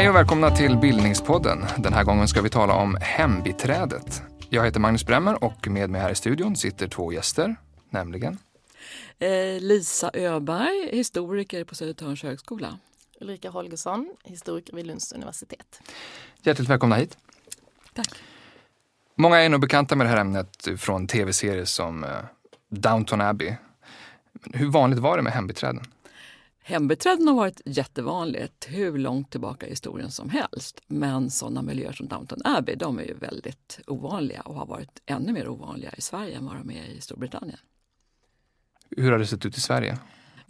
Hej 0.00 0.08
och 0.08 0.14
välkomna 0.14 0.50
till 0.50 0.76
Bildningspodden. 0.76 1.66
Den 1.78 1.92
här 1.92 2.04
gången 2.04 2.28
ska 2.28 2.42
vi 2.42 2.50
tala 2.50 2.74
om 2.74 2.98
hembiträdet. 3.00 4.22
Jag 4.48 4.64
heter 4.64 4.80
Magnus 4.80 5.06
Bremmer 5.06 5.44
och 5.44 5.68
med 5.68 5.90
mig 5.90 6.00
här 6.00 6.10
i 6.10 6.14
studion 6.14 6.56
sitter 6.56 6.88
två 6.88 7.12
gäster, 7.12 7.56
nämligen 7.90 8.38
eh, 9.18 9.60
Lisa 9.60 10.10
Öberg, 10.14 10.96
historiker 10.96 11.64
på 11.64 11.74
Södertörns 11.74 12.22
högskola. 12.22 12.78
Ulrika 13.20 13.50
Holgersson, 13.50 14.14
historiker 14.24 14.76
vid 14.76 14.86
Lunds 14.86 15.12
universitet. 15.12 15.80
Hjärtligt 16.42 16.68
välkomna 16.68 16.96
hit. 16.96 17.16
Tack. 17.94 18.08
Många 19.14 19.38
är 19.38 19.48
nog 19.48 19.60
bekanta 19.60 19.96
med 19.96 20.06
det 20.06 20.10
här 20.10 20.20
ämnet 20.20 20.68
från 20.76 21.06
tv-serier 21.06 21.64
som 21.64 22.04
eh, 22.04 22.10
Downton 22.68 23.20
Abbey. 23.20 23.54
Hur 24.52 24.70
vanligt 24.70 24.98
var 24.98 25.16
det 25.16 25.22
med 25.22 25.32
hembiträden? 25.32 25.84
Hembiträden 26.62 27.28
har 27.28 27.34
varit 27.34 27.60
jättevanligt 27.64 28.66
hur 28.68 28.98
långt 28.98 29.30
tillbaka 29.30 29.66
i 29.66 29.70
historien 29.70 30.10
som 30.10 30.30
helst. 30.30 30.80
Men 30.86 31.30
sådana 31.30 31.62
miljöer 31.62 31.92
som 31.92 32.08
Downton 32.08 32.38
Abbey 32.44 32.74
de 32.74 32.98
är 32.98 33.02
ju 33.02 33.14
väldigt 33.14 33.80
ovanliga 33.86 34.40
och 34.40 34.54
har 34.54 34.66
varit 34.66 35.02
ännu 35.06 35.32
mer 35.32 35.48
ovanliga 35.48 35.92
i 35.96 36.00
Sverige 36.00 36.36
än 36.36 36.46
vad 36.46 36.56
de 36.56 36.70
är 36.70 36.84
i 36.84 37.00
Storbritannien. 37.00 37.58
Hur 38.96 39.12
har 39.12 39.18
det 39.18 39.26
sett 39.26 39.46
ut 39.46 39.56
i 39.56 39.60
Sverige? 39.60 39.98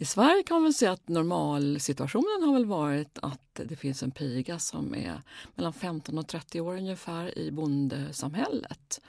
I 0.01 0.05
Sverige 0.05 0.43
kan 0.43 0.55
man 0.55 0.63
väl 0.63 0.73
säga 0.73 0.91
att 0.91 1.07
normalsituationen 1.07 2.43
har 2.43 2.53
väl 2.53 2.65
varit 2.65 3.19
att 3.21 3.61
det 3.65 3.75
finns 3.75 4.03
en 4.03 4.11
piga 4.11 4.59
som 4.59 4.95
är 4.95 5.21
mellan 5.55 5.73
15 5.73 6.17
och 6.17 6.27
30 6.27 6.61
år 6.61 6.77
ungefär 6.77 7.37
i 7.37 7.51
bondesamhället. 7.51 9.01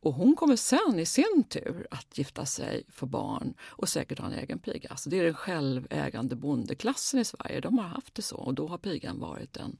Och 0.00 0.14
hon 0.14 0.36
kommer 0.36 0.56
sen 0.56 0.98
i 0.98 1.06
sin 1.06 1.44
tur 1.48 1.86
att 1.90 2.18
gifta 2.18 2.46
sig, 2.46 2.84
få 2.88 3.06
barn 3.06 3.54
och 3.60 3.88
säkert 3.88 4.18
ha 4.18 4.26
en 4.26 4.32
egen 4.32 4.58
piga. 4.58 4.96
Så 4.96 5.10
det 5.10 5.18
är 5.18 5.24
den 5.24 5.34
självägande 5.34 6.36
bondeklassen 6.36 7.20
i 7.20 7.24
Sverige. 7.24 7.60
De 7.60 7.78
har 7.78 7.88
haft 7.88 8.14
det 8.14 8.22
så 8.22 8.36
och 8.36 8.54
då 8.54 8.68
har 8.68 8.78
pigan 8.78 9.20
varit 9.20 9.56
en 9.56 9.78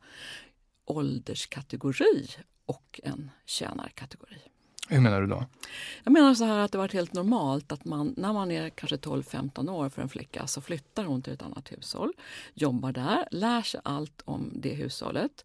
ålderskategori 0.85 2.29
och 2.67 3.01
en 3.03 3.31
tjänarkategori. 3.47 4.39
Hur 4.89 5.01
menar 5.01 5.21
du 5.21 5.27
då? 5.27 5.47
Jag 6.05 6.13
menar 6.13 6.35
så 6.35 6.45
här 6.45 6.59
att 6.59 6.73
det 6.73 6.79
varit 6.79 6.93
helt 6.93 7.13
normalt 7.13 7.73
att 7.73 7.85
man 7.85 8.15
när 8.17 8.33
man 8.33 8.51
är 8.51 8.71
kanske 8.71 8.97
12-15 8.97 9.71
år 9.71 9.89
för 9.89 10.03
en 10.03 10.09
flicka 10.09 10.47
så 10.47 10.61
flyttar 10.61 11.05
hon 11.05 11.23
till 11.23 11.33
ett 11.33 11.43
annat 11.43 11.73
hushåll, 11.73 12.13
jobbar 12.55 12.93
där, 12.93 13.29
lär 13.31 13.63
sig 13.63 13.81
allt 13.85 14.23
om 14.25 14.53
det 14.55 14.75
hushållet. 14.75 15.45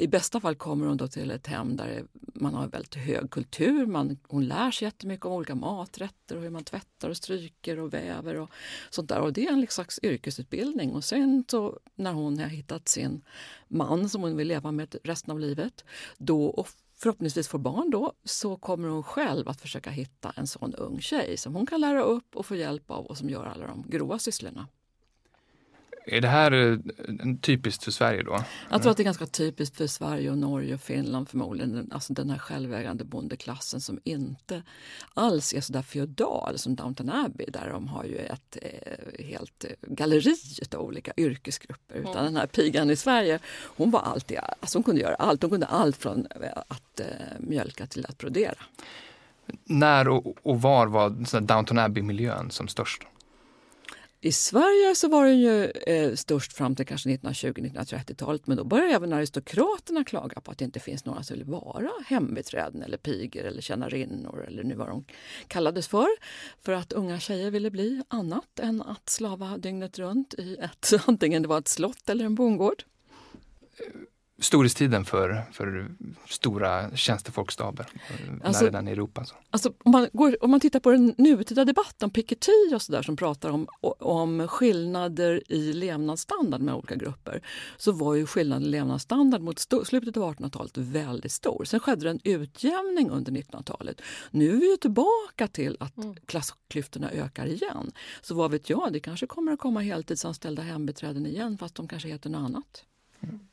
I 0.00 0.06
bästa 0.06 0.40
fall 0.40 0.54
kommer 0.54 0.86
hon 0.86 0.96
då 0.96 1.08
till 1.08 1.30
ett 1.30 1.46
hem 1.46 1.76
där 1.76 2.04
man 2.16 2.54
har 2.54 2.66
väldigt 2.66 2.94
hög 2.94 3.30
kultur. 3.30 3.86
Man, 3.86 4.18
hon 4.28 4.46
lär 4.46 4.70
sig 4.70 4.86
jättemycket 4.86 5.26
om 5.26 5.32
olika 5.32 5.54
maträtter 5.54 6.36
och 6.36 6.42
hur 6.42 6.50
man 6.50 6.64
tvättar 6.64 7.10
och 7.10 7.16
stryker 7.16 7.78
och 7.78 7.94
väver 7.94 8.34
och 8.34 8.50
sånt 8.90 9.08
där. 9.08 9.20
Och 9.20 9.32
det 9.32 9.46
är 9.46 9.52
en 9.52 9.66
slags 9.66 10.00
yrkesutbildning. 10.02 10.92
Och 10.92 11.04
sen 11.04 11.44
så 11.48 11.78
när 11.94 12.12
hon 12.12 12.38
har 12.38 12.46
hittat 12.46 12.88
sin 12.88 13.22
man 13.68 14.08
som 14.08 14.22
hon 14.22 14.36
vill 14.36 14.48
leva 14.48 14.72
med 14.72 14.96
resten 15.04 15.32
av 15.32 15.40
livet, 15.40 15.84
då 16.18 16.66
förhoppningsvis 16.98 17.48
får 17.48 17.58
barn 17.58 17.90
då, 17.90 18.12
så 18.24 18.56
kommer 18.56 18.88
hon 18.88 19.02
själv 19.02 19.48
att 19.48 19.60
försöka 19.60 19.90
hitta 19.90 20.32
en 20.36 20.46
sån 20.46 20.74
ung 20.74 21.00
tjej 21.00 21.36
som 21.36 21.54
hon 21.54 21.66
kan 21.66 21.80
lära 21.80 22.02
upp 22.02 22.36
och 22.36 22.46
få 22.46 22.56
hjälp 22.56 22.90
av 22.90 23.06
och 23.06 23.18
som 23.18 23.30
gör 23.30 23.44
alla 23.46 23.66
de 23.66 23.84
grova 23.88 24.18
sysslorna. 24.18 24.68
Är 26.10 26.20
det 26.20 26.28
här 26.28 26.52
eh, 26.52 26.78
typiskt 27.40 27.84
för 27.84 27.90
Sverige 27.90 28.22
då? 28.22 28.44
Jag 28.70 28.82
tror 28.82 28.90
att 28.90 28.96
det 28.96 29.02
är 29.02 29.04
ganska 29.04 29.26
typiskt 29.26 29.76
för 29.76 29.86
Sverige 29.86 30.30
och 30.30 30.38
Norge 30.38 30.74
och 30.74 30.80
Finland 30.80 31.28
förmodligen. 31.28 31.90
Alltså 31.92 32.12
den 32.12 32.30
här 32.30 32.38
självägande 32.38 33.04
bondeklassen 33.04 33.80
som 33.80 34.00
inte 34.04 34.62
alls 35.14 35.54
är 35.54 35.60
så 35.60 35.72
där 35.72 35.82
feodal 35.82 36.58
som 36.58 36.74
Downton 36.74 37.10
Abbey 37.10 37.46
där 37.46 37.70
de 37.70 37.88
har 37.88 38.04
ju 38.04 38.18
ett 38.18 38.58
eh, 38.62 39.24
helt 39.24 39.64
galleri 39.82 40.36
av 40.76 40.80
olika 40.80 41.12
yrkesgrupper. 41.16 41.94
Utan 41.94 42.12
mm. 42.12 42.24
den 42.24 42.36
här 42.36 42.46
pigan 42.46 42.90
i 42.90 42.96
Sverige, 42.96 43.38
hon 43.76 43.90
var 43.90 44.00
alltid, 44.00 44.38
alltså 44.60 44.78
hon 44.78 44.82
kunde 44.82 45.00
göra 45.00 45.14
allt. 45.14 45.42
Hon 45.42 45.50
kunde 45.50 45.66
allt 45.66 45.96
från 45.96 46.26
att 46.68 47.00
eh, 47.00 47.06
mjölka 47.38 47.86
till 47.86 48.06
att 48.06 48.18
brodera. 48.18 48.58
När 49.64 50.08
och, 50.08 50.36
och 50.42 50.62
var 50.62 50.86
var 50.86 51.40
Downton 51.40 51.78
Abbey-miljön 51.78 52.50
som 52.50 52.68
störst? 52.68 53.02
I 54.20 54.32
Sverige 54.32 54.94
så 54.94 55.08
var 55.08 55.26
den 55.26 55.38
ju 55.38 55.64
eh, 55.64 56.14
störst 56.14 56.52
fram 56.52 56.76
till 56.76 56.86
kanske 56.86 57.08
1920-1930-talet 57.08 58.46
men 58.46 58.56
då 58.56 58.64
började 58.64 58.94
även 58.94 59.12
aristokraterna 59.12 60.04
klaga 60.04 60.40
på 60.40 60.50
att 60.50 60.58
det 60.58 60.64
inte 60.64 60.80
finns 60.80 61.04
några 61.04 61.22
som 61.22 61.36
vill 61.36 61.44
vara 61.44 61.90
hembiträden 62.06 62.82
eller 62.82 62.96
pigor 62.96 63.44
eller 63.44 63.62
tjänarinnor 63.62 64.44
eller 64.48 64.64
nu 64.64 64.74
vad 64.74 64.88
de 64.88 65.04
kallades 65.48 65.88
för. 65.88 66.08
För 66.62 66.72
att 66.72 66.92
unga 66.92 67.20
tjejer 67.20 67.50
ville 67.50 67.70
bli 67.70 68.02
annat 68.08 68.58
än 68.60 68.82
att 68.82 69.08
slava 69.08 69.58
dygnet 69.58 69.98
runt 69.98 70.34
i 70.34 70.56
ett, 70.56 70.92
antingen 71.06 71.42
det 71.42 71.48
var 71.48 71.58
ett 71.58 71.68
slott 71.68 72.08
eller 72.08 72.24
en 72.24 72.34
bondgård 72.34 72.84
storhetstiden 74.40 75.04
för, 75.04 75.42
för 75.52 75.88
stora 76.28 76.96
tjänstefolkstaber 76.96 77.86
alltså, 78.44 78.64
redan 78.64 78.88
i 78.88 78.90
Europa. 78.90 79.24
Så. 79.24 79.34
Alltså, 79.50 79.72
om, 79.84 79.92
man 79.92 80.08
går, 80.12 80.44
om 80.44 80.50
man 80.50 80.60
tittar 80.60 80.80
på 80.80 80.90
den 80.90 81.14
nutida 81.18 81.64
debatten, 81.64 82.10
Piketty 82.10 82.74
och 82.74 82.82
så 82.82 82.92
där, 82.92 83.02
som 83.02 83.16
pratar 83.16 83.50
om, 83.50 83.68
om 83.98 84.48
skillnader 84.48 85.52
i 85.52 85.72
levnadsstandard 85.72 86.60
med 86.60 86.74
olika 86.74 86.94
grupper 86.94 87.42
så 87.76 87.92
var 87.92 88.14
ju 88.14 88.26
skillnaden 88.26 88.66
i 88.66 88.70
levnadsstandard 88.70 89.40
mot 89.40 89.58
slutet 89.58 90.16
av 90.16 90.34
1800-talet 90.34 90.76
väldigt 90.76 91.32
stor. 91.32 91.64
Sen 91.64 91.80
skedde 91.80 92.04
det 92.04 92.10
en 92.10 92.20
utjämning 92.24 93.10
under 93.10 93.32
1900-talet. 93.32 94.00
Nu 94.30 94.56
är 94.56 94.60
vi 94.60 94.78
tillbaka 94.78 95.48
till 95.48 95.76
att 95.80 95.96
mm. 95.96 96.14
klassklyftorna 96.26 97.10
ökar 97.10 97.46
igen. 97.46 97.90
Så 98.20 98.34
vad 98.34 98.50
vet 98.50 98.70
jag, 98.70 98.92
det 98.92 99.00
kanske 99.00 99.26
kommer 99.26 99.52
att 99.52 99.58
komma 99.58 99.80
heltidsanställda 99.80 100.62
hembiträden 100.62 101.26
igen 101.26 101.58
fast 101.58 101.74
de 101.74 101.88
kanske 101.88 102.08
heter 102.08 102.30
något 102.30 102.38
annat. 102.38 102.84
Mm. 103.20 103.47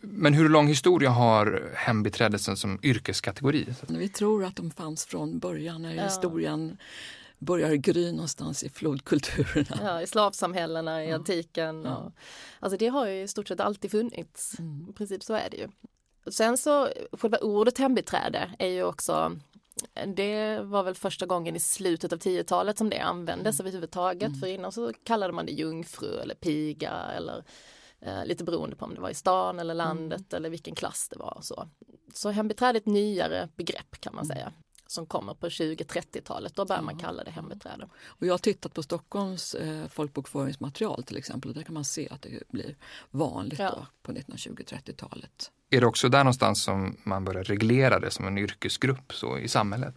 Men 0.00 0.34
hur 0.34 0.48
lång 0.48 0.66
historia 0.66 1.10
har 1.10 1.72
hembiträdelsen 1.74 2.56
som 2.56 2.78
yrkeskategori? 2.82 3.66
Vi 3.88 4.08
tror 4.08 4.44
att 4.44 4.56
de 4.56 4.70
fanns 4.70 5.06
från 5.06 5.38
början 5.38 5.82
när 5.82 5.94
ja. 5.94 6.04
historien 6.04 6.78
börjar 7.38 7.74
gry 7.74 8.12
någonstans 8.12 8.64
i 8.64 8.68
flodkulturerna. 8.68 9.78
Ja, 9.82 10.02
I 10.02 10.06
slavsamhällena, 10.06 11.04
i 11.04 11.08
ja. 11.08 11.14
antiken. 11.14 11.86
Och, 11.86 11.86
ja. 11.86 12.12
Alltså 12.60 12.78
det 12.78 12.88
har 12.88 13.06
ju 13.06 13.22
i 13.22 13.28
stort 13.28 13.48
sett 13.48 13.60
alltid 13.60 13.90
funnits. 13.90 14.58
Mm. 14.58 14.86
I 14.90 14.92
princip 14.92 15.22
så 15.22 15.34
är 15.34 15.50
det 15.50 15.56
ju. 15.56 15.68
Sen 16.30 16.58
så, 16.58 16.88
själva 17.12 17.38
ordet 17.38 17.78
hembiträde 17.78 18.50
är 18.58 18.68
ju 18.68 18.82
också 18.82 19.36
det 20.16 20.60
var 20.60 20.82
väl 20.82 20.94
första 20.94 21.26
gången 21.26 21.56
i 21.56 21.60
slutet 21.60 22.12
av 22.12 22.18
10-talet 22.18 22.78
som 22.78 22.90
det 22.90 22.98
användes 22.98 23.60
mm. 23.60 23.66
överhuvudtaget. 23.66 24.28
Mm. 24.28 24.40
För 24.40 24.46
innan 24.46 24.72
så 24.72 24.92
kallade 25.04 25.32
man 25.32 25.46
det 25.46 25.52
jungfru 25.52 26.20
eller 26.20 26.34
piga 26.34 26.92
eller 27.16 27.44
Eh, 28.00 28.24
lite 28.24 28.44
beroende 28.44 28.76
på 28.76 28.84
om 28.84 28.94
det 28.94 29.00
var 29.00 29.10
i 29.10 29.14
stan 29.14 29.58
eller 29.58 29.74
landet 29.74 30.32
mm. 30.32 30.36
eller 30.36 30.50
vilken 30.50 30.74
klass 30.74 31.08
det 31.08 31.18
var. 31.18 31.36
Och 31.36 31.44
så 31.44 31.68
så 32.14 32.30
hembiträde 32.30 32.76
är 32.76 32.80
ett 32.80 32.86
nyare 32.86 33.48
begrepp 33.56 34.00
kan 34.00 34.14
man 34.14 34.24
mm. 34.24 34.36
säga 34.36 34.52
som 34.86 35.06
kommer 35.06 35.34
på 35.34 35.48
20-30-talet. 35.48 36.54
Då 36.54 36.64
börjar 36.64 36.82
man 36.82 36.98
kalla 36.98 37.24
det 37.24 37.30
hembiträde. 37.30 37.88
Och 38.04 38.26
jag 38.26 38.32
har 38.32 38.38
tittat 38.38 38.74
på 38.74 38.82
Stockholms 38.82 39.54
eh, 39.54 39.88
folkbokföringsmaterial 39.88 41.02
till 41.02 41.16
exempel 41.16 41.48
och 41.48 41.54
där 41.54 41.62
kan 41.62 41.74
man 41.74 41.84
se 41.84 42.08
att 42.10 42.22
det 42.22 42.48
blir 42.48 42.76
vanligt 43.10 43.58
ja. 43.58 43.86
på 44.02 44.12
1920-30-talet. 44.12 45.50
Är 45.70 45.80
det 45.80 45.86
också 45.86 46.08
där 46.08 46.18
någonstans 46.18 46.62
som 46.62 46.96
man 47.02 47.24
börjar 47.24 47.44
reglera 47.44 48.00
det 48.00 48.10
som 48.10 48.26
en 48.26 48.38
yrkesgrupp 48.38 49.12
så 49.12 49.38
i 49.38 49.48
samhället? 49.48 49.94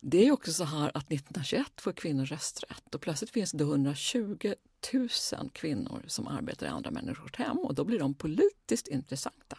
Det 0.00 0.26
är 0.26 0.32
också 0.32 0.52
så 0.52 0.64
här 0.64 0.88
att 0.94 1.12
1921 1.12 1.66
får 1.80 1.92
kvinnor 1.92 2.24
rösträtt 2.24 2.94
och 2.94 3.00
plötsligt 3.00 3.30
finns 3.30 3.52
det 3.52 3.64
120 3.64 4.54
000 4.92 5.08
kvinnor 5.52 6.02
som 6.06 6.26
arbetar 6.26 6.66
i 6.66 6.68
andra 6.68 6.90
människors 6.90 7.36
hem 7.36 7.58
och 7.58 7.74
då 7.74 7.84
blir 7.84 7.98
de 7.98 8.14
politiskt 8.14 8.88
intressanta. 8.88 9.58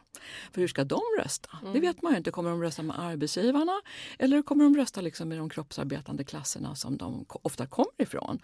För 0.52 0.62
hur 0.62 0.68
ska 0.68 0.84
de 0.84 1.02
rösta? 1.20 1.50
Mm. 1.62 1.74
Det 1.74 1.80
vet 1.80 2.02
man 2.02 2.12
ju 2.12 2.18
inte. 2.18 2.32
Kommer 2.32 2.50
de 2.50 2.62
rösta 2.62 2.84
med 2.84 3.00
arbetsgivarna 3.00 3.82
eller 4.20 4.42
kommer 4.42 4.64
de 4.64 4.76
rösta 4.76 5.02
liksom 5.02 5.30
med 5.30 5.38
de 5.38 5.50
kroppsarbetande 5.50 6.24
klasserna 6.24 6.76
som 6.76 6.98
de 6.98 7.26
ofta 7.30 7.68
kommer 7.68 8.02
ifrån? 8.02 8.40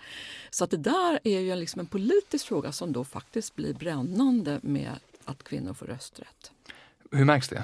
Så 0.49 0.63
att 0.63 0.71
det 0.71 0.77
där 0.77 1.19
är 1.23 1.39
ju 1.39 1.55
liksom 1.55 1.79
en 1.79 1.87
politisk 1.87 2.47
fråga 2.47 2.71
som 2.71 2.93
då 2.93 3.03
faktiskt 3.03 3.55
blir 3.55 3.73
brännande 3.73 4.59
med 4.63 4.91
att 5.25 5.43
kvinnor 5.43 5.73
får 5.73 5.85
rösträtt. 5.85 6.51
Hur 7.11 7.25
märks 7.25 7.49
det? 7.49 7.63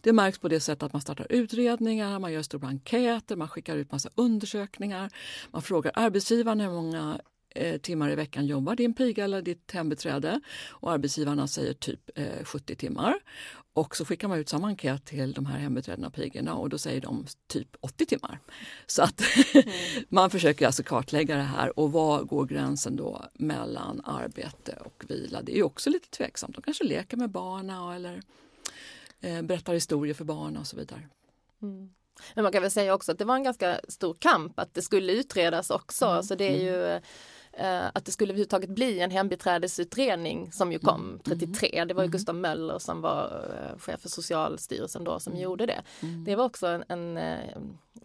Det 0.00 0.12
märks 0.12 0.38
på 0.38 0.48
det 0.48 0.60
sättet 0.60 0.82
att 0.82 0.92
man 0.92 1.02
startar 1.02 1.26
utredningar, 1.30 2.18
man 2.18 2.32
gör 2.32 2.42
stora 2.42 2.68
enkäter, 2.68 3.36
man 3.36 3.48
skickar 3.48 3.76
ut 3.76 3.92
massa 3.92 4.10
undersökningar. 4.14 5.10
Man 5.50 5.62
frågar 5.62 5.92
arbetsgivaren 5.94 6.60
hur 6.60 6.70
många 6.70 7.20
eh, 7.54 7.78
timmar 7.78 8.10
i 8.10 8.14
veckan 8.14 8.46
jobbar 8.46 8.74
din 8.74 8.94
piga 8.94 9.24
eller 9.24 9.42
ditt 9.42 9.72
hembiträde 9.72 10.40
och 10.68 10.92
arbetsgivarna 10.92 11.46
säger 11.46 11.74
typ 11.74 12.10
eh, 12.14 12.44
70 12.44 12.76
timmar. 12.76 13.14
Och 13.72 13.96
så 13.96 14.04
skickar 14.04 14.28
man 14.28 14.38
ut 14.38 14.48
samma 14.48 14.66
enkät 14.66 15.04
till 15.04 15.32
de 15.32 15.46
här 15.46 15.58
hembiträdena 15.58 16.06
och 16.06 16.14
pigorna 16.14 16.54
och 16.54 16.68
då 16.68 16.78
säger 16.78 17.00
de 17.00 17.26
typ 17.46 17.68
80 17.80 18.06
timmar. 18.06 18.40
Så 18.86 19.02
att 19.02 19.22
mm. 19.54 19.68
man 20.08 20.30
försöker 20.30 20.66
alltså 20.66 20.82
kartlägga 20.82 21.36
det 21.36 21.42
här 21.42 21.78
och 21.78 21.92
var 21.92 22.22
går 22.22 22.46
gränsen 22.46 22.96
då 22.96 23.24
mellan 23.34 24.00
arbete 24.04 24.78
och 24.84 25.04
vila? 25.08 25.42
Det 25.42 25.58
är 25.58 25.62
också 25.62 25.90
lite 25.90 26.10
tveksamt. 26.10 26.54
De 26.54 26.62
kanske 26.62 26.84
leker 26.84 27.16
med 27.16 27.30
barnen 27.30 27.92
eller 27.92 28.22
eh, 29.20 29.42
berättar 29.42 29.74
historier 29.74 30.14
för 30.14 30.24
barn 30.24 30.56
och 30.56 30.66
så 30.66 30.76
vidare. 30.76 31.08
Mm. 31.62 31.90
Men 32.34 32.42
man 32.42 32.52
kan 32.52 32.62
väl 32.62 32.70
säga 32.70 32.94
också 32.94 33.12
att 33.12 33.18
det 33.18 33.24
var 33.24 33.34
en 33.34 33.42
ganska 33.42 33.80
stor 33.88 34.16
kamp 34.18 34.58
att 34.58 34.74
det 34.74 34.82
skulle 34.82 35.12
utredas 35.12 35.70
också. 35.70 36.06
Mm. 36.06 36.22
Så 36.22 36.34
det 36.34 36.48
är 36.48 36.62
ju 36.62 36.84
eh, 36.84 37.00
att 37.92 38.04
det 38.04 38.12
skulle 38.12 38.30
överhuvudtaget 38.30 38.70
bli 38.70 39.00
en 39.00 39.10
hembiträdesutredning 39.10 40.52
som 40.52 40.72
ju 40.72 40.78
kom 40.78 41.20
33. 41.24 41.68
Mm. 41.72 41.88
Det 41.88 41.94
var 41.94 42.02
ju 42.02 42.06
mm. 42.06 42.12
Gustav 42.12 42.34
Möller 42.34 42.78
som 42.78 43.00
var 43.00 43.44
chef 43.78 44.00
för 44.00 44.08
Socialstyrelsen 44.08 45.04
då 45.04 45.20
som 45.20 45.36
gjorde 45.36 45.66
det. 45.66 45.82
Det 46.26 46.36
var 46.36 46.44
också 46.44 46.66
en, 46.66 46.84
en 46.88 47.18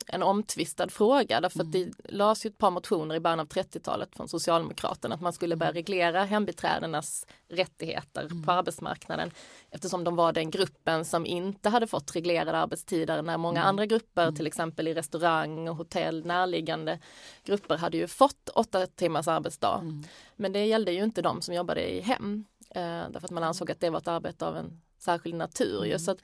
en 0.07 0.23
omtvistad 0.23 0.89
fråga 0.89 1.41
därför 1.41 1.59
att 1.59 1.71
det 1.71 1.91
lades 2.03 2.45
ju 2.45 2.47
ett 2.47 2.57
par 2.57 2.71
motioner 2.71 3.15
i 3.15 3.19
början 3.19 3.39
av 3.39 3.47
30-talet 3.47 4.15
från 4.15 4.27
Socialdemokraterna 4.27 5.15
att 5.15 5.21
man 5.21 5.33
skulle 5.33 5.55
börja 5.55 5.71
reglera 5.71 6.23
hembiträdenas 6.23 7.27
rättigheter 7.49 8.29
på 8.45 8.51
arbetsmarknaden 8.51 9.31
eftersom 9.71 10.03
de 10.03 10.15
var 10.15 10.33
den 10.33 10.51
gruppen 10.51 11.05
som 11.05 11.25
inte 11.25 11.69
hade 11.69 11.87
fått 11.87 12.15
reglerade 12.15 12.57
arbetstider 12.57 13.21
när 13.21 13.37
många 13.37 13.59
mm. 13.59 13.69
andra 13.69 13.85
grupper, 13.85 14.31
till 14.31 14.47
exempel 14.47 14.87
i 14.87 14.93
restaurang 14.93 15.69
och 15.69 15.75
hotell, 15.75 16.25
närliggande 16.25 16.99
grupper 17.43 17.77
hade 17.77 17.97
ju 17.97 18.07
fått 18.07 18.49
åtta 18.49 18.85
timmars 18.85 19.27
arbetsdag. 19.43 19.79
Mm. 19.81 20.03
Men 20.35 20.51
det 20.51 20.65
gällde 20.65 20.91
ju 20.91 21.03
inte 21.03 21.21
de 21.21 21.41
som 21.41 21.53
jobbade 21.53 21.91
i 21.91 22.01
hem 22.01 22.45
eh, 22.69 22.81
därför 22.81 23.25
att 23.25 23.31
man 23.31 23.43
ansåg 23.43 23.71
att 23.71 23.79
det 23.79 23.89
var 23.89 23.99
ett 23.99 24.07
arbete 24.07 24.45
av 24.45 24.57
en 24.57 24.81
särskild 24.99 25.35
natur. 25.35 25.85
Mm. 25.85 25.99
Så 25.99 26.11
att 26.11 26.19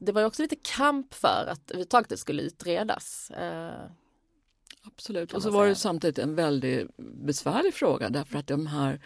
det 0.00 0.12
var 0.12 0.24
också 0.24 0.42
lite 0.42 0.56
kamp 0.56 1.14
för 1.14 1.46
att 1.48 1.70
överhuvudtaget 1.70 2.08
det 2.08 2.16
skulle 2.16 2.42
utredas. 2.42 3.30
Eh, 3.30 3.90
Absolut, 4.86 5.32
och 5.32 5.42
så 5.42 5.50
var 5.50 5.66
det 5.66 5.74
samtidigt 5.74 6.18
en 6.18 6.34
väldigt 6.34 6.96
besvärlig 6.96 7.74
fråga 7.74 8.08
därför 8.08 8.38
att 8.38 8.46
de 8.46 8.66
här 8.66 9.00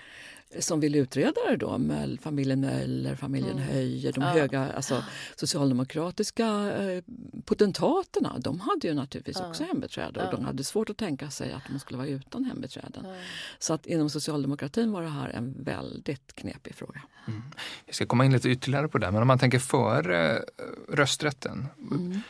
som 0.58 0.80
vill 0.80 0.94
utreda 0.94 1.40
det 1.50 1.56
då, 1.56 1.78
Möll, 1.78 2.18
familjen 2.22 2.60
Möller, 2.60 3.14
familjen 3.14 3.58
mm. 3.58 3.68
Höjer, 3.68 4.12
de 4.12 4.20
ja. 4.20 4.28
höga 4.28 4.72
alltså, 4.72 5.04
socialdemokratiska 5.36 6.46
eh, 6.82 7.02
potentaterna, 7.44 8.38
de 8.38 8.60
hade 8.60 8.88
ju 8.88 8.94
naturligtvis 8.94 9.36
ja. 9.40 9.48
också 9.48 9.64
hembiträde 9.64 10.24
och 10.24 10.30
de 10.30 10.44
hade 10.44 10.64
svårt 10.64 10.90
att 10.90 10.96
tänka 10.96 11.30
sig 11.30 11.52
att 11.52 11.62
de 11.68 11.78
skulle 11.78 11.98
vara 11.98 12.08
utan 12.08 12.44
hembiträden. 12.44 13.04
Ja. 13.04 13.14
Så 13.58 13.74
att 13.74 13.86
inom 13.86 14.10
socialdemokratin 14.10 14.92
var 14.92 15.02
det 15.02 15.08
här 15.08 15.28
en 15.28 15.64
väldigt 15.64 16.34
knepig 16.34 16.74
fråga. 16.74 17.02
Mm. 17.26 17.42
Jag 17.86 17.94
ska 17.94 18.06
komma 18.06 18.24
in 18.24 18.32
lite 18.32 18.48
ytterligare 18.48 18.88
på 18.88 18.98
det, 18.98 19.10
men 19.10 19.22
om 19.22 19.28
man 19.28 19.38
tänker 19.38 19.58
före 19.58 20.36
eh, 20.36 20.42
rösträtten. 20.88 21.66
Mm. 21.90 22.20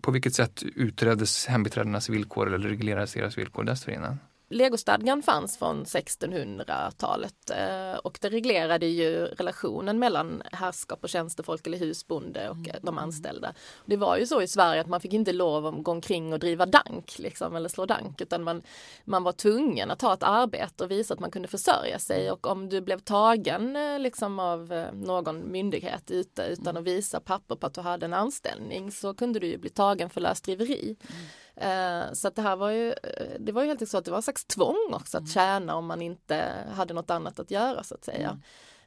På 0.00 0.10
vilket 0.10 0.34
sätt 0.34 0.62
utreddes 0.62 1.46
hembiträdenas 1.46 2.08
villkor 2.08 2.54
eller 2.54 2.68
reglerades 2.68 3.12
deras 3.12 3.38
villkor 3.38 3.64
dessförinnan? 3.64 4.18
Legostadgan 4.48 5.22
fanns 5.22 5.58
från 5.58 5.84
1600-talet 5.84 7.50
eh, 7.50 7.98
och 7.98 8.18
det 8.20 8.28
reglerade 8.28 8.86
ju 8.86 9.26
relationen 9.26 9.98
mellan 9.98 10.42
härskap 10.52 10.98
och 11.02 11.08
tjänstefolk 11.08 11.66
eller 11.66 11.78
husbonde 11.78 12.48
och 12.48 12.56
mm. 12.56 12.76
de 12.82 12.98
anställda. 12.98 13.54
Det 13.84 13.96
var 13.96 14.16
ju 14.16 14.26
så 14.26 14.42
i 14.42 14.48
Sverige 14.48 14.80
att 14.80 14.86
man 14.86 15.00
fick 15.00 15.12
inte 15.12 15.32
lov 15.32 15.66
att 15.66 15.82
gå 15.82 15.90
omkring 15.90 16.32
och 16.32 16.38
driva 16.38 16.66
dank 16.66 17.18
liksom, 17.18 17.56
eller 17.56 17.68
slå 17.68 17.86
dank 17.86 18.20
utan 18.20 18.42
man, 18.42 18.62
man 19.04 19.22
var 19.22 19.32
tvungen 19.32 19.90
att 19.90 19.98
ta 19.98 20.14
ett 20.14 20.22
arbete 20.22 20.84
och 20.84 20.90
visa 20.90 21.14
att 21.14 21.20
man 21.20 21.30
kunde 21.30 21.48
försörja 21.48 21.98
sig 21.98 22.30
och 22.30 22.46
om 22.46 22.68
du 22.68 22.80
blev 22.80 22.98
tagen 22.98 23.76
eh, 23.76 23.98
liksom, 23.98 24.38
av 24.38 24.72
eh, 24.72 24.92
någon 24.92 25.52
myndighet 25.52 26.10
ute 26.10 26.42
utan 26.42 26.76
att 26.76 26.84
visa 26.84 27.20
papper 27.20 27.56
på 27.56 27.66
att 27.66 27.74
du 27.74 27.80
hade 27.80 28.06
en 28.06 28.14
anställning 28.14 28.92
så 28.92 29.14
kunde 29.14 29.38
du 29.38 29.46
ju 29.46 29.58
bli 29.58 29.70
tagen 29.70 30.10
för 30.10 30.20
lösdriveri. 30.20 30.96
Mm. 31.00 31.24
Eh, 31.56 32.12
så 32.12 32.28
att 32.28 32.36
det 32.36 32.42
här 32.42 32.56
var 32.56 32.70
ju, 32.70 32.90
eh, 32.90 33.26
det 33.38 33.52
var 33.52 33.62
ju 33.62 33.68
helt 33.68 33.76
enkelt 33.76 33.90
så 33.90 33.98
att 33.98 34.04
det 34.04 34.10
var 34.10 34.18
en 34.18 34.22
slags 34.22 34.44
tvång 34.44 34.90
också 34.92 35.16
att 35.16 35.20
mm. 35.20 35.30
tjäna 35.30 35.74
om 35.74 35.86
man 35.86 36.02
inte 36.02 36.52
hade 36.72 36.94
något 36.94 37.10
annat 37.10 37.38
att 37.38 37.50
göra 37.50 37.82
så 37.82 37.94
att 37.94 38.04
säga. 38.04 38.28
Mm. 38.28 38.42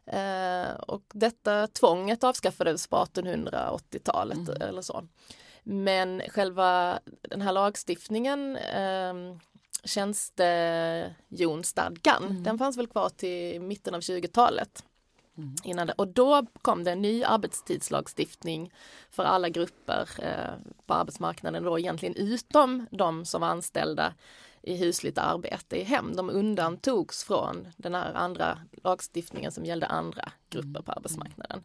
Eh, 0.08 0.70
och 0.76 1.04
detta 1.14 1.68
tvånget 1.68 2.24
avskaffades 2.24 2.88
på 2.88 2.96
1880-talet 2.96 4.38
mm. 4.38 4.62
eller 4.62 4.82
så. 4.82 5.08
Men 5.64 6.22
själva 6.30 7.00
den 7.22 7.42
här 7.42 7.52
lagstiftningen 7.52 8.58
eh, 8.58 9.14
tjänstejonstadgan, 9.84 12.24
mm. 12.24 12.44
den 12.44 12.58
fanns 12.58 12.78
väl 12.78 12.88
kvar 12.88 13.10
till 13.10 13.62
mitten 13.62 13.96
av 13.96 14.02
20-talet. 14.02 14.84
Mm. 15.38 15.56
Innan 15.64 15.88
det. 15.88 15.94
Och 15.94 16.08
då 16.08 16.46
kom 16.62 16.84
det 16.84 16.92
en 16.92 17.02
ny 17.02 17.24
arbetstidslagstiftning 17.24 18.74
för 19.10 19.24
alla 19.24 19.50
grupper 19.50 20.10
eh, 20.20 20.72
på 20.86 20.94
arbetsmarknaden 20.94 21.64
då 21.64 21.80
egentligen 21.80 22.16
utom 22.16 22.86
de 22.92 23.26
som 23.26 23.42
var 23.42 23.48
anställda 23.48 24.14
i 24.62 24.78
husligt 24.78 25.18
arbete 25.18 25.76
i 25.76 25.84
hem. 25.84 26.16
De 26.16 26.30
undantogs 26.30 27.24
från 27.24 27.68
den 27.78 27.96
här 27.96 28.14
andra 28.14 28.60
lagstiftningen 28.84 29.52
som 29.52 29.66
gällde 29.66 29.88
andra 29.88 30.32
grupper 30.50 30.82
på 30.82 30.92
arbetsmarknaden. 30.92 31.64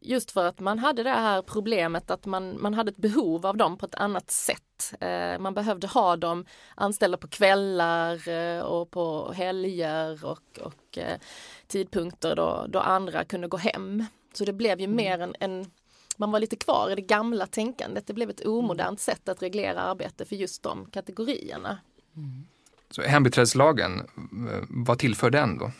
Just 0.00 0.30
för 0.30 0.46
att 0.46 0.60
man 0.60 0.78
hade 0.78 1.02
det 1.02 1.10
här 1.10 1.42
problemet 1.42 2.10
att 2.10 2.26
man, 2.26 2.62
man 2.62 2.74
hade 2.74 2.90
ett 2.90 2.96
behov 2.96 3.46
av 3.46 3.56
dem 3.56 3.76
på 3.76 3.86
ett 3.86 3.94
annat 3.94 4.30
sätt. 4.30 4.94
Eh, 5.00 5.38
man 5.38 5.54
behövde 5.54 5.86
ha 5.86 6.16
dem 6.16 6.44
anställda 6.74 7.16
på 7.16 7.28
kvällar 7.28 8.28
eh, 8.28 8.60
och 8.60 8.90
på 8.90 9.32
helger 9.32 10.24
och, 10.24 10.58
och 10.60 10.98
eh, 10.98 11.18
tidpunkter 11.66 12.36
då, 12.36 12.66
då 12.68 12.78
andra 12.78 13.24
kunde 13.24 13.48
gå 13.48 13.56
hem. 13.56 14.04
Så 14.32 14.44
det 14.44 14.52
blev 14.52 14.80
ju 14.80 14.84
mm. 14.84 14.96
mer 14.96 15.18
en, 15.18 15.34
en, 15.40 15.70
man 16.16 16.30
var 16.30 16.40
lite 16.40 16.56
kvar 16.56 16.90
i 16.90 16.94
det 16.94 17.02
gamla 17.02 17.46
tänkandet. 17.46 18.06
Det 18.06 18.12
blev 18.12 18.30
ett 18.30 18.46
omodernt 18.46 18.88
mm. 18.88 18.96
sätt 18.96 19.28
att 19.28 19.42
reglera 19.42 19.80
arbete 19.80 20.24
för 20.24 20.36
just 20.36 20.62
de 20.62 20.86
kategorierna. 20.90 21.78
Mm. 22.16 22.46
Så 22.90 23.02
hembiträdeslagen, 23.02 24.06
vad 24.68 24.98
tillför 24.98 25.30
den 25.30 25.58
då? 25.58 25.72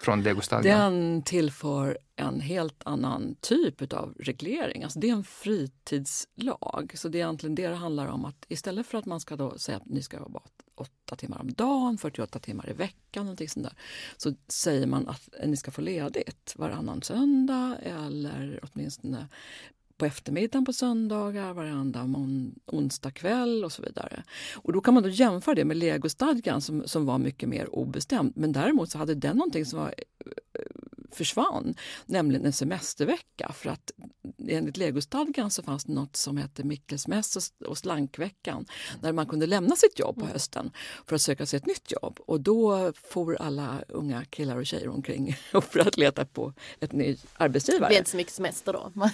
Från 0.00 0.22
legostadgan? 0.22 0.92
Den 0.92 1.22
tillför 1.22 1.98
en 2.16 2.40
helt 2.40 2.82
annan 2.84 3.36
typ 3.40 3.92
av 3.92 4.14
reglering. 4.18 4.84
Alltså 4.84 4.98
det 4.98 5.08
är 5.08 5.12
en 5.12 5.24
fritidslag. 5.24 6.92
Så 6.94 7.08
det 7.08 7.18
är 7.18 7.20
egentligen 7.20 7.54
det 7.54 7.68
det 7.68 7.74
handlar 7.74 8.06
om. 8.06 8.24
att 8.24 8.44
Istället 8.48 8.86
för 8.86 8.98
att 8.98 9.06
man 9.06 9.20
ska 9.20 9.36
då 9.36 9.58
säga 9.58 9.76
att 9.76 9.86
ni 9.86 10.02
ska 10.02 10.16
jobba 10.16 10.40
åtta 10.74 11.16
timmar 11.16 11.40
om 11.40 11.52
dagen, 11.52 11.98
48 11.98 12.38
timmar 12.38 12.70
i 12.70 12.72
veckan, 12.72 13.24
någonting 13.24 13.48
sånt 13.48 13.66
där, 13.66 13.74
så 14.16 14.34
säger 14.48 14.86
man 14.86 15.08
att 15.08 15.28
ni 15.46 15.56
ska 15.56 15.70
få 15.70 15.80
ledigt 15.80 16.54
varannan 16.56 17.02
söndag 17.02 17.76
eller 17.82 18.60
åtminstone 18.62 19.28
på 19.98 20.06
eftermiddagen 20.06 20.64
på 20.64 20.72
söndagar, 20.72 21.52
varenda 21.52 22.06
onsdag 22.66 23.10
kväll 23.10 23.64
och 23.64 23.72
så 23.72 23.82
vidare. 23.82 24.22
Och 24.54 24.72
då 24.72 24.80
kan 24.80 24.94
man 24.94 25.02
då 25.02 25.08
jämföra 25.08 25.54
det 25.54 25.64
med 25.64 25.76
legostadgan 25.76 26.60
som, 26.60 26.88
som 26.88 27.06
var 27.06 27.18
mycket 27.18 27.48
mer 27.48 27.74
obestämd. 27.74 28.32
Men 28.36 28.52
däremot 28.52 28.90
så 28.90 28.98
hade 28.98 29.14
den 29.14 29.36
någonting 29.36 29.66
som 29.66 29.78
var 29.78 29.94
försvann, 31.10 31.74
nämligen 32.06 32.46
en 32.46 32.52
semestervecka. 32.52 33.52
För 33.54 33.70
att 33.70 33.90
enligt 34.48 34.76
legostadgan 34.76 35.50
så 35.50 35.62
fanns 35.62 35.84
det 35.84 35.92
något 35.92 36.16
som 36.16 36.36
hette 36.36 36.64
Mikkelsmäss 36.64 37.52
och 37.66 37.78
slankveckan 37.78 38.66
där 39.00 39.12
man 39.12 39.26
kunde 39.26 39.46
lämna 39.46 39.76
sitt 39.76 39.98
jobb 39.98 40.14
på 40.14 40.20
mm. 40.20 40.32
hösten 40.32 40.70
för 41.06 41.14
att 41.14 41.22
söka 41.22 41.46
sig 41.46 41.56
ett 41.56 41.66
nytt 41.66 41.92
jobb. 42.02 42.18
Och 42.26 42.40
då 42.40 42.92
for 43.10 43.36
alla 43.40 43.82
unga 43.88 44.24
killar 44.24 44.56
och 44.56 44.66
tjejer 44.66 44.88
omkring 44.88 45.36
för 45.70 45.80
att 45.80 45.96
leta 45.96 46.24
på 46.24 46.52
ett 46.80 46.92
ny 46.92 47.16
arbetsgivare. 47.34 47.84
Det 47.84 47.88
blev 47.88 47.98
inte 47.98 48.10
så 48.10 48.16
mycket 48.16 48.32
semester 48.32 48.72
då. 48.72 48.92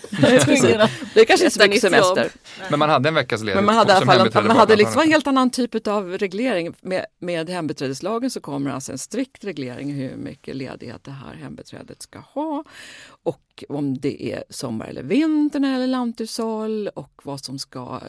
det 1.15 1.21
är 1.21 1.25
kanske 1.25 1.47
inte 1.47 1.59
så 1.59 1.63
mycket 1.63 1.81
semester. 1.81 2.31
Men 2.71 2.79
man 2.79 2.91
hade 2.91 3.09
en 3.09 3.15
veckas 3.15 3.41
ledighet. 3.41 3.57
Men 3.57 3.65
man 3.65 3.75
hade, 3.75 3.93
i 3.93 3.97
alla 3.97 4.31
fall, 4.31 4.47
man 4.47 4.57
hade 4.57 4.77
liksom 4.77 5.01
en 5.01 5.09
helt 5.09 5.27
annan 5.27 5.51
typ 5.51 5.87
av 5.87 6.19
reglering. 6.19 6.75
Med, 6.81 7.07
med 7.19 7.51
hembiträdeslagen 7.51 8.31
så 8.31 8.41
kommer 8.41 8.71
alltså 8.71 8.93
en 8.93 8.99
strikt 8.99 9.45
reglering 9.45 9.95
hur 9.95 10.17
mycket 10.17 10.57
ledighet 10.57 11.05
det 11.05 11.11
här 11.11 11.35
hembiträdet 11.35 12.03
ska 12.03 12.19
ha 12.19 12.65
och 13.07 13.65
om 13.69 13.99
det 13.99 14.33
är 14.33 14.45
sommar 14.51 14.87
eller 14.87 15.03
vinter 15.03 15.59
eller 15.59 15.87
lanthushåll 15.87 16.89
och 16.89 17.21
vad 17.25 17.41
som 17.41 17.59
ska 17.59 18.01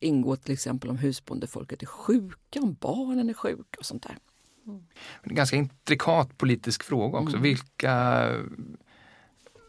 ingå 0.00 0.36
till 0.36 0.52
exempel 0.52 0.90
om 0.90 0.98
husbondefolket 0.98 1.82
är 1.82 1.86
sjuka, 1.86 2.60
om 2.60 2.76
barnen 2.80 3.28
är 3.28 3.34
sjuka 3.34 3.78
och 3.78 3.86
sånt 3.86 4.02
där. 4.02 4.16
Mm. 4.66 4.82
En 5.22 5.34
ganska 5.34 5.56
intrikat 5.56 6.38
politisk 6.38 6.82
fråga 6.82 7.18
också. 7.18 7.36
Mm. 7.36 7.42
Vilka, 7.42 8.28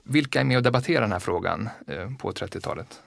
vilka 0.09 0.39
är 0.39 0.43
med 0.43 0.57
och 0.57 0.63
debatterar 0.63 1.01
den 1.01 1.11
här 1.11 1.19
frågan 1.19 1.69
eh, 1.87 2.15
på 2.17 2.31
30-talet? 2.31 3.01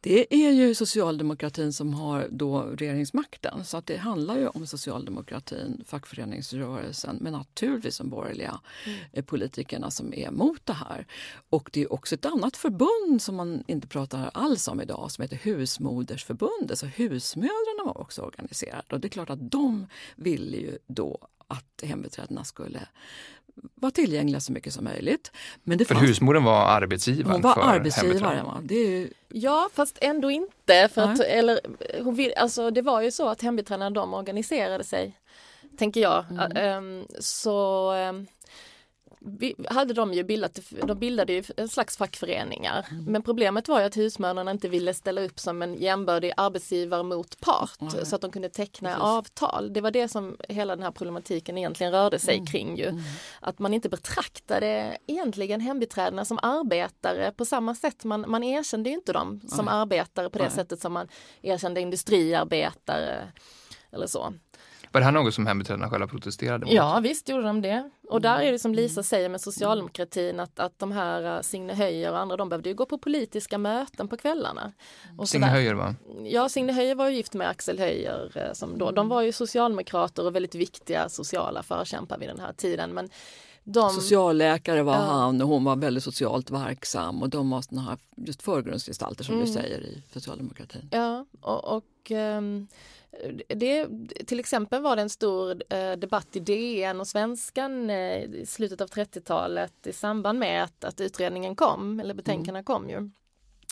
Det 0.00 0.34
är 0.34 0.50
ju 0.50 0.74
socialdemokratin 0.74 1.72
som 1.72 1.94
har 1.94 2.28
då 2.30 2.62
regeringsmakten. 2.62 3.64
Så 3.64 3.76
att 3.76 3.86
det 3.86 3.96
handlar 3.96 4.38
ju 4.38 4.48
om 4.48 4.66
socialdemokratin, 4.66 5.84
fackföreningsrörelsen 5.86 7.18
men 7.20 7.32
naturligtvis 7.32 7.98
de 7.98 8.10
borgerliga 8.10 8.60
mm. 8.86 8.98
Eh, 9.12 9.24
politikerna 9.24 9.90
som 9.90 10.14
är 10.14 10.28
emot 10.28 10.60
det 10.64 10.72
här. 10.72 11.06
Och 11.50 11.70
det 11.72 11.82
är 11.82 11.92
också 11.92 12.14
ett 12.14 12.24
annat 12.24 12.56
förbund 12.56 13.22
som 13.22 13.36
man 13.36 13.64
inte 13.66 13.86
pratar 13.86 14.30
alls 14.34 14.68
om 14.68 14.80
idag 14.80 15.10
som 15.10 15.22
heter 15.22 15.36
Husmodersförbundet. 15.42 16.78
Så 16.78 16.86
husmödrarna 16.86 17.84
var 17.84 18.00
också 18.00 18.22
organiserade 18.22 18.84
och 18.90 19.00
det 19.00 19.08
är 19.08 19.10
klart 19.10 19.30
att 19.30 19.50
de 19.50 19.86
ville 20.16 20.56
ju 20.56 20.78
då 20.86 21.28
att 21.48 21.82
hembiträdena 21.82 22.44
skulle 22.44 22.80
vara 23.74 23.92
tillgängliga 23.92 24.40
så 24.40 24.52
mycket 24.52 24.72
som 24.74 24.84
möjligt. 24.84 25.32
Men 25.62 25.78
det 25.78 25.84
för 25.84 25.94
fanns... 25.94 26.08
husmodern 26.08 26.44
var 26.44 26.66
arbetsgivaren? 26.66 27.32
Hon 27.32 27.42
var 27.42 27.58
arbetsgivaren. 27.62 28.44
Va? 28.44 28.60
Det 28.62 28.74
är... 28.74 29.08
Ja 29.28 29.68
fast 29.74 29.98
ändå 30.00 30.30
inte. 30.30 30.88
För 30.94 31.02
att, 31.02 31.20
eller, 31.20 31.60
hon 32.02 32.14
vill, 32.14 32.32
alltså, 32.36 32.70
det 32.70 32.82
var 32.82 33.00
ju 33.00 33.10
så 33.10 33.28
att 33.28 33.42
hembiträdena 33.42 33.90
de 33.90 34.14
organiserade 34.14 34.84
sig, 34.84 35.18
tänker 35.78 36.00
jag. 36.00 36.24
Mm. 36.30 36.78
Um, 36.78 37.06
så 37.20 37.92
um, 37.94 38.26
hade 39.68 39.94
de 39.94 40.12
ju 40.12 40.24
bildat, 40.24 40.58
de 40.70 40.98
bildade 40.98 41.32
ju 41.32 41.42
en 41.56 41.68
slags 41.68 41.96
fackföreningar. 41.96 42.86
Mm. 42.90 43.04
Men 43.04 43.22
problemet 43.22 43.68
var 43.68 43.80
ju 43.80 43.86
att 43.86 43.96
husmödrarna 43.96 44.50
inte 44.50 44.68
ville 44.68 44.94
ställa 44.94 45.20
upp 45.20 45.40
som 45.40 45.62
en 45.62 45.74
jämbördig 45.74 46.32
arbetsgivare 46.36 47.02
mot 47.02 47.40
part 47.40 47.80
mm. 47.80 48.04
så 48.04 48.16
att 48.16 48.22
de 48.22 48.30
kunde 48.30 48.48
teckna 48.48 48.88
Precis. 48.88 49.02
avtal. 49.04 49.72
Det 49.72 49.80
var 49.80 49.90
det 49.90 50.08
som 50.08 50.36
hela 50.48 50.76
den 50.76 50.82
här 50.82 50.90
problematiken 50.90 51.58
egentligen 51.58 51.92
rörde 51.92 52.18
sig 52.18 52.34
mm. 52.34 52.46
kring 52.46 52.76
ju. 52.76 52.86
Mm. 52.86 53.02
Att 53.40 53.58
man 53.58 53.74
inte 53.74 53.88
betraktade 53.88 54.98
egentligen 55.06 55.60
hembiträdena 55.60 56.24
som 56.24 56.38
arbetare 56.42 57.32
på 57.36 57.44
samma 57.44 57.74
sätt. 57.74 58.04
Man, 58.04 58.24
man 58.28 58.44
erkände 58.44 58.90
inte 58.90 59.12
dem 59.12 59.40
som 59.48 59.68
arbetare 59.68 60.30
på 60.30 60.38
det 60.38 60.50
sättet 60.50 60.80
som 60.80 60.92
man 60.92 61.08
erkände 61.42 61.80
industriarbetare 61.80 63.32
eller 63.92 64.06
så. 64.06 64.34
Var 64.94 65.00
det 65.00 65.04
här 65.04 65.12
något 65.12 65.34
som 65.34 65.46
hembiträdena 65.46 65.90
själva 65.90 66.06
protesterade 66.06 66.66
mot? 66.66 66.74
Ja 66.74 67.00
visst 67.02 67.28
gjorde 67.28 67.42
de 67.42 67.62
det. 67.62 67.90
Och 68.08 68.20
där 68.20 68.40
är 68.40 68.52
det 68.52 68.58
som 68.58 68.74
Lisa 68.74 69.02
säger 69.02 69.28
med 69.28 69.40
socialdemokratin 69.40 70.40
att, 70.40 70.58
att 70.60 70.78
de 70.78 70.92
här 70.92 71.36
uh, 71.36 71.42
Signe 71.42 71.74
Höjer 71.74 72.12
och 72.12 72.18
andra 72.18 72.36
de 72.36 72.48
behövde 72.48 72.68
ju 72.68 72.74
gå 72.74 72.86
på 72.86 72.98
politiska 72.98 73.58
möten 73.58 74.08
på 74.08 74.16
kvällarna. 74.16 74.72
Och 75.18 75.28
Signe 75.28 75.46
Höjer 75.46 75.74
va? 75.74 75.94
Ja, 76.24 76.48
Signe 76.48 76.72
Höjer 76.72 76.94
var 76.94 77.08
ju 77.08 77.16
gift 77.16 77.34
med 77.34 77.48
Axel 77.48 77.78
Höjer. 77.78 78.32
Uh, 78.36 78.52
som 78.52 78.78
då, 78.78 78.90
de 78.90 79.08
var 79.08 79.22
ju 79.22 79.32
socialdemokrater 79.32 80.26
och 80.26 80.34
väldigt 80.34 80.54
viktiga 80.54 81.08
sociala 81.08 81.62
förkämpar 81.62 82.18
vid 82.18 82.28
den 82.28 82.40
här 82.40 82.52
tiden. 82.52 82.90
Men 82.90 83.08
de, 83.64 83.90
Socialläkare 83.90 84.82
var 84.82 84.94
ja. 84.94 85.00
han 85.00 85.42
och 85.42 85.48
hon 85.48 85.64
var 85.64 85.76
väldigt 85.76 86.04
socialt 86.04 86.50
verksam 86.50 87.22
och 87.22 87.28
de 87.28 87.50
var 87.50 87.62
såna 87.62 87.82
här 87.82 87.98
just 88.16 88.42
förgrundsgestalter 88.42 89.24
som 89.24 89.34
mm. 89.34 89.46
du 89.46 89.52
säger 89.52 89.80
i 89.80 90.02
socialdemokratin. 90.12 90.88
Ja, 90.92 91.26
och, 91.40 91.76
och 91.76 92.10
um, 92.10 92.68
det, 93.48 93.88
till 94.26 94.40
exempel 94.40 94.82
var 94.82 94.96
det 94.96 95.02
en 95.02 95.10
stor 95.10 95.62
eh, 95.68 95.92
debatt 95.92 96.36
i 96.36 96.40
DN 96.40 97.00
och 97.00 97.06
Svenskan 97.06 97.90
eh, 97.90 98.22
i 98.22 98.46
slutet 98.46 98.80
av 98.80 98.88
30-talet 98.88 99.86
i 99.86 99.92
samband 99.92 100.38
med 100.38 100.64
att, 100.64 100.84
att 100.84 101.00
utredningen 101.00 101.56
kom, 101.56 102.00
eller 102.00 102.14
betänkandena 102.14 102.58
mm. 102.58 102.64
kom 102.64 102.90
ju. 102.90 103.10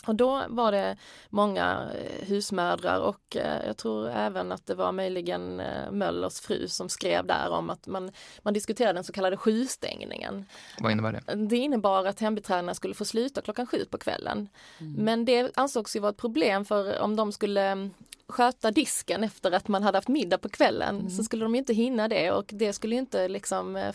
Och 0.05 0.15
då 0.15 0.43
var 0.49 0.71
det 0.71 0.97
många 1.29 1.89
eh, 1.95 2.27
husmödrar 2.27 2.99
och 2.99 3.35
eh, 3.35 3.65
jag 3.67 3.77
tror 3.77 4.09
även 4.09 4.51
att 4.51 4.65
det 4.65 4.75
var 4.75 4.91
möjligen 4.91 5.59
eh, 5.59 5.91
Möllers 5.91 6.39
fru 6.39 6.67
som 6.67 6.89
skrev 6.89 7.25
där 7.25 7.49
om 7.49 7.69
att 7.69 7.87
man, 7.87 8.11
man 8.41 8.53
diskuterade 8.53 8.93
den 8.93 9.03
så 9.03 9.13
kallade 9.13 9.37
sjustängningen. 9.37 10.45
Vad 10.79 10.91
innebär 10.91 11.21
det? 11.25 11.35
Det 11.35 11.57
innebar 11.57 12.05
att 12.05 12.19
hembiträdena 12.19 12.73
skulle 12.73 12.93
få 12.93 13.05
sluta 13.05 13.41
klockan 13.41 13.67
sju 13.67 13.85
på 13.89 13.97
kvällen. 13.97 14.49
Mm. 14.79 14.93
Men 14.93 15.25
det 15.25 15.51
ansågs 15.57 15.95
ju 15.95 15.99
vara 15.99 16.09
ett 16.09 16.17
problem 16.17 16.65
för 16.65 16.99
om 16.99 17.15
de 17.15 17.31
skulle 17.31 17.89
sköta 18.27 18.71
disken 18.71 19.23
efter 19.23 19.51
att 19.51 19.67
man 19.67 19.83
hade 19.83 19.97
haft 19.97 20.07
middag 20.07 20.37
på 20.37 20.49
kvällen 20.49 20.99
mm. 20.99 21.09
så 21.09 21.23
skulle 21.23 21.45
de 21.45 21.55
inte 21.55 21.73
hinna 21.73 22.07
det 22.07 22.31
och 22.31 22.45
det 22.47 22.73
skulle 22.73 22.95
inte 22.95 23.27
liksom 23.27 23.91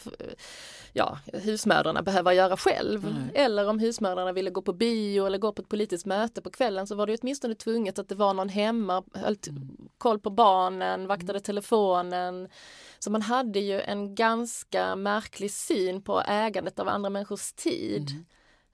ja, 0.93 1.19
husmödrarna 1.33 2.03
behöva 2.03 2.35
göra 2.35 2.57
själv. 2.57 3.07
Mm. 3.07 3.31
Eller 3.35 3.69
om 3.69 3.79
husmödrarna 3.79 4.33
ville 4.33 4.51
gå 4.51 4.63
på 4.63 4.73
bio 4.73 5.27
eller 5.27 5.39
gå 5.39 5.53
på 5.53 5.63
ett 5.63 5.69
politiskt 5.69 5.98
möte 6.07 6.43
på 6.43 6.51
kvällen 6.51 6.87
så 6.87 6.95
var 6.95 7.07
det 7.07 7.19
åtminstone 7.21 7.55
tvunget 7.55 7.99
att 7.99 8.09
det 8.09 8.15
var 8.15 8.35
någon 8.35 8.49
hemma, 8.49 9.03
höll 9.15 9.37
mm. 9.49 9.89
koll 9.99 10.19
på 10.19 10.31
barnen, 10.31 11.07
vaktade 11.07 11.33
mm. 11.33 11.43
telefonen. 11.43 12.49
Så 12.99 13.11
man 13.11 13.23
hade 13.23 13.61
ju 13.61 13.81
en 13.81 14.15
ganska 14.15 14.97
märklig 14.97 15.51
syn 15.51 16.03
på 16.03 16.23
ägandet 16.27 16.79
av 16.79 16.89
andra 16.89 17.11
människors 17.11 17.53
tid. 17.53 18.11
Mm 18.11 18.25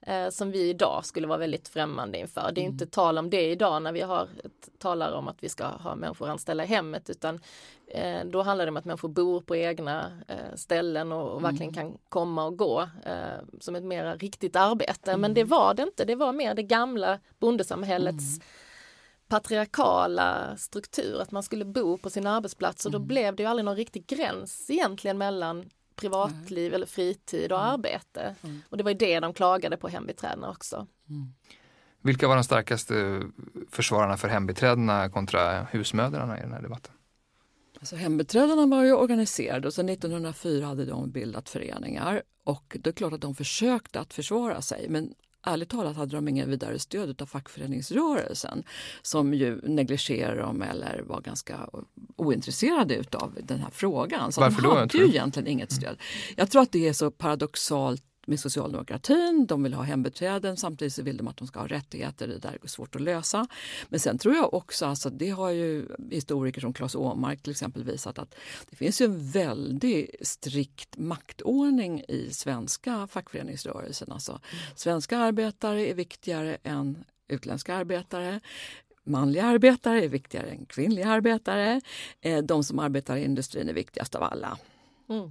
eh, 0.06 0.28
som 0.30 0.50
vi 0.50 0.68
idag 0.68 1.04
skulle 1.04 1.26
vara 1.26 1.38
väldigt 1.38 1.68
främmande 1.68 2.18
inför. 2.18 2.52
Det 2.52 2.60
är 2.60 2.64
inte 2.64 2.84
mm. 2.84 2.90
tal 2.90 3.18
om 3.18 3.30
det 3.30 3.50
idag 3.50 3.82
när 3.82 3.92
vi 3.92 4.00
har, 4.00 4.28
talar 4.78 5.12
om 5.12 5.28
att 5.28 5.36
vi 5.40 5.48
ska 5.48 5.66
ha 5.66 5.94
människor 5.94 6.28
anställda 6.28 6.64
i 6.64 6.66
hemmet 6.66 7.10
utan 7.10 7.40
eh, 7.86 8.24
då 8.24 8.42
handlar 8.42 8.66
det 8.66 8.70
om 8.70 8.76
att 8.76 8.84
människor 8.84 9.08
bor 9.08 9.40
på 9.40 9.56
egna 9.56 10.22
eh, 10.28 10.54
ställen 10.56 11.12
och, 11.12 11.30
och, 11.30 11.44
verkligen 11.44 11.72
mm. 11.72 11.74
kan 11.74 11.98
komma 12.08 12.44
och 12.44 12.56
gå 12.56 12.88
eh, 13.04 13.58
som 13.60 13.76
ett 13.76 13.84
mer 13.84 14.16
riktigt 14.16 14.56
arbete. 14.56 15.10
Mm. 15.10 15.20
Men 15.20 15.34
det 15.34 15.44
var 15.44 15.74
det 15.74 15.82
inte, 15.82 16.04
det 16.04 16.14
var 16.14 16.32
mer 16.32 16.54
det 16.54 16.62
gamla 16.62 17.18
bondesamhällets 17.38 18.36
mm 18.36 18.42
patriarkala 19.28 20.56
struktur, 20.56 21.20
att 21.20 21.30
man 21.30 21.42
skulle 21.42 21.64
bo 21.64 21.98
på 21.98 22.10
sin 22.10 22.26
arbetsplats 22.26 22.86
och 22.86 22.92
då 22.92 22.98
mm. 22.98 23.08
blev 23.08 23.36
det 23.36 23.42
ju 23.42 23.48
aldrig 23.48 23.64
någon 23.64 23.76
riktig 23.76 24.06
gräns 24.06 24.70
egentligen 24.70 25.18
mellan 25.18 25.70
privatliv 25.96 26.66
mm. 26.66 26.74
eller 26.74 26.86
fritid 26.86 27.52
och 27.52 27.58
mm. 27.58 27.70
arbete. 27.70 28.34
Mm. 28.42 28.62
Och 28.68 28.76
det 28.76 28.84
var 28.84 28.90
ju 28.90 28.96
det 28.96 29.20
de 29.20 29.34
klagade 29.34 29.76
på 29.76 29.88
hembiträdena 29.88 30.50
också. 30.50 30.86
Mm. 31.08 31.32
Vilka 32.02 32.28
var 32.28 32.34
de 32.34 32.44
starkaste 32.44 33.22
försvararna 33.70 34.16
för 34.16 34.28
hembiträdena 34.28 35.10
kontra 35.10 35.62
husmödrarna 35.62 36.38
i 36.38 36.40
den 36.40 36.52
här 36.52 36.62
debatten? 36.62 36.92
Alltså 37.78 37.96
hembiträdena 37.96 38.66
var 38.66 38.84
ju 38.84 38.92
organiserade 38.92 39.66
och 39.66 39.74
sen 39.74 39.88
1904 39.88 40.66
hade 40.66 40.84
de 40.84 41.10
bildat 41.10 41.48
föreningar 41.48 42.22
och 42.44 42.76
det 42.80 42.90
är 42.90 42.92
klart 42.92 43.12
att 43.12 43.20
de 43.20 43.34
försökte 43.34 44.00
att 44.00 44.14
försvara 44.14 44.62
sig 44.62 44.88
men 44.88 45.14
ärligt 45.44 45.68
talat 45.68 45.96
hade 45.96 46.16
de 46.16 46.28
ingen 46.28 46.50
vidare 46.50 46.78
stöd 46.78 47.22
av 47.22 47.26
fackföreningsrörelsen 47.26 48.64
som 49.02 49.34
ju 49.34 49.60
negligerade 49.62 50.40
dem 50.40 50.62
eller 50.62 51.02
var 51.06 51.20
ganska 51.20 51.68
ointresserade 52.16 52.94
utav 52.94 53.38
den 53.42 53.60
här 53.60 53.70
frågan. 53.72 54.32
Så 54.32 54.40
Varför 54.40 54.62
de 54.62 54.76
hade 54.76 54.86
då, 54.86 54.98
ju 54.98 55.08
egentligen 55.08 55.46
inget 55.46 55.72
stöd. 55.72 55.96
Jag 56.36 56.50
tror 56.50 56.62
att 56.62 56.72
det 56.72 56.88
är 56.88 56.92
så 56.92 57.10
paradoxalt 57.10 58.02
med 58.26 58.40
socialdemokratin. 58.40 59.46
De 59.46 59.62
vill 59.62 59.74
ha 59.74 59.82
hembiträden 59.82 60.56
samtidigt 60.56 60.94
så 60.94 61.02
vill 61.02 61.16
de 61.16 61.28
att 61.28 61.36
de 61.36 61.46
ska 61.46 61.60
ha 61.60 61.66
rättigheter. 61.66 62.28
Det 62.28 62.38
där 62.38 62.58
är 62.62 62.68
svårt 62.68 62.96
att 62.96 63.02
lösa. 63.02 63.46
Men 63.88 64.00
sen 64.00 64.18
tror 64.18 64.34
jag 64.34 64.54
också, 64.54 64.86
alltså, 64.86 65.10
det 65.10 65.30
har 65.30 65.50
ju 65.50 65.88
historiker 66.10 66.60
som 66.60 66.72
Claes 66.72 66.94
Åmark 66.94 67.42
till 67.42 67.50
exempel 67.50 67.84
visat 67.84 68.18
att 68.18 68.34
det 68.70 68.76
finns 68.76 69.00
ju 69.00 69.04
en 69.04 69.30
väldigt 69.30 70.10
strikt 70.20 70.98
maktordning 70.98 72.02
i 72.08 72.28
svenska 72.32 73.06
fackföreningsrörelsen. 73.06 74.12
Alltså, 74.12 74.32
mm. 74.32 74.42
Svenska 74.76 75.18
arbetare 75.18 75.90
är 75.90 75.94
viktigare 75.94 76.56
än 76.62 77.04
utländska 77.28 77.74
arbetare 77.74 78.40
manliga 79.04 79.44
arbetare 79.44 80.04
är 80.04 80.08
viktigare 80.08 80.50
än 80.50 80.66
kvinnliga 80.66 81.08
arbetare. 81.08 81.80
Eh, 82.20 82.42
de 82.42 82.64
som 82.64 82.78
arbetar 82.78 83.16
i 83.16 83.24
industrin 83.24 83.68
är 83.68 83.72
viktigast 83.72 84.14
av 84.14 84.22
alla. 84.22 84.58
Mm. 85.08 85.30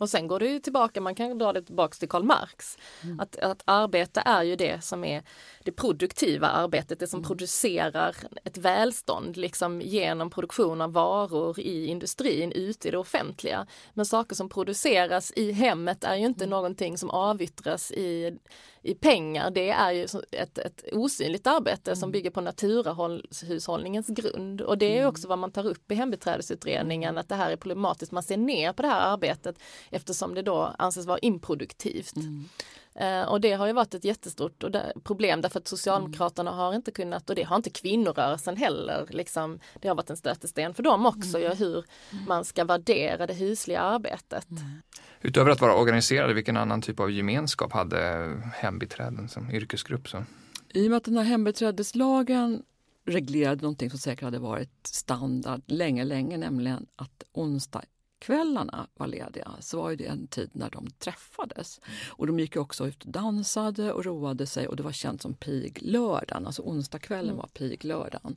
Och 0.00 0.10
sen 0.10 0.26
går 0.26 0.38
det 0.38 0.46
ju 0.46 0.58
tillbaka, 0.58 1.00
man 1.00 1.14
kan 1.14 1.38
dra 1.38 1.52
det 1.52 1.62
tillbaka 1.62 1.94
till 1.94 2.08
Karl 2.08 2.22
Marx. 2.22 2.78
Mm. 3.04 3.20
Att, 3.20 3.36
att 3.36 3.62
arbete 3.64 4.22
är 4.24 4.42
ju 4.42 4.56
det 4.56 4.84
som 4.84 5.04
är 5.04 5.22
det 5.64 5.72
produktiva 5.72 6.48
arbetet, 6.48 7.00
det 7.00 7.06
som 7.06 7.18
mm. 7.18 7.28
producerar 7.28 8.16
ett 8.44 8.58
välstånd 8.58 9.36
liksom 9.36 9.80
genom 9.80 10.30
produktion 10.30 10.80
av 10.80 10.92
varor 10.92 11.60
i 11.60 11.86
industrin 11.86 12.52
ute 12.52 12.88
i 12.88 12.90
det 12.90 12.98
offentliga. 12.98 13.66
Men 13.94 14.06
saker 14.06 14.36
som 14.36 14.48
produceras 14.48 15.32
i 15.36 15.52
hemmet 15.52 16.04
är 16.04 16.16
ju 16.16 16.26
inte 16.26 16.44
mm. 16.44 16.50
någonting 16.50 16.98
som 16.98 17.10
avyttras 17.10 17.92
i 17.92 18.38
i 18.82 18.94
pengar, 18.94 19.50
det 19.50 19.70
är 19.70 19.92
ju 19.92 20.06
ett, 20.30 20.58
ett 20.58 20.84
osynligt 20.92 21.46
arbete 21.46 21.96
som 21.96 22.06
mm. 22.06 22.12
bygger 22.12 22.30
på 22.30 22.40
naturahushållningens 22.40 24.06
grund. 24.06 24.60
Och 24.60 24.78
det 24.78 24.86
är 24.86 24.98
mm. 24.98 25.08
också 25.08 25.28
vad 25.28 25.38
man 25.38 25.52
tar 25.52 25.66
upp 25.66 25.92
i 25.92 25.94
hembiträdesutredningen, 25.94 27.08
mm. 27.08 27.20
att 27.20 27.28
det 27.28 27.34
här 27.34 27.50
är 27.50 27.56
problematiskt. 27.56 28.12
Man 28.12 28.22
ser 28.22 28.36
ner 28.36 28.72
på 28.72 28.82
det 28.82 28.88
här 28.88 29.12
arbetet 29.12 29.58
eftersom 29.90 30.34
det 30.34 30.42
då 30.42 30.74
anses 30.78 31.06
vara 31.06 31.18
improduktivt. 31.18 32.16
Mm. 32.16 32.48
Eh, 32.94 33.28
och 33.28 33.40
det 33.40 33.52
har 33.52 33.66
ju 33.66 33.72
varit 33.72 33.94
ett 33.94 34.04
jättestort 34.04 34.64
problem 35.04 35.40
därför 35.40 35.60
att 35.60 35.68
Socialdemokraterna 35.68 36.50
har 36.50 36.74
inte 36.74 36.90
kunnat, 36.90 37.30
och 37.30 37.36
det 37.36 37.42
har 37.42 37.56
inte 37.56 37.70
kvinnorörelsen 37.70 38.56
heller, 38.56 39.06
liksom, 39.10 39.58
det 39.80 39.88
har 39.88 39.94
varit 39.94 40.10
en 40.10 40.16
stötesten 40.16 40.74
för 40.74 40.82
dem 40.82 41.06
också, 41.06 41.38
mm. 41.38 41.56
hur 41.56 41.84
man 42.26 42.44
ska 42.44 42.64
värdera 42.64 43.26
det 43.26 43.34
husliga 43.34 43.80
arbetet. 43.80 44.50
Mm. 44.50 44.82
Utöver 45.20 45.50
att 45.50 45.60
vara 45.60 45.74
organiserade, 45.74 46.34
vilken 46.34 46.56
annan 46.56 46.82
typ 46.82 47.00
av 47.00 47.10
gemenskap 47.10 47.72
hade 47.72 48.32
hembiträden 48.54 49.28
som 49.28 49.50
yrkesgrupp? 49.50 50.08
Så? 50.08 50.24
I 50.68 50.86
och 50.86 50.90
med 50.90 50.96
att 50.96 51.04
den 51.04 51.16
här 51.16 51.24
hembiträdeslagen 51.24 52.62
reglerade 53.06 53.62
någonting 53.62 53.90
som 53.90 53.98
säkert 53.98 54.24
hade 54.24 54.38
varit 54.38 54.86
standard 54.86 55.62
länge, 55.66 56.04
länge, 56.04 56.36
nämligen 56.36 56.86
att 56.96 57.22
onsdag 57.32 57.82
kvällarna 58.18 58.86
var 58.94 59.06
lediga 59.06 59.50
så 59.60 59.82
var 59.82 59.96
det 59.96 60.06
en 60.06 60.26
tid 60.26 60.50
när 60.52 60.70
de 60.70 60.90
träffades. 60.90 61.80
Och 62.08 62.26
de 62.26 62.40
gick 62.40 62.56
också 62.56 62.86
ut 62.86 63.04
och 63.04 63.10
dansade 63.12 63.92
och 63.92 64.04
roade 64.04 64.46
sig 64.46 64.68
och 64.68 64.76
det 64.76 64.82
var 64.82 64.92
känt 64.92 65.22
som 65.22 65.34
piglördagen, 65.34 66.46
alltså 66.46 66.62
onsdagskvällen 66.62 67.30
mm. 67.30 67.36
var 67.36 67.48
piglördagen. 67.48 68.36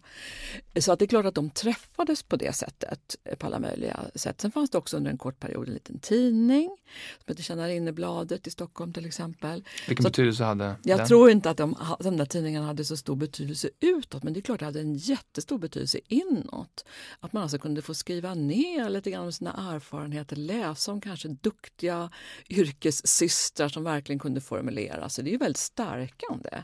Så 0.79 0.91
att 0.91 0.99
det 0.99 1.05
är 1.05 1.07
klart 1.07 1.25
att 1.25 1.35
de 1.35 1.49
träffades 1.49 2.23
på 2.23 2.35
det 2.35 2.55
sättet, 2.55 3.15
på 3.39 3.47
alla 3.47 3.59
möjliga 3.59 3.99
sätt. 4.15 4.41
Sen 4.41 4.51
fanns 4.51 4.69
det 4.69 4.77
också 4.77 4.97
under 4.97 5.11
en 5.11 5.17
kort 5.17 5.39
period 5.39 5.67
en 5.67 5.73
liten 5.73 5.99
tidning 5.99 6.77
som 7.17 7.25
heter 7.27 7.43
Tjänarinnebladet 7.43 8.47
i 8.47 8.51
Stockholm 8.51 8.93
till 8.93 9.05
exempel. 9.05 9.63
Vilken 9.87 10.03
så 10.03 10.09
betydelse 10.09 10.43
hade 10.43 10.75
Jag 10.83 10.99
den? 10.99 11.07
tror 11.07 11.29
inte 11.29 11.49
att 11.49 11.57
de, 11.57 11.75
de 11.99 12.17
där 12.17 12.25
tidningarna 12.25 12.65
hade 12.65 12.85
så 12.85 12.97
stor 12.97 13.15
betydelse 13.15 13.69
utåt 13.79 14.23
men 14.23 14.33
det 14.33 14.39
är 14.39 14.41
klart 14.41 14.55
att 14.55 14.59
det 14.59 14.65
hade 14.65 14.79
en 14.79 14.95
jättestor 14.95 15.57
betydelse 15.57 15.99
inåt. 16.07 16.85
Att 17.19 17.33
man 17.33 17.43
alltså 17.43 17.57
kunde 17.57 17.81
få 17.81 17.93
skriva 17.93 18.33
ner 18.33 18.89
lite 18.89 19.11
grann 19.11 19.25
om 19.25 19.31
sina 19.31 19.51
erfarenheter, 19.73 20.35
läsa 20.35 20.91
om 20.91 21.01
kanske 21.01 21.27
duktiga 21.27 22.09
yrkessystrar 22.49 23.69
som 23.69 23.83
verkligen 23.83 24.19
kunde 24.19 24.41
formulera. 24.41 25.09
sig. 25.09 25.23
det 25.23 25.33
är 25.33 25.37
väldigt 25.37 25.57
stärkande. 25.57 26.63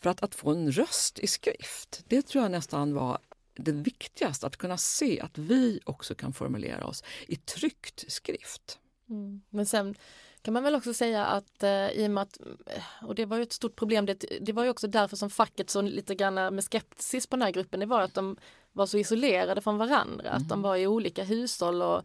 För 0.00 0.10
att, 0.10 0.22
att 0.22 0.34
få 0.34 0.50
en 0.50 0.72
röst 0.72 1.18
i 1.18 1.26
skrift, 1.26 2.04
det 2.08 2.22
tror 2.22 2.44
jag 2.44 2.50
nästan 2.50 2.94
var 2.94 3.18
det 3.54 3.72
viktigaste, 3.72 4.46
att 4.46 4.56
kunna 4.56 4.76
se 4.76 5.20
att 5.20 5.38
vi 5.38 5.80
också 5.84 6.14
kan 6.14 6.32
formulera 6.32 6.86
oss 6.86 7.04
i 7.28 7.36
tryckt 7.36 8.12
skrift. 8.12 8.78
Mm. 9.08 9.40
Men 9.50 9.66
sen 9.66 9.94
kan 10.42 10.54
man 10.54 10.62
väl 10.62 10.74
också 10.74 10.94
säga 10.94 11.26
att 11.26 11.62
eh, 11.62 11.90
i 11.90 12.06
och 12.06 12.10
med 12.10 12.22
att, 12.22 12.38
och 13.02 13.14
det 13.14 13.26
var 13.26 13.36
ju 13.36 13.42
ett 13.42 13.52
stort 13.52 13.76
problem, 13.76 14.06
det, 14.06 14.24
det 14.40 14.52
var 14.52 14.64
ju 14.64 14.70
också 14.70 14.86
därför 14.86 15.16
som 15.16 15.30
facket 15.30 15.70
så 15.70 15.82
lite 15.82 16.14
grann 16.14 16.34
med 16.34 16.64
skepsis 16.64 17.26
på 17.26 17.36
den 17.36 17.42
här 17.42 17.50
gruppen, 17.50 17.80
det 17.80 17.86
var 17.86 18.00
att 18.00 18.14
de 18.14 18.36
var 18.72 18.86
så 18.86 18.98
isolerade 18.98 19.60
från 19.60 19.78
varandra, 19.78 20.28
mm. 20.28 20.42
att 20.42 20.48
de 20.48 20.62
var 20.62 20.76
i 20.76 20.86
olika 20.86 21.24
hushåll 21.24 21.82
och 21.82 22.02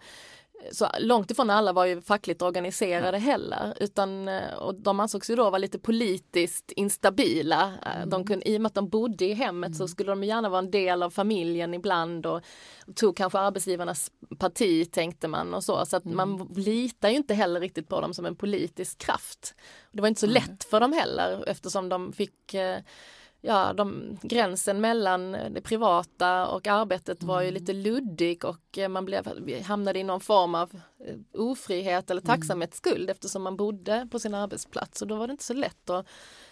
så 0.71 0.87
långt 0.99 1.31
ifrån 1.31 1.49
alla 1.49 1.73
var 1.73 1.85
ju 1.85 2.01
fackligt 2.01 2.41
organiserade 2.41 3.17
heller 3.17 3.73
utan 3.79 4.27
eh, 4.27 4.53
och 4.53 4.75
de 4.75 4.99
ansågs 4.99 5.29
ju 5.29 5.35
då 5.35 5.43
vara 5.43 5.57
lite 5.57 5.79
politiskt 5.79 6.71
instabila. 6.71 7.73
Eh, 7.85 7.95
mm. 7.95 8.09
De 8.09 8.25
kunde, 8.25 8.49
I 8.49 8.57
och 8.57 8.61
med 8.61 8.69
att 8.69 8.73
de 8.73 8.89
bodde 8.89 9.25
i 9.25 9.33
hemmet 9.33 9.67
mm. 9.67 9.73
så 9.77 9.87
skulle 9.87 10.11
de 10.11 10.23
gärna 10.23 10.49
vara 10.49 10.59
en 10.59 10.71
del 10.71 11.03
av 11.03 11.09
familjen 11.09 11.73
ibland 11.73 12.25
och, 12.25 12.41
och 12.87 12.95
tog 12.95 13.17
kanske 13.17 13.39
arbetsgivarnas 13.39 14.11
parti 14.39 14.91
tänkte 14.91 15.27
man 15.27 15.53
och 15.53 15.63
så. 15.63 15.85
Så 15.85 15.97
att 15.97 16.05
mm. 16.05 16.17
man 16.17 16.53
litar 16.55 17.09
ju 17.09 17.15
inte 17.15 17.33
heller 17.33 17.59
riktigt 17.59 17.87
på 17.87 18.01
dem 18.01 18.13
som 18.13 18.25
en 18.25 18.35
politisk 18.35 18.97
kraft. 18.97 19.55
Det 19.91 20.01
var 20.01 20.07
inte 20.07 20.21
så 20.21 20.27
lätt 20.27 20.63
för 20.63 20.79
dem 20.79 20.93
heller 20.93 21.43
eftersom 21.47 21.89
de 21.89 22.13
fick 22.13 22.53
eh, 22.53 22.79
ja, 23.45 23.73
de, 23.73 24.17
gränsen 24.21 24.81
mellan 24.81 25.31
det 25.31 25.61
privata 25.63 26.47
och 26.47 26.67
arbetet 26.67 27.23
var 27.23 27.41
ju 27.41 27.47
mm. 27.47 27.59
lite 27.59 27.73
luddig 27.73 28.45
och 28.45 28.77
eh, 28.77 28.89
man 28.89 29.05
blev, 29.05 29.27
hamnade 29.63 29.99
i 29.99 30.03
någon 30.03 30.21
form 30.21 30.55
av 30.55 30.71
eh, 31.07 31.41
ofrihet 31.41 32.11
eller 32.11 32.21
mm. 32.21 32.35
tacksamhetsskuld 32.35 33.09
eftersom 33.09 33.43
man 33.43 33.57
bodde 33.57 34.07
på 34.11 34.19
sin 34.19 34.33
arbetsplats 34.33 35.01
och 35.01 35.07
då 35.07 35.15
var 35.15 35.27
det 35.27 35.31
inte 35.31 35.43
så 35.43 35.53
lätt 35.53 35.89
att 35.89 36.07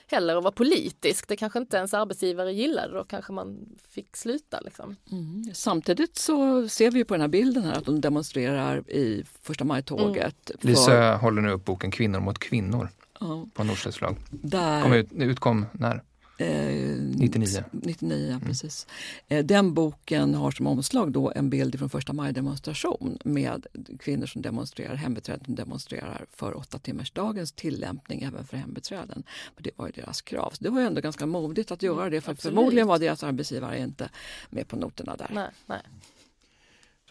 heller 0.07 0.35
att 0.35 0.43
vara 0.43 0.51
politisk. 0.51 1.27
Det 1.27 1.35
kanske 1.35 1.59
inte 1.59 1.77
ens 1.77 1.93
arbetsgivare 1.93 2.53
gillade, 2.53 2.93
då 2.93 3.03
kanske 3.03 3.33
man 3.33 3.65
fick 3.89 4.17
sluta. 4.17 4.59
Liksom. 4.59 4.95
Mm. 5.11 5.43
Samtidigt 5.53 6.17
så 6.17 6.67
ser 6.67 6.91
vi 6.91 7.05
på 7.05 7.13
den 7.13 7.21
här 7.21 7.27
bilden 7.27 7.63
här 7.63 7.73
att 7.73 7.85
de 7.85 8.01
demonstrerar 8.01 8.91
i 8.91 9.23
första 9.41 9.63
maj-tåget. 9.63 10.49
Mm. 10.49 10.59
För... 10.59 10.67
Lisa 10.67 11.15
håller 11.15 11.41
nu 11.41 11.51
upp 11.51 11.65
boken 11.65 11.91
Kvinnor 11.91 12.19
mot 12.19 12.39
kvinnor 12.39 12.89
mm. 13.21 13.49
på 13.49 13.63
Norstedts 13.63 13.97
förlag. 13.97 14.17
Där... 14.29 14.81
Kom 14.81 14.93
ut, 14.93 15.11
utkom 15.11 15.65
när? 15.71 16.03
99. 16.37 17.57
Eh, 17.57 17.63
99, 17.71 18.29
mm. 18.29 18.41
precis. 18.41 18.87
Eh, 19.27 19.45
den 19.45 19.73
boken 19.73 20.33
har 20.33 20.51
som 20.51 20.67
omslag 20.67 21.11
då 21.11 21.31
en 21.35 21.49
bild 21.49 21.79
från 21.79 21.89
första 21.89 22.13
maj-demonstration 22.13 23.17
med 23.23 23.67
kvinnor 23.99 24.25
som 24.25 24.41
demonstrerar, 24.41 24.95
hembiträden 24.95 25.45
som 25.45 25.55
demonstrerar 25.55 26.25
för 26.31 26.57
åtta 26.57 26.79
timmars 26.79 27.11
dagens 27.11 27.51
tillämpning 27.51 28.23
även 28.23 28.45
för 28.45 28.57
hembiträden. 28.57 29.23
För 29.55 29.63
det 29.63 29.71
var 29.75 29.85
ju 29.85 29.91
deras 29.91 30.21
krav. 30.21 30.49
Så 30.49 30.63
det 30.63 30.69
var 30.69 30.79
ju 30.79 30.87
ändå 30.87 31.01
ganska 31.01 31.25
modigt 31.25 31.71
att 31.71 31.83
göra 31.83 32.09
det 32.09 32.21
för 32.21 32.31
Absolut. 32.31 32.55
förmodligen 32.55 32.87
var 32.87 32.99
deras 32.99 33.23
arbetsgivare 33.23 33.79
inte 33.79 34.09
med 34.49 34.67
på 34.67 34.75
noterna 34.75 35.15
där. 35.15 35.31
Nej, 35.33 35.49
nej. 35.65 35.81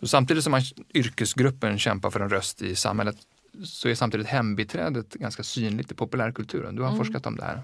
Så 0.00 0.06
samtidigt 0.06 0.44
som 0.44 0.50
man, 0.50 0.62
yrkesgruppen 0.94 1.78
kämpar 1.78 2.10
för 2.10 2.20
en 2.20 2.28
röst 2.28 2.62
i 2.62 2.76
samhället 2.76 3.16
så 3.64 3.88
är 3.88 3.94
samtidigt 3.94 4.26
hembiträdet 4.26 5.14
ganska 5.14 5.42
synligt 5.42 5.92
i 5.92 5.94
populärkulturen. 5.94 6.76
Du 6.76 6.82
har 6.82 6.88
mm. 6.88 6.98
forskat 6.98 7.26
om 7.26 7.36
det 7.36 7.44
här. 7.44 7.62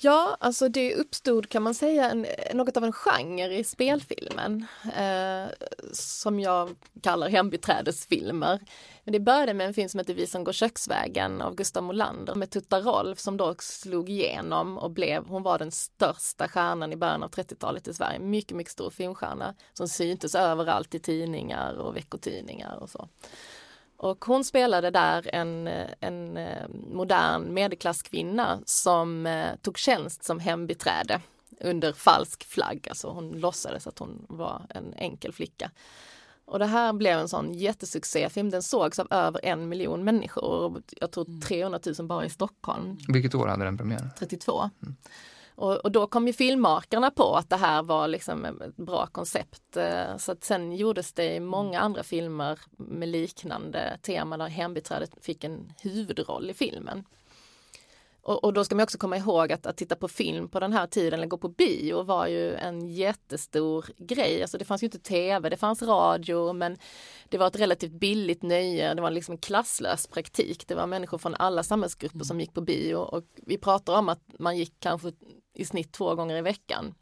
Ja, 0.00 0.36
alltså 0.40 0.68
det 0.68 0.94
uppstod 0.94 1.48
kan 1.48 1.62
man 1.62 1.74
säga 1.74 2.10
en, 2.10 2.26
något 2.54 2.76
av 2.76 2.84
en 2.84 2.92
genre 2.92 3.58
i 3.58 3.64
spelfilmen 3.64 4.66
eh, 4.96 5.46
som 5.92 6.40
jag 6.40 6.76
kallar 7.02 7.28
hembiträdesfilmer. 7.28 8.60
Men 9.04 9.12
det 9.12 9.20
började 9.20 9.54
med 9.54 9.66
en 9.66 9.74
film 9.74 9.88
som 9.88 9.98
heter 9.98 10.14
Vi 10.14 10.26
som 10.26 10.44
går 10.44 10.52
köksvägen 10.52 11.42
av 11.42 11.54
Gustav 11.54 11.82
Molander 11.82 12.34
med 12.34 12.50
Tutta 12.50 12.80
Rolf 12.80 13.18
som 13.18 13.36
då 13.36 13.54
slog 13.58 14.10
igenom 14.10 14.78
och 14.78 14.90
blev, 14.90 15.26
hon 15.26 15.42
var 15.42 15.58
den 15.58 15.70
största 15.70 16.48
stjärnan 16.48 16.92
i 16.92 16.96
början 16.96 17.22
av 17.22 17.30
30-talet 17.30 17.88
i 17.88 17.94
Sverige. 17.94 18.18
Mycket, 18.18 18.56
mycket 18.56 18.72
stor 18.72 18.90
filmstjärna 18.90 19.54
som 19.72 19.88
syntes 19.88 20.34
överallt 20.34 20.94
i 20.94 20.98
tidningar 20.98 21.74
och 21.74 21.96
veckotidningar 21.96 22.76
och 22.76 22.90
så. 22.90 23.08
Och 23.98 24.24
hon 24.24 24.44
spelade 24.44 24.90
där 24.90 25.34
en, 25.34 25.66
en 26.00 26.36
eh, 26.36 26.68
modern 26.92 27.54
medelklasskvinna 27.54 28.60
som 28.64 29.26
eh, 29.26 29.56
tog 29.62 29.78
tjänst 29.78 30.24
som 30.24 30.40
hembiträde 30.40 31.20
under 31.60 31.92
falsk 31.92 32.44
flagg, 32.44 32.86
alltså 32.88 33.08
hon 33.10 33.30
låtsades 33.30 33.86
att 33.86 33.98
hon 33.98 34.26
var 34.28 34.62
en 34.68 34.94
enkel 34.94 35.32
flicka. 35.32 35.70
Och 36.44 36.58
det 36.58 36.66
här 36.66 36.92
blev 36.92 37.18
en 37.18 37.28
sån 37.28 37.54
jättesuccéfilm. 37.54 38.50
Den 38.50 38.62
sågs 38.62 38.98
av 38.98 39.06
över 39.10 39.40
en 39.44 39.68
miljon 39.68 40.04
människor. 40.04 40.82
Jag 41.00 41.10
tror 41.10 41.40
300 41.40 41.80
mm. 41.86 41.94
000 41.98 42.08
bara 42.08 42.24
i 42.24 42.30
Stockholm. 42.30 42.98
Vilket 43.08 43.34
år 43.34 43.46
hade 43.46 43.64
den 43.64 43.76
premiär? 43.76 44.10
32. 44.18 44.70
Mm. 44.82 44.96
Och, 45.58 45.76
och, 45.76 45.92
då 45.92 46.06
kom 46.06 46.26
ju 46.26 46.32
filmmakarna 46.32 47.10
på 47.10 47.34
att 47.34 47.50
det 47.50 47.56
här 47.56 47.82
var 47.82 48.08
liksom 48.08 48.44
ett 48.44 48.76
bra 48.76 49.06
koncept. 49.06 49.76
Eh, 49.76 50.16
så 50.16 50.32
att 50.32 50.44
sen 50.44 50.72
gjordes 50.72 51.12
det 51.12 51.40
många 51.40 51.80
andra 51.80 52.02
filmer 52.02 52.58
med 52.76 53.08
liknande 53.08 53.98
tema 54.02 54.36
där 54.36 54.48
hembiträdet 54.48 55.10
fick 55.20 55.44
en 55.44 55.72
huvudroll 55.82 56.50
i 56.50 56.54
filmen. 56.54 57.04
Och, 58.22 58.44
och, 58.44 58.52
då 58.52 58.64
ska 58.64 58.74
man 58.74 58.82
också 58.82 58.98
komma 58.98 59.16
ihåg 59.16 59.52
att, 59.52 59.66
att 59.66 59.76
titta 59.76 59.96
på 59.96 60.08
film 60.08 60.48
på 60.48 60.60
den 60.60 60.72
här 60.72 60.86
tiden, 60.86 61.18
eller 61.18 61.26
gå 61.26 61.38
på 61.38 61.48
bio, 61.48 62.02
var 62.02 62.26
ju 62.26 62.54
en 62.54 62.88
jättestor 62.88 63.86
grej. 63.96 64.42
Alltså 64.42 64.58
det 64.58 64.64
fanns 64.64 64.82
ju 64.82 64.86
inte 64.86 64.98
tv, 64.98 65.48
det 65.48 65.56
fanns 65.56 65.82
radio, 65.82 66.52
men 66.52 66.76
det 67.28 67.38
var 67.38 67.46
ett 67.46 67.60
relativt 67.60 67.92
billigt 67.92 68.42
nöje. 68.42 68.94
Det 68.94 69.02
var 69.02 69.10
liksom 69.10 69.32
en 69.32 69.38
klasslös 69.38 70.06
praktik. 70.06 70.68
Det 70.68 70.74
var 70.74 70.86
människor 70.86 71.18
från 71.18 71.34
alla 71.34 71.62
samhällsgrupper 71.62 72.24
som 72.24 72.40
gick 72.40 72.54
på 72.54 72.60
bio 72.60 72.96
och 72.96 73.24
vi 73.36 73.58
pratar 73.58 73.98
om 73.98 74.08
att 74.08 74.22
man 74.38 74.56
gick 74.56 74.74
kanske 74.80 75.12
i 75.58 75.64
snitt 75.64 75.92
två 75.92 76.14
gånger 76.14 76.36
i 76.36 76.42
veckan. 76.42 76.94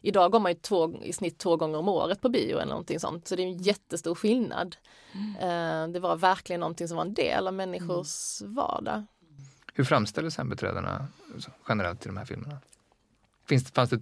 Idag 0.00 0.32
går 0.32 0.40
man 0.40 0.52
ju 0.52 0.58
två, 0.58 1.02
i 1.02 1.12
snitt 1.12 1.38
två 1.38 1.56
gånger 1.56 1.78
om 1.78 1.88
året 1.88 2.20
på 2.20 2.28
bio 2.28 2.56
eller 2.56 2.70
någonting 2.70 3.00
sånt, 3.00 3.28
så 3.28 3.36
det 3.36 3.42
är 3.42 3.46
en 3.46 3.58
jättestor 3.58 4.14
skillnad. 4.14 4.76
Mm. 5.12 5.92
Det 5.92 6.00
var 6.00 6.16
verkligen 6.16 6.60
någonting 6.60 6.88
som 6.88 6.96
var 6.96 7.04
en 7.04 7.14
del 7.14 7.46
av 7.46 7.54
människors 7.54 8.40
mm. 8.40 8.54
vardag. 8.54 9.04
Hur 9.74 9.84
framställdes 9.84 10.36
hembiträdena 10.36 11.06
generellt 11.68 12.06
i 12.06 12.08
de 12.08 12.16
här 12.16 12.24
filmerna? 12.24 12.58
Finns, 13.46 13.70
fanns 13.70 13.90
det 13.90 14.00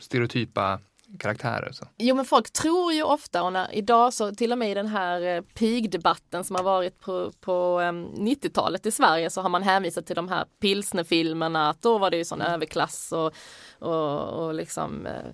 stereotypa 0.00 0.80
karaktärer. 1.18 1.72
Så. 1.72 1.88
Jo 1.98 2.14
men 2.14 2.24
folk 2.24 2.50
tror 2.50 2.92
ju 2.92 3.02
ofta 3.02 3.42
och 3.42 3.52
när, 3.52 3.74
idag 3.74 4.14
så 4.14 4.34
till 4.34 4.52
och 4.52 4.58
med 4.58 4.70
i 4.70 4.74
den 4.74 4.86
här 4.86 5.36
eh, 5.36 5.42
pigdebatten 5.42 6.44
som 6.44 6.56
har 6.56 6.62
varit 6.62 7.00
på, 7.00 7.32
på 7.40 7.80
um, 7.80 8.04
ehm, 8.04 8.06
90-talet 8.14 8.86
i 8.86 8.90
Sverige 8.90 9.30
så 9.30 9.40
har 9.40 9.48
man 9.48 9.62
hänvisat 9.62 10.06
till 10.06 10.16
de 10.16 10.28
här 10.28 10.44
pilsnerfilmerna 10.60 11.70
att 11.70 11.82
då 11.82 11.98
var 11.98 12.10
det 12.10 12.16
ju 12.16 12.24
sån 12.24 12.40
mm. 12.40 12.52
överklass 12.52 13.12
och, 13.12 13.32
och, 13.78 14.28
och 14.28 14.54
liksom 14.54 15.06
eh, 15.06 15.32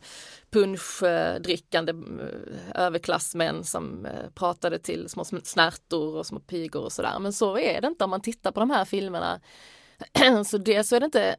punchdrickande 0.51 1.93
eh, 1.93 2.83
överklassmän 2.83 3.65
som 3.65 4.09
pratade 4.35 4.79
till 4.79 5.09
små 5.09 5.25
snärtor 5.25 6.17
och 6.17 6.27
små 6.27 6.41
pigor 6.41 6.83
och 6.83 6.93
sådär. 6.93 7.19
Men 7.21 7.33
så 7.33 7.59
är 7.59 7.81
det 7.81 7.89
inte 7.89 8.05
om 8.05 8.11
man 8.11 8.21
tittar 8.21 8.53
på 8.53 8.61
de 8.61 8.71
här 8.71 8.85
filmerna. 8.85 9.41
Så 10.45 10.59
dels 10.59 10.89
så 10.89 10.97
är 10.97 11.01
det 11.01 11.07
inte 11.07 11.37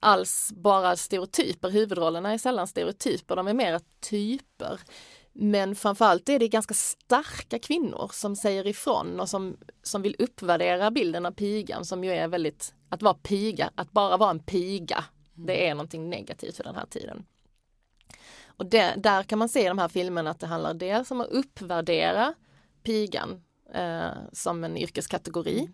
alls 0.00 0.52
bara 0.54 0.96
stereotyper, 0.96 1.70
huvudrollerna 1.70 2.32
är 2.32 2.38
sällan 2.38 2.66
stereotyper, 2.66 3.36
de 3.36 3.48
är 3.48 3.54
mera 3.54 3.80
typer. 4.00 4.80
Men 5.32 5.74
framförallt 5.74 6.28
är 6.28 6.38
det 6.38 6.48
ganska 6.48 6.74
starka 6.74 7.58
kvinnor 7.58 8.10
som 8.12 8.36
säger 8.36 8.66
ifrån 8.66 9.20
och 9.20 9.28
som, 9.28 9.56
som 9.82 10.02
vill 10.02 10.16
uppvärdera 10.18 10.90
bilden 10.90 11.26
av 11.26 11.30
pigan 11.30 11.84
som 11.84 12.04
ju 12.04 12.10
är 12.10 12.28
väldigt, 12.28 12.74
att 12.88 13.02
vara 13.02 13.14
piga, 13.14 13.70
att 13.74 13.92
bara 13.92 14.16
vara 14.16 14.30
en 14.30 14.42
piga, 14.42 15.04
det 15.34 15.68
är 15.68 15.74
någonting 15.74 16.10
negativt 16.10 16.56
för 16.56 16.64
den 16.64 16.74
här 16.74 16.86
tiden. 16.86 17.24
Och 18.46 18.66
det, 18.66 18.94
där 18.96 19.22
kan 19.22 19.38
man 19.38 19.48
se 19.48 19.64
i 19.64 19.68
de 19.68 19.78
här 19.78 19.88
filmerna 19.88 20.30
att 20.30 20.40
det 20.40 20.46
handlar 20.46 20.74
dels 20.74 21.10
om 21.10 21.20
att 21.20 21.28
uppvärdera 21.28 22.34
pigan 22.82 23.42
eh, 23.74 24.10
som 24.32 24.64
en 24.64 24.76
yrkeskategori. 24.76 25.68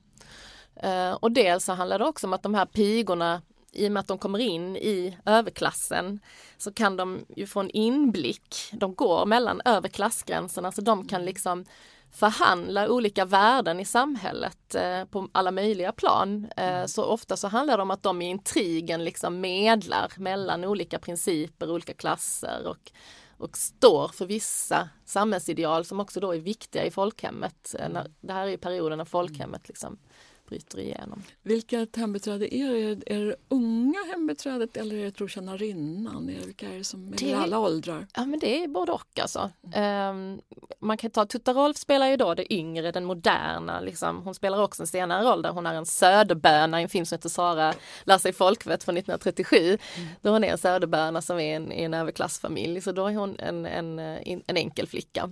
Eh, 0.83 1.13
och 1.13 1.33
dels 1.33 1.65
så 1.65 1.73
handlar 1.73 1.99
det 1.99 2.05
också 2.05 2.27
om 2.27 2.33
att 2.33 2.43
de 2.43 2.55
här 2.55 2.67
pigorna 2.67 3.43
i 3.73 3.89
och 3.89 3.93
med 3.93 4.01
att 4.01 4.09
de 4.09 4.19
kommer 4.19 4.39
in 4.39 4.77
i 4.77 5.17
överklassen 5.25 6.21
så 6.59 6.73
kan 6.73 6.97
de 6.97 7.25
ju 7.37 7.47
få 7.47 7.61
en 7.61 7.71
inblick. 7.71 8.57
De 8.73 8.95
går 8.95 9.27
mellan 9.27 9.61
överklassgränserna 9.65 10.73
så 10.73 10.81
de 10.81 11.09
kan 11.09 11.25
liksom 11.25 11.65
förhandla 12.13 12.89
olika 12.89 13.25
värden 13.25 13.81
i 13.81 13.85
samhället 13.85 14.75
eh, 14.75 15.05
på 15.05 15.29
alla 15.33 15.51
möjliga 15.51 15.93
plan. 15.93 16.49
Eh, 16.57 16.69
mm. 16.69 16.89
så 16.89 17.05
ofta 17.05 17.37
så 17.37 17.49
handlar 17.49 17.77
det 17.77 17.83
om 17.83 17.91
att 17.91 18.03
de 18.03 18.23
i 18.23 18.25
intrigen 18.31 19.05
liksom 19.05 19.41
medlar 19.41 20.13
mellan 20.17 20.65
olika 20.65 20.99
principer, 20.99 21.71
olika 21.71 21.95
klasser 21.95 22.67
och, 22.67 22.93
och 23.39 23.57
står 23.57 24.09
för 24.09 24.27
vissa 24.27 24.89
samhällsideal 25.05 25.85
som 25.85 26.01
också 26.01 26.21
då 26.21 26.35
är 26.35 26.39
viktiga 26.39 26.85
i 26.85 26.91
folkhemmet. 26.91 27.75
Eh, 27.79 27.89
det 28.21 28.33
här 28.33 28.47
är 28.47 28.57
perioden 28.57 28.99
när 28.99 29.05
folkhemmet 29.05 29.69
liksom 29.69 29.99
bryter 30.47 30.79
igenom. 30.79 31.23
Vilket 31.43 31.97
hembiträde 31.97 32.55
är 32.55 32.97
det? 32.97 33.15
Är 33.15 33.25
det 33.25 33.37
unga 33.49 33.99
hembiträdet 34.11 34.77
eller 34.77 34.97
är 34.97 35.05
det 35.05 35.11
trotjänarinnan? 35.11 36.27
Vilka 36.27 36.69
är 36.69 36.79
det 36.79 36.85
som 36.85 37.13
är 37.13 37.17
det, 37.17 37.35
alla 37.35 37.59
åldrar? 37.59 38.07
Ja 38.15 38.27
men 38.27 38.39
det 38.39 38.65
är 38.65 38.69
både 38.69 38.93
och 38.93 39.21
alltså. 39.21 39.51
Um, 39.63 40.41
man 40.79 40.97
kan 40.97 41.11
ta 41.11 41.27
Tutta 41.27 41.53
Rolf 41.53 41.77
spelar 41.77 42.09
ju 42.09 42.17
då 42.17 42.35
det 42.35 42.53
yngre, 42.53 42.93
den 42.93 43.05
moderna. 43.05 43.81
Liksom. 43.81 44.23
Hon 44.23 44.35
spelar 44.35 44.63
också 44.63 44.83
en 44.83 44.87
senare 44.87 45.25
roll 45.25 45.43
där 45.43 45.51
hon 45.51 45.67
är 45.67 45.75
en 45.75 45.87
söderböna 45.87 46.81
i 46.81 46.83
en 46.83 46.89
film 46.89 47.07
som 47.07 47.17
heter 47.17 47.29
Sara 47.29 47.75
lär 48.05 48.19
sig 48.19 48.33
folkvett 48.33 48.85
från 48.85 48.97
1937. 48.97 49.57
Mm. 49.57 49.79
Då 50.21 50.31
hon 50.31 50.45
är 50.45 50.53
en 50.53 50.59
söderböna 50.59 51.23
som 51.23 51.39
är 51.41 51.57
en, 51.57 51.73
i 51.73 51.83
en 51.83 51.95
överklassfamilj 51.95 52.81
så 52.81 52.93
då 52.93 53.07
är 53.07 53.15
hon 53.15 53.39
en, 53.39 53.67
en, 53.67 53.99
en 54.47 54.57
enkel 54.57 54.87
flicka. 54.87 55.31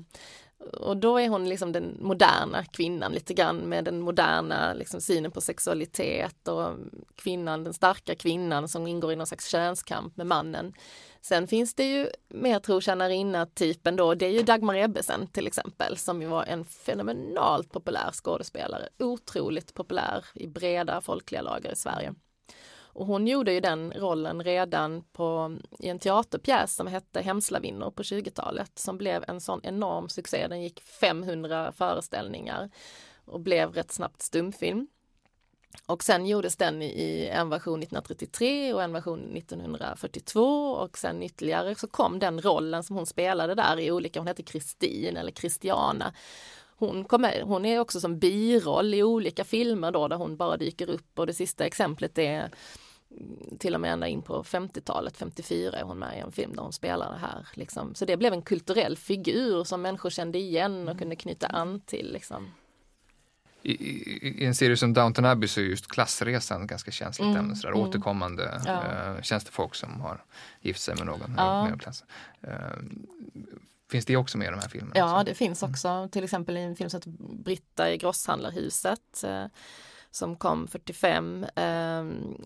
Och 0.73 0.97
då 0.97 1.19
är 1.19 1.29
hon 1.29 1.49
liksom 1.49 1.73
den 1.73 1.97
moderna 2.01 2.65
kvinnan 2.65 3.13
lite 3.13 3.35
grann 3.35 3.57
med 3.57 3.85
den 3.85 4.01
moderna 4.01 4.75
liksom, 4.75 5.01
synen 5.01 5.31
på 5.31 5.41
sexualitet 5.41 6.49
och 6.49 6.77
kvinnan, 7.17 7.65
den 7.65 7.75
starka 7.75 8.15
kvinnan 8.15 8.69
som 8.69 8.87
ingår 8.87 9.13
i 9.13 9.17
någon 9.17 9.27
slags 9.27 9.49
könskamp 9.49 10.17
med 10.17 10.27
mannen. 10.27 10.73
Sen 11.21 11.47
finns 11.49 11.75
det 11.75 11.85
ju 11.85 12.09
mer 12.29 12.59
trotjänarinna-typen 12.59 13.97
då, 13.97 14.15
det 14.15 14.27
är 14.27 14.31
ju 14.31 14.43
Dagmar 14.43 14.77
Ebbesen 14.77 15.27
till 15.27 15.47
exempel, 15.47 15.97
som 15.97 16.23
ju 16.23 16.29
var 16.29 16.45
en 16.45 16.65
fenomenalt 16.65 17.73
populär 17.73 18.11
skådespelare, 18.13 18.89
otroligt 18.99 19.75
populär 19.75 20.25
i 20.35 20.47
breda 20.47 21.01
folkliga 21.01 21.43
lager 21.43 21.73
i 21.73 21.77
Sverige. 21.77 22.15
Och 22.95 23.07
hon 23.07 23.27
gjorde 23.27 23.53
ju 23.53 23.61
den 23.61 23.93
rollen 23.93 24.43
redan 24.43 25.03
på, 25.13 25.57
i 25.79 25.89
en 25.89 25.99
teaterpjäs 25.99 26.75
som 26.75 26.87
hette 26.87 27.21
Hemslavinnor 27.21 27.91
på 27.91 28.03
20-talet 28.03 28.79
som 28.79 28.99
blev 28.99 29.25
en 29.29 29.41
sån 29.41 29.61
enorm 29.63 30.09
succé. 30.09 30.47
Den 30.49 30.63
gick 30.63 30.81
500 30.81 31.73
föreställningar 31.73 32.71
och 33.25 33.41
blev 33.41 33.73
rätt 33.73 33.93
snabbt 33.93 34.23
stumfilm. 34.23 34.87
Och 35.87 36.05
sen 36.05 36.27
gjordes 36.27 36.57
den 36.57 36.83
i 36.83 37.31
en 37.33 37.49
version 37.49 37.83
1933 37.83 38.75
och 38.75 38.83
en 38.83 38.93
version 38.93 39.37
1942 39.37 40.71
och 40.71 40.99
sen 40.99 41.23
ytterligare 41.23 41.75
så 41.75 41.87
kom 41.87 42.19
den 42.19 42.41
rollen 42.41 42.83
som 42.85 42.97
hon 42.97 43.07
spelade 43.07 43.55
där 43.55 43.81
i 43.81 43.91
olika, 43.91 44.21
hon 44.21 44.27
hette 44.27 44.43
Kristin 44.43 45.17
eller 45.17 45.33
Christiana. 45.33 46.15
Hon, 46.77 47.05
kom 47.05 47.23
med, 47.23 47.43
hon 47.43 47.65
är 47.65 47.79
också 47.79 48.01
som 48.01 48.19
biroll 48.19 48.95
i 48.95 49.03
olika 49.03 49.45
filmer 49.45 49.91
då 49.91 50.09
där 50.09 50.17
hon 50.17 50.37
bara 50.37 50.57
dyker 50.57 50.91
upp 50.91 51.19
och 51.19 51.27
det 51.27 51.35
sista 51.35 51.67
exemplet 51.67 52.19
är 52.19 52.51
till 53.59 53.75
och 53.75 53.81
med 53.81 53.93
ända 53.93 54.09
in 54.09 54.23
på 54.23 54.43
50-talet, 54.43 55.17
54 55.17 55.79
är 55.79 55.83
hon 55.83 55.99
med 55.99 56.17
i 56.17 56.21
en 56.21 56.33
film 56.33 56.57
där 56.57 56.63
hon 56.63 56.73
spelar 56.73 57.13
det 57.13 57.19
här. 57.19 57.49
Liksom. 57.55 57.95
Så 57.95 58.05
det 58.05 58.17
blev 58.17 58.33
en 58.33 58.43
kulturell 58.43 58.97
figur 58.97 59.65
som 59.65 59.83
människor 59.83 60.11
kände 60.11 60.39
igen 60.39 60.89
och 60.89 60.99
kunde 60.99 61.17
knyta 61.17 61.47
an 61.47 61.81
till. 61.81 62.13
Liksom. 62.13 62.49
I, 63.63 63.73
i, 63.73 64.43
I, 64.43 64.47
en 64.47 64.55
serie 64.55 64.77
som 64.77 64.93
Downton 64.93 65.25
Abbey 65.25 65.49
så 65.49 65.61
är 65.61 65.65
just 65.65 65.89
klassresan 65.89 66.67
ganska 66.67 66.91
känsligt 66.91 67.27
mm. 67.27 67.39
ämne, 67.39 67.57
sådär, 67.57 67.75
mm. 67.75 67.89
återkommande 67.89 68.61
ja. 68.67 68.83
äh, 68.83 69.23
tjänstefolk 69.23 69.75
som 69.75 70.01
har 70.01 70.25
gift 70.61 70.81
sig 70.81 70.95
med 70.97 71.07
någon 71.07 71.35
ja. 71.37 71.65
medelklass. 71.65 72.05
Äh, 72.41 72.51
finns 73.91 74.07
det 74.07 74.17
också 74.17 74.39
med 74.39 74.47
i 74.47 74.51
de 74.51 74.61
här 74.61 74.69
filmerna? 74.69 74.93
Ja, 74.95 75.23
det 75.25 75.35
finns 75.35 75.63
också, 75.63 76.09
till 76.13 76.25
exempel 76.25 76.57
i 76.57 76.61
en 76.61 76.77
film 76.77 76.91
som 76.91 76.99
heter 76.99 77.13
Britta 77.45 77.93
i 77.93 77.97
grosshandlarhuset 77.97 79.25
äh, 79.25 79.45
som 80.15 80.37
kom 80.37 80.69
45 80.69 81.45
eh, 81.45 82.05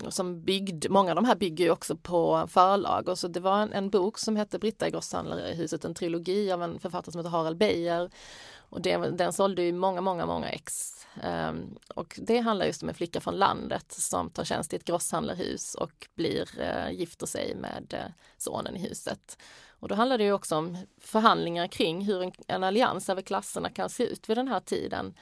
som 0.09 0.45
byggde, 0.45 0.89
många 0.89 1.11
av 1.11 1.17
de 1.17 1.25
här 1.25 1.37
bygger 1.37 1.65
ju 1.65 1.71
också 1.71 1.97
på 1.97 2.47
förlag 2.49 3.09
och 3.09 3.19
så 3.19 3.29
det 3.29 3.41
var 3.41 3.59
en, 3.59 3.73
en 3.73 3.91
bok 3.91 4.19
som 4.19 4.37
hette 4.37 4.59
Britta 4.59 4.89
i 4.89 4.91
grosshandlarhuset, 4.91 5.85
en 5.85 5.95
trilogi 5.95 6.53
av 6.53 6.63
en 6.63 6.79
författare 6.79 7.13
som 7.13 7.19
heter 7.19 7.31
Harald 7.31 7.59
Beijer 7.59 8.11
och 8.57 8.81
det, 8.81 8.97
den 8.97 9.33
sålde 9.33 9.63
ju 9.63 9.73
många, 9.73 10.01
många, 10.01 10.27
många 10.27 10.49
ex. 10.49 10.93
Eh, 11.23 11.53
och 11.95 12.21
det 12.23 12.39
handlar 12.39 12.67
just 12.67 12.83
om 12.83 12.89
en 12.89 12.95
flicka 12.95 13.21
från 13.21 13.35
landet 13.35 13.93
som 13.93 14.31
tar 14.31 14.45
tjänst 14.45 14.73
i 14.73 14.77
ett 14.77 14.85
grosshandlarhus 14.85 15.75
och 15.75 16.09
blir, 16.15 16.61
eh, 16.61 16.91
gifter 16.91 17.27
sig 17.27 17.55
med 17.55 17.95
eh, 17.95 18.13
sonen 18.37 18.77
i 18.77 18.89
huset. 18.89 19.39
Och 19.81 19.89
då 19.89 19.95
handlar 19.95 20.19
det 20.19 20.25
ju 20.25 20.33
också 20.33 20.57
om 20.57 20.79
förhandlingar 21.01 21.67
kring 21.67 22.05
hur 22.05 22.23
en, 22.23 22.33
en 22.47 22.65
allians 22.65 23.09
över 23.09 23.23
klasserna 23.23 23.71
kan 23.71 23.91
se 23.91 24.05
ut 24.05 24.29
vid 24.29 24.37
den 24.37 24.49
här 24.49 24.61
tiden 24.61 25.15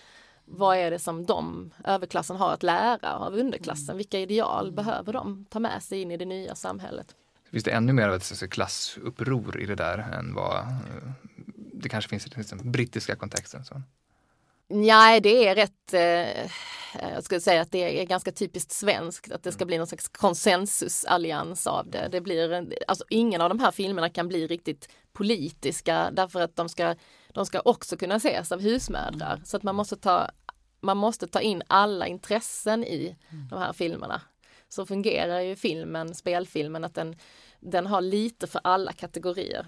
vad 0.47 0.77
är 0.77 0.91
det 0.91 0.99
som 0.99 1.27
de, 1.27 1.71
överklassen, 1.85 2.37
har 2.37 2.53
att 2.53 2.63
lära 2.63 3.15
av 3.15 3.35
underklassen? 3.35 3.85
Mm. 3.85 3.97
Vilka 3.97 4.19
ideal 4.19 4.73
behöver 4.73 5.13
de 5.13 5.47
ta 5.51 5.59
med 5.59 5.83
sig 5.83 6.03
in 6.03 6.11
i 6.11 6.17
det 6.17 6.25
nya 6.25 6.55
samhället? 6.55 7.15
Finns 7.51 7.65
det 7.65 7.71
ännu 7.71 7.93
mer 7.93 8.09
av 8.09 8.15
ett 8.15 8.51
klassuppror 8.51 9.61
i 9.61 9.67
det 9.67 9.75
där 9.75 9.99
än 9.99 10.35
vad 10.35 10.57
eh, 10.57 11.11
det 11.73 11.89
kanske 11.89 12.09
finns 12.09 12.27
i 12.27 12.57
den 12.57 12.73
brittiska 12.73 13.17
kontexten? 13.17 13.65
Så. 13.65 13.83
Nej, 14.69 15.21
det 15.21 15.49
är 15.49 15.55
rätt, 15.55 15.95
eh, 15.95 16.51
jag 17.15 17.25
skulle 17.25 17.41
säga 17.41 17.61
att 17.61 17.73
det 17.73 18.01
är 18.01 18.05
ganska 18.05 18.33
typiskt 18.33 18.73
svenskt 18.73 19.33
att 19.33 19.43
det 19.43 19.53
ska 19.53 19.63
mm. 19.63 19.67
bli 19.67 19.79
någon 19.79 19.87
slags 19.87 20.09
konsensusallians 20.09 21.67
av 21.67 21.91
det. 21.91 22.09
det 22.13 22.21
blir, 22.21 22.73
alltså 22.89 23.05
ingen 23.09 23.41
av 23.41 23.49
de 23.49 23.61
här 23.61 23.71
filmerna 23.71 24.09
kan 24.09 24.29
bli 24.29 24.47
riktigt 24.47 24.89
politiska 25.13 26.11
därför 26.13 26.41
att 26.41 26.57
de 26.57 26.69
ska 26.69 26.95
de 27.37 27.47
ska 27.47 27.61
också 27.65 27.97
kunna 27.97 28.15
ses 28.17 28.53
av 28.53 28.61
husmödrar. 28.61 29.33
Mm. 29.33 29.45
Så 29.45 29.57
att 29.57 29.63
man 29.63 29.75
måste 29.75 29.97
ta, 29.97 30.31
man 30.81 30.97
måste 30.97 31.27
ta 31.27 31.41
in 31.41 31.63
alla 31.67 32.07
intressen 32.07 32.85
i 32.85 33.17
mm. 33.31 33.49
de 33.49 33.59
här 33.59 33.73
filmerna. 33.73 34.21
Så 34.69 34.87
fungerar 34.87 35.41
ju 35.41 35.57
filmen, 35.57 36.15
spelfilmen, 36.15 36.85
att 36.85 36.95
den, 36.95 37.17
den 37.61 37.87
har 37.87 38.01
lite 38.01 38.47
för 38.47 38.61
alla 38.65 38.93
kategorier. 38.93 39.67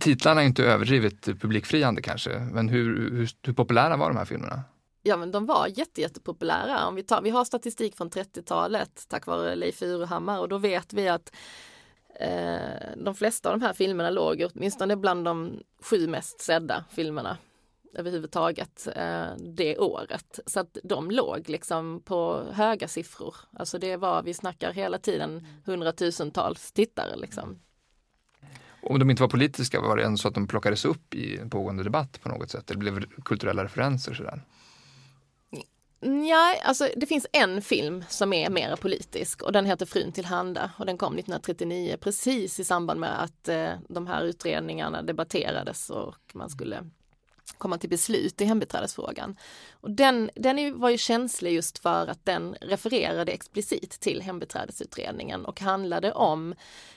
Titlarna 0.00 0.42
är 0.42 0.46
inte 0.46 0.64
överdrivet 0.64 1.24
publikfriande 1.24 2.02
kanske, 2.02 2.38
men 2.38 2.68
hur, 2.68 3.10
hur, 3.10 3.30
hur 3.42 3.52
populära 3.52 3.96
var 3.96 4.08
de 4.08 4.16
här 4.16 4.24
filmerna? 4.24 4.62
Ja 5.02 5.16
men 5.16 5.30
de 5.30 5.46
var 5.46 5.66
jätte, 5.76 6.00
jättepopulära. 6.00 6.86
Om 6.86 6.94
vi, 6.94 7.02
tar, 7.02 7.22
vi 7.22 7.30
har 7.30 7.44
statistik 7.44 7.96
från 7.96 8.10
30-talet 8.10 9.04
tack 9.08 9.26
vare 9.26 9.54
Leif 9.54 9.76
Furuhammar 9.76 10.38
och 10.38 10.48
då 10.48 10.58
vet 10.58 10.92
vi 10.92 11.08
att 11.08 11.32
Eh, 12.20 12.96
de 12.96 13.14
flesta 13.14 13.52
av 13.52 13.58
de 13.58 13.66
här 13.66 13.72
filmerna 13.72 14.10
låg 14.10 14.46
åtminstone 14.54 14.96
bland 14.96 15.24
de 15.24 15.60
sju 15.82 16.06
mest 16.06 16.40
sedda 16.40 16.84
filmerna 16.90 17.36
överhuvudtaget 17.94 18.88
eh, 18.96 19.26
det 19.38 19.78
året. 19.78 20.40
Så 20.46 20.60
att 20.60 20.78
de 20.84 21.10
låg 21.10 21.48
liksom 21.48 22.02
på 22.04 22.42
höga 22.52 22.88
siffror. 22.88 23.34
Alltså 23.52 23.78
det 23.78 23.96
var, 23.96 24.22
vi 24.22 24.34
snackar 24.34 24.72
hela 24.72 24.98
tiden 24.98 25.46
hundratusentals 25.64 26.72
tittare 26.72 27.16
liksom. 27.16 27.58
Om 28.82 28.98
de 28.98 29.10
inte 29.10 29.22
var 29.22 29.28
politiska, 29.28 29.80
var 29.80 29.96
det 29.96 30.04
ändå 30.04 30.16
så 30.16 30.28
att 30.28 30.34
de 30.34 30.46
plockades 30.46 30.84
upp 30.84 31.14
i 31.14 31.38
en 31.38 31.50
pågående 31.50 31.82
debatt 31.82 32.20
på 32.22 32.28
något 32.28 32.50
sätt? 32.50 32.70
Eller 32.70 32.80
blev 32.80 33.04
kulturella 33.24 33.64
referenser 33.64 34.14
sådär? 34.14 34.42
Nja, 36.02 36.56
alltså 36.62 36.88
det 36.96 37.06
finns 37.06 37.26
en 37.32 37.62
film 37.62 38.04
som 38.08 38.32
är 38.32 38.50
mer 38.50 38.76
politisk 38.76 39.42
och 39.42 39.52
den 39.52 39.66
heter 39.66 39.86
Frun 39.86 40.12
till 40.12 40.24
handa 40.24 40.70
och 40.78 40.86
den 40.86 40.98
kom 40.98 41.12
1939 41.12 41.96
precis 42.00 42.60
i 42.60 42.64
samband 42.64 43.00
med 43.00 43.22
att 43.22 43.48
eh, 43.48 43.70
de 43.88 44.06
här 44.06 44.22
utredningarna 44.24 45.02
debatterades 45.02 45.90
och 45.90 46.16
man 46.34 46.50
skulle 46.50 46.84
komma 47.58 47.78
till 47.78 47.90
beslut 47.90 48.40
i 48.40 48.44
hembiträdesfrågan. 48.44 49.36
Och 49.72 49.90
den 49.90 50.30
den 50.34 50.80
var 50.80 50.90
ju 50.90 50.98
känslig 50.98 51.52
just 51.52 51.78
för 51.78 52.06
att 52.06 52.24
den 52.24 52.56
refererade 52.60 53.32
explicit 53.32 53.90
till 53.90 54.22
hembiträdesutredningen 54.22 55.44
och 55.44 55.60
handlade 55.60 56.12
om 56.12 56.54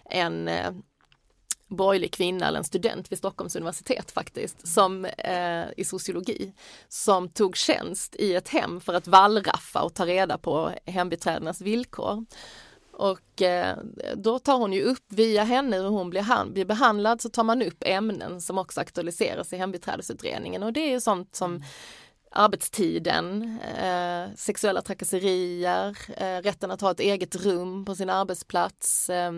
en 0.10 0.48
eh, 0.48 0.72
borgerlig 1.68 2.14
kvinna 2.14 2.48
eller 2.48 2.58
en 2.58 2.64
student 2.64 3.12
vid 3.12 3.18
Stockholms 3.18 3.56
universitet 3.56 4.12
faktiskt, 4.12 4.68
som 4.68 5.06
eh, 5.06 5.66
i 5.78 5.86
sociologi, 5.86 6.54
som 6.88 7.30
tog 7.30 7.56
tjänst 7.56 8.16
i 8.16 8.36
ett 8.36 8.50
hem 8.50 8.82
för 8.82 8.94
att 8.94 9.08
vallraffa 9.08 9.82
och 9.82 9.94
ta 9.94 10.06
reda 10.06 10.38
på 10.38 10.72
hembiträdenas 10.86 11.62
villkor. 11.62 12.26
Och 12.92 13.42
eh, 13.42 13.78
då 14.16 14.40
tar 14.40 14.58
hon 14.58 14.74
ju 14.74 14.82
upp 14.84 15.04
via 15.08 15.44
henne 15.44 15.78
hur 15.78 15.90
hon 15.90 16.10
blir, 16.10 16.52
blir 16.52 16.66
behandlad 16.66 17.22
så 17.22 17.30
tar 17.30 17.44
man 17.44 17.62
upp 17.62 17.84
ämnen 17.86 18.42
som 18.42 18.58
också 18.58 18.82
aktualiseras 18.82 19.54
i 19.54 19.58
hembiträdesutredningen 19.58 20.64
och 20.64 20.74
det 20.74 20.80
är 20.80 20.92
ju 20.92 21.00
sånt 21.00 21.36
som 21.36 21.64
arbetstiden, 22.32 23.60
eh, 23.78 24.36
sexuella 24.36 24.82
trakasserier, 24.82 25.98
eh, 26.18 26.42
rätten 26.42 26.72
att 26.72 26.82
ha 26.82 26.92
ett 26.92 27.00
eget 27.00 27.36
rum 27.36 27.86
på 27.86 27.96
sin 27.96 28.10
arbetsplats, 28.10 29.10
eh, 29.10 29.32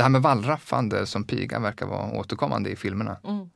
det 0.00 0.04
här 0.04 0.10
med 0.10 0.22
wallraffande 0.22 1.06
som 1.06 1.24
piga 1.24 1.58
verkar 1.58 1.86
vara 1.86 2.18
återkommande 2.18 2.70
i 2.70 2.76
filmerna. 2.76 3.16
Mm. 3.24 3.50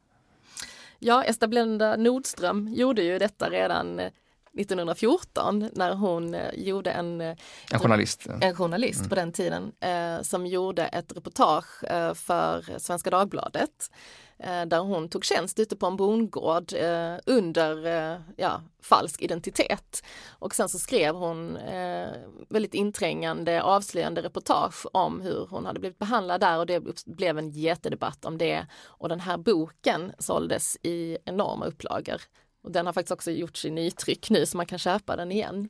Ja, 0.99 1.25
Esta 1.25 1.49
Blenda 1.49 1.97
Nordström 1.97 2.69
gjorde 2.75 3.03
ju 3.03 3.19
detta 3.19 3.51
redan 3.51 4.01
1914 4.01 5.63
eh, 5.63 5.69
när 5.73 5.95
hon 5.95 6.35
eh, 6.35 6.55
gjorde 6.55 6.91
en, 6.91 7.21
eh, 7.21 7.37
en 7.71 7.79
journalist, 7.79 8.27
en 8.41 8.55
journalist 8.55 9.01
mm. 9.01 9.09
på 9.09 9.15
den 9.15 9.33
tiden 9.33 9.73
eh, 9.81 10.23
som 10.23 10.47
gjorde 10.47 10.87
ett 10.87 11.17
reportage 11.17 11.85
eh, 11.85 12.15
för 12.15 12.79
Svenska 12.79 13.11
Dagbladet 13.11 13.91
Eh, 14.39 14.67
där 14.67 14.79
hon 14.79 15.09
tog 15.09 15.25
tjänst 15.25 15.59
ute 15.59 15.77
på 15.77 15.87
en 15.87 15.97
bondgård 15.97 16.73
eh, 16.73 17.17
under 17.27 17.87
eh, 17.87 18.21
ja, 18.37 18.63
falsk 18.83 19.23
identitet. 19.23 20.05
Och 20.29 20.55
sen 20.55 20.69
så 20.69 20.79
skrev 20.79 21.15
hon 21.15 21.57
eh, 21.57 22.09
väldigt 22.49 22.75
inträngande 22.75 23.63
avslöjande 23.63 24.23
reportage 24.23 24.87
om 24.93 25.21
hur 25.21 25.47
hon 25.51 25.67
hade 25.67 25.81
blivit 25.81 25.99
behandlad 25.99 26.41
där 26.41 26.59
och 26.59 26.67
det 26.67 27.05
blev 27.07 27.39
en 27.39 27.51
jättedebatt 27.51 28.25
om 28.25 28.39
det. 28.39 28.67
Och 28.85 29.09
den 29.09 29.21
här 29.21 29.37
boken 29.37 30.13
såldes 30.19 30.77
i 30.83 31.19
enorma 31.25 31.67
upplagor. 31.67 32.21
Och 32.63 32.73
den 32.73 32.87
har 32.87 32.93
faktiskt 32.93 33.13
också 33.13 33.31
gjorts 33.31 33.65
i 33.65 33.71
nytryck 33.71 34.31
nu 34.31 34.47
så 34.47 34.57
man 34.57 34.67
kan 34.67 34.79
köpa 34.79 35.17
den 35.17 35.33
igen. 35.33 35.69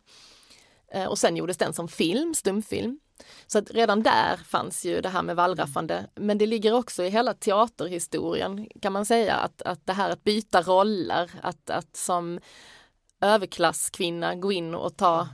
Eh, 0.93 1.05
och 1.05 1.19
sen 1.19 1.37
gjordes 1.37 1.57
den 1.57 1.73
som 1.73 1.89
film, 1.89 2.35
stumfilm. 2.35 2.99
Så 3.47 3.59
att 3.59 3.71
redan 3.71 4.03
där 4.03 4.37
fanns 4.37 4.85
ju 4.85 5.01
det 5.01 5.09
här 5.09 5.23
med 5.23 5.37
wallraffande. 5.37 6.07
Men 6.15 6.39
det 6.39 6.47
ligger 6.47 6.73
också 6.73 7.05
i 7.05 7.09
hela 7.09 7.35
teaterhistorien 7.35 8.69
kan 8.83 8.93
man 8.93 9.07
säga 9.07 9.35
att, 9.35 9.63
att 9.63 9.87
det 9.87 9.93
här 9.93 10.11
att 10.11 10.25
byta 10.25 10.63
roller, 10.63 11.31
att, 11.43 11.71
att 11.71 11.97
som 11.97 12.41
överklasskvinna 13.21 14.35
gå 14.35 14.53
in 14.53 14.75
och 14.75 14.97
ta 14.97 15.29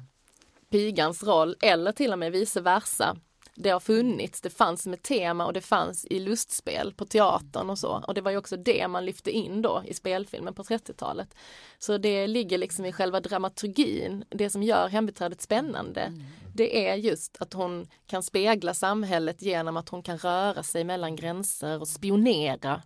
pigans 0.70 1.22
roll 1.22 1.56
eller 1.62 1.92
till 1.92 2.12
och 2.12 2.18
med 2.18 2.32
vice 2.32 2.60
versa. 2.60 3.16
Det 3.62 3.70
har 3.70 3.80
funnits, 3.80 4.40
det 4.40 4.50
fanns 4.50 4.82
som 4.82 4.92
ett 4.92 5.02
tema 5.02 5.46
och 5.46 5.52
det 5.52 5.60
fanns 5.60 6.04
i 6.04 6.18
lustspel 6.18 6.94
på 6.96 7.04
teatern 7.04 7.70
och 7.70 7.78
så. 7.78 8.04
Och 8.06 8.14
det 8.14 8.20
var 8.20 8.30
ju 8.30 8.36
också 8.36 8.56
det 8.56 8.88
man 8.88 9.04
lyfte 9.04 9.30
in 9.30 9.62
då 9.62 9.82
i 9.86 9.94
spelfilmen 9.94 10.54
på 10.54 10.62
30-talet. 10.62 11.34
Så 11.78 11.98
det 11.98 12.26
ligger 12.26 12.58
liksom 12.58 12.84
i 12.84 12.92
själva 12.92 13.20
dramaturgin, 13.20 14.24
det 14.28 14.50
som 14.50 14.62
gör 14.62 14.88
hembiträdet 14.88 15.40
spännande. 15.40 16.00
Mm. 16.00 16.22
Det 16.54 16.88
är 16.88 16.94
just 16.94 17.36
att 17.40 17.52
hon 17.52 17.88
kan 18.06 18.22
spegla 18.22 18.74
samhället 18.74 19.42
genom 19.42 19.76
att 19.76 19.88
hon 19.88 20.02
kan 20.02 20.18
röra 20.18 20.62
sig 20.62 20.84
mellan 20.84 21.16
gränser 21.16 21.80
och 21.80 21.88
spionera 21.88 22.82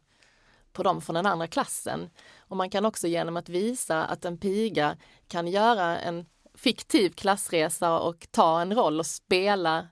på 0.72 0.82
dem 0.82 1.00
från 1.00 1.14
den 1.14 1.26
andra 1.26 1.46
klassen. 1.46 2.10
Och 2.38 2.56
man 2.56 2.70
kan 2.70 2.84
också 2.84 3.06
genom 3.06 3.36
att 3.36 3.48
visa 3.48 4.04
att 4.04 4.24
en 4.24 4.38
piga 4.38 4.96
kan 5.28 5.48
göra 5.48 5.98
en 5.98 6.26
fiktiv 6.54 7.10
klassresa 7.10 7.98
och 7.98 8.26
ta 8.30 8.60
en 8.60 8.74
roll 8.74 8.98
och 8.98 9.06
spela 9.06 9.88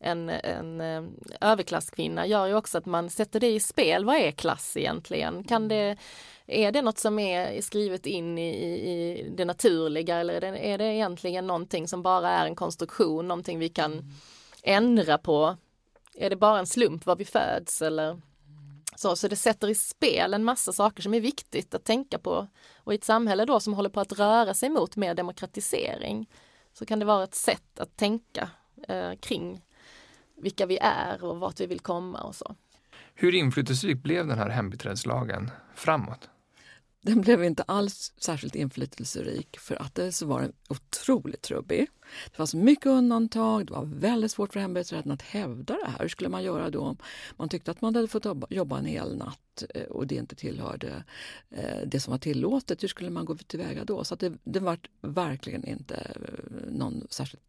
en, 0.00 0.28
en, 0.28 0.80
eh, 0.80 1.02
överklasskvinna 1.40 2.26
gör 2.26 2.46
ju 2.46 2.54
också 2.54 2.78
att 2.78 2.86
man 2.86 3.10
sätter 3.10 3.40
det 3.40 3.50
i 3.50 3.60
spel. 3.60 4.04
Vad 4.04 4.16
är 4.16 4.30
klass 4.30 4.76
egentligen? 4.76 5.44
Kan 5.44 5.68
det, 5.68 5.96
är 6.46 6.72
det 6.72 6.82
något 6.82 6.98
som 6.98 7.18
är 7.18 7.60
skrivet 7.60 8.06
in 8.06 8.38
i, 8.38 8.48
i 8.90 9.26
det 9.36 9.44
naturliga 9.44 10.16
eller 10.16 10.34
är 10.34 10.40
det, 10.40 10.58
är 10.58 10.78
det 10.78 10.84
egentligen 10.84 11.46
någonting 11.46 11.88
som 11.88 12.02
bara 12.02 12.30
är 12.30 12.46
en 12.46 12.56
konstruktion, 12.56 13.28
någonting 13.28 13.58
vi 13.58 13.68
kan 13.68 14.12
ändra 14.62 15.18
på? 15.18 15.56
Är 16.14 16.30
det 16.30 16.36
bara 16.36 16.58
en 16.58 16.66
slump 16.66 17.06
var 17.06 17.16
vi 17.16 17.24
föds 17.24 17.82
eller 17.82 18.20
så, 18.96 19.16
så 19.16 19.28
det 19.28 19.36
sätter 19.36 19.68
i 19.68 19.74
spel 19.74 20.34
en 20.34 20.44
massa 20.44 20.72
saker 20.72 21.02
som 21.02 21.14
är 21.14 21.20
viktigt 21.20 21.74
att 21.74 21.84
tänka 21.84 22.18
på. 22.18 22.46
Och 22.76 22.92
i 22.92 22.96
ett 22.96 23.04
samhälle 23.04 23.44
då 23.44 23.60
som 23.60 23.74
håller 23.74 23.90
på 23.90 24.00
att 24.00 24.18
röra 24.18 24.54
sig 24.54 24.68
mot 24.68 24.96
mer 24.96 25.14
demokratisering 25.14 26.30
så 26.72 26.86
kan 26.86 26.98
det 26.98 27.04
vara 27.04 27.24
ett 27.24 27.34
sätt 27.34 27.78
att 27.78 27.96
tänka 27.96 28.50
eh, 28.88 29.12
kring 29.20 29.60
vilka 30.42 30.66
vi 30.66 30.78
är 30.80 31.24
och 31.24 31.40
vart 31.40 31.60
vi 31.60 31.66
vill 31.66 31.80
komma 31.80 32.20
och 32.20 32.34
så. 32.34 32.54
Hur 33.14 33.34
inflytelserik 33.34 34.02
blev 34.02 34.26
den 34.26 34.38
här 34.38 34.48
hembiträdeslagen 34.48 35.50
framåt? 35.74 36.28
Den 37.00 37.20
blev 37.20 37.44
inte 37.44 37.62
alls 37.62 38.12
särskilt 38.16 38.54
inflytelserik 38.54 39.58
för 39.58 39.82
att 39.82 39.94
det 39.94 40.12
så 40.12 40.26
var 40.26 40.40
den 40.40 40.52
otroligt 40.68 41.42
trubbig. 41.42 41.86
Det 42.30 42.36
fanns 42.36 42.54
mycket 42.54 42.86
undantag, 42.86 43.66
det 43.66 43.72
var 43.72 43.84
väldigt 43.84 44.30
svårt 44.30 44.52
för 44.52 44.60
hembiträden 44.60 45.12
att 45.12 45.22
hävda 45.22 45.74
det 45.84 45.90
här. 45.90 45.98
Hur 45.98 46.08
skulle 46.08 46.30
man 46.30 46.42
göra 46.42 46.70
då 46.70 46.80
om 46.80 46.96
man 47.36 47.48
tyckte 47.48 47.70
att 47.70 47.80
man 47.80 47.94
hade 47.94 48.08
fått 48.08 48.26
jobba 48.50 48.78
en 48.78 48.84
hel 48.84 49.16
natt 49.16 49.64
eh, 49.74 49.82
och 49.82 50.06
det 50.06 50.14
inte 50.14 50.34
tillhörde 50.34 51.04
eh, 51.50 51.86
det 51.86 52.00
som 52.00 52.10
var 52.10 52.18
tillåtet? 52.18 52.82
Hur 52.82 52.88
skulle 52.88 53.10
man 53.10 53.24
gå 53.24 53.36
tillväga 53.36 53.84
då? 53.84 54.04
Så 54.04 54.14
det, 54.14 54.32
det 54.44 54.60
var 54.60 54.78
verkligen 55.00 55.64
inte 55.64 55.94
eh, 55.94 56.70
någon 56.70 57.06
särskilt 57.10 57.42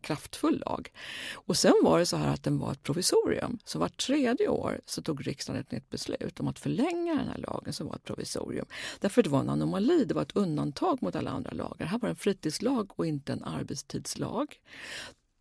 kraftfull 0.00 0.62
lag. 0.66 0.92
Och 1.32 1.56
sen 1.56 1.74
var 1.82 1.98
det 1.98 2.06
så 2.06 2.16
här 2.16 2.34
att 2.34 2.42
den 2.42 2.58
var 2.58 2.72
ett 2.72 2.82
provisorium. 2.82 3.58
Så 3.64 3.78
vart 3.78 4.06
tredje 4.06 4.48
år 4.48 4.80
så 4.86 5.02
tog 5.02 5.26
riksdagen 5.26 5.60
ett 5.60 5.72
nytt 5.72 5.90
beslut 5.90 6.40
om 6.40 6.48
att 6.48 6.58
förlänga 6.58 7.14
den 7.14 7.28
här 7.28 7.38
lagen 7.38 7.72
som 7.72 7.86
var 7.86 7.94
ett 7.94 8.04
provisorium. 8.04 8.66
Därför 9.00 9.22
det 9.22 9.30
var 9.30 9.40
en 9.40 9.48
anomali, 9.48 10.04
det 10.04 10.14
var 10.14 10.22
ett 10.22 10.36
undantag 10.36 11.02
mot 11.02 11.16
alla 11.16 11.30
andra 11.30 11.50
lagar. 11.50 11.86
Här 11.86 11.98
var 11.98 12.08
det 12.08 12.12
en 12.12 12.16
fritidslag 12.16 12.90
och 12.96 13.06
inte 13.06 13.32
en 13.32 13.44
arbetstidslag. 13.44 14.60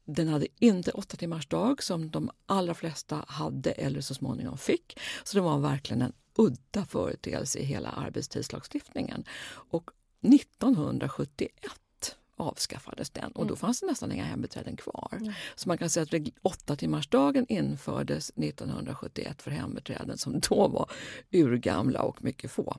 Den 0.05 0.27
hade 0.27 0.47
inte 0.59 0.91
åtta 0.91 1.17
timmars 1.17 1.47
dag 1.47 1.83
som 1.83 2.11
de 2.11 2.31
allra 2.45 2.73
flesta 2.73 3.25
hade 3.27 3.71
eller 3.71 4.01
så 4.01 4.13
småningom 4.13 4.57
fick. 4.57 4.99
Så 5.23 5.37
det 5.37 5.41
var 5.41 5.59
verkligen 5.59 6.01
en 6.01 6.13
udda 6.35 6.85
företeelse 6.85 7.59
i 7.59 7.63
hela 7.63 7.89
arbetstidslagstiftningen. 7.89 9.23
Och 9.69 9.91
1971 10.21 11.51
avskaffades 12.39 13.09
den 13.09 13.31
och 13.31 13.45
då 13.45 13.53
mm. 13.53 13.57
fanns 13.57 13.79
det 13.79 13.85
nästan 13.85 14.11
inga 14.11 14.23
hembiträden 14.23 14.75
kvar. 14.75 15.09
Mm. 15.11 15.33
Så 15.55 15.69
man 15.69 15.77
kan 15.77 15.89
säga 15.89 16.03
att 16.03 16.33
åtta 16.41 16.75
timmarsdagen 16.75 17.45
infördes 17.49 18.29
1971 18.29 19.41
för 19.41 19.51
hembiträden 19.51 20.17
som 20.17 20.39
då 20.39 20.67
var 20.67 20.91
urgamla 21.31 22.01
och 22.01 22.23
mycket 22.23 22.51
få. 22.51 22.77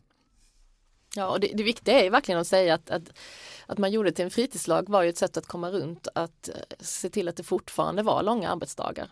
Ja, 1.16 1.30
och 1.30 1.40
det, 1.40 1.52
det 1.54 1.62
viktiga 1.62 2.00
är 2.04 2.10
verkligen 2.10 2.40
att 2.40 2.46
säga 2.46 2.74
att, 2.74 2.90
att, 2.90 3.12
att 3.66 3.78
man 3.78 3.92
gjorde 3.92 4.10
det 4.10 4.14
till 4.14 4.24
en 4.24 4.30
fritidslag 4.30 4.88
var 4.88 5.02
ju 5.02 5.08
ett 5.08 5.18
sätt 5.18 5.36
att 5.36 5.46
komma 5.46 5.70
runt 5.70 6.08
att 6.14 6.48
eh, 6.48 6.54
se 6.80 7.10
till 7.10 7.28
att 7.28 7.36
det 7.36 7.42
fortfarande 7.42 8.02
var 8.02 8.22
långa 8.22 8.48
arbetsdagar. 8.50 9.10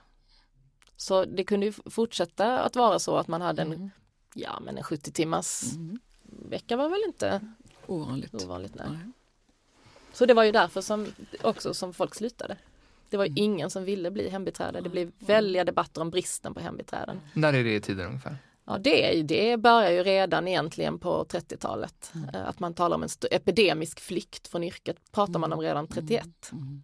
Så 0.97 1.25
det 1.25 1.45
kunde 1.45 1.67
ju 1.67 1.73
fortsätta 1.73 2.59
att 2.59 2.77
vara 2.77 2.99
så 2.99 3.17
att 3.17 3.29
man 3.29 3.41
hade 3.41 3.63
en, 3.63 3.73
mm. 3.73 3.91
ja 4.35 4.61
men 4.61 4.77
en 4.77 4.85
70 4.85 5.13
timmars 5.13 5.63
mm. 5.75 5.99
vecka 6.25 6.77
var 6.77 6.89
väl 6.89 7.03
inte 7.07 7.41
ovanligt. 7.87 8.45
ovanligt 8.45 8.75
nej. 8.75 8.87
nej. 8.91 9.13
Så 10.18 10.26
det 10.26 10.35
var 10.35 10.44
ju 10.44 10.52
därför 10.52 10.81
som 10.81 11.07
också 11.42 11.74
som 11.74 11.94
folk 11.94 12.14
slutade. 12.14 12.57
Det 13.11 13.16
var 13.16 13.24
mm. 13.24 13.35
ingen 13.38 13.70
som 13.70 13.85
ville 13.85 14.11
bli 14.11 14.28
hembiträde. 14.28 14.81
Det 14.81 14.88
blev 14.88 15.12
väldiga 15.18 15.64
debatter 15.64 16.00
om 16.00 16.11
bristen 16.11 16.54
på 16.54 16.61
hembiträden. 16.61 17.20
När 17.35 17.52
är 17.52 17.64
det 17.64 17.74
i 17.74 17.81
tiden 17.81 18.07
ungefär? 18.07 18.37
Ja, 18.64 18.78
det, 18.78 19.22
det 19.22 19.57
börjar 19.57 19.90
ju 19.90 20.02
redan 20.02 20.48
egentligen 20.48 20.98
på 20.98 21.24
30-talet. 21.24 22.12
Mm. 22.14 22.35
Eh, 22.35 22.48
att 22.48 22.61
man 22.61 22.74
talar 22.74 22.96
om 22.96 23.02
en 23.02 23.09
epidemisk 23.31 24.00
flykt 24.00 24.48
från 24.48 24.64
yrket 24.64 24.96
pratar 25.12 25.38
man 25.38 25.52
om 25.52 25.61
redan 25.61 25.87
31. 25.87 26.22
Mm. 26.52 26.64
mm. 26.64 26.83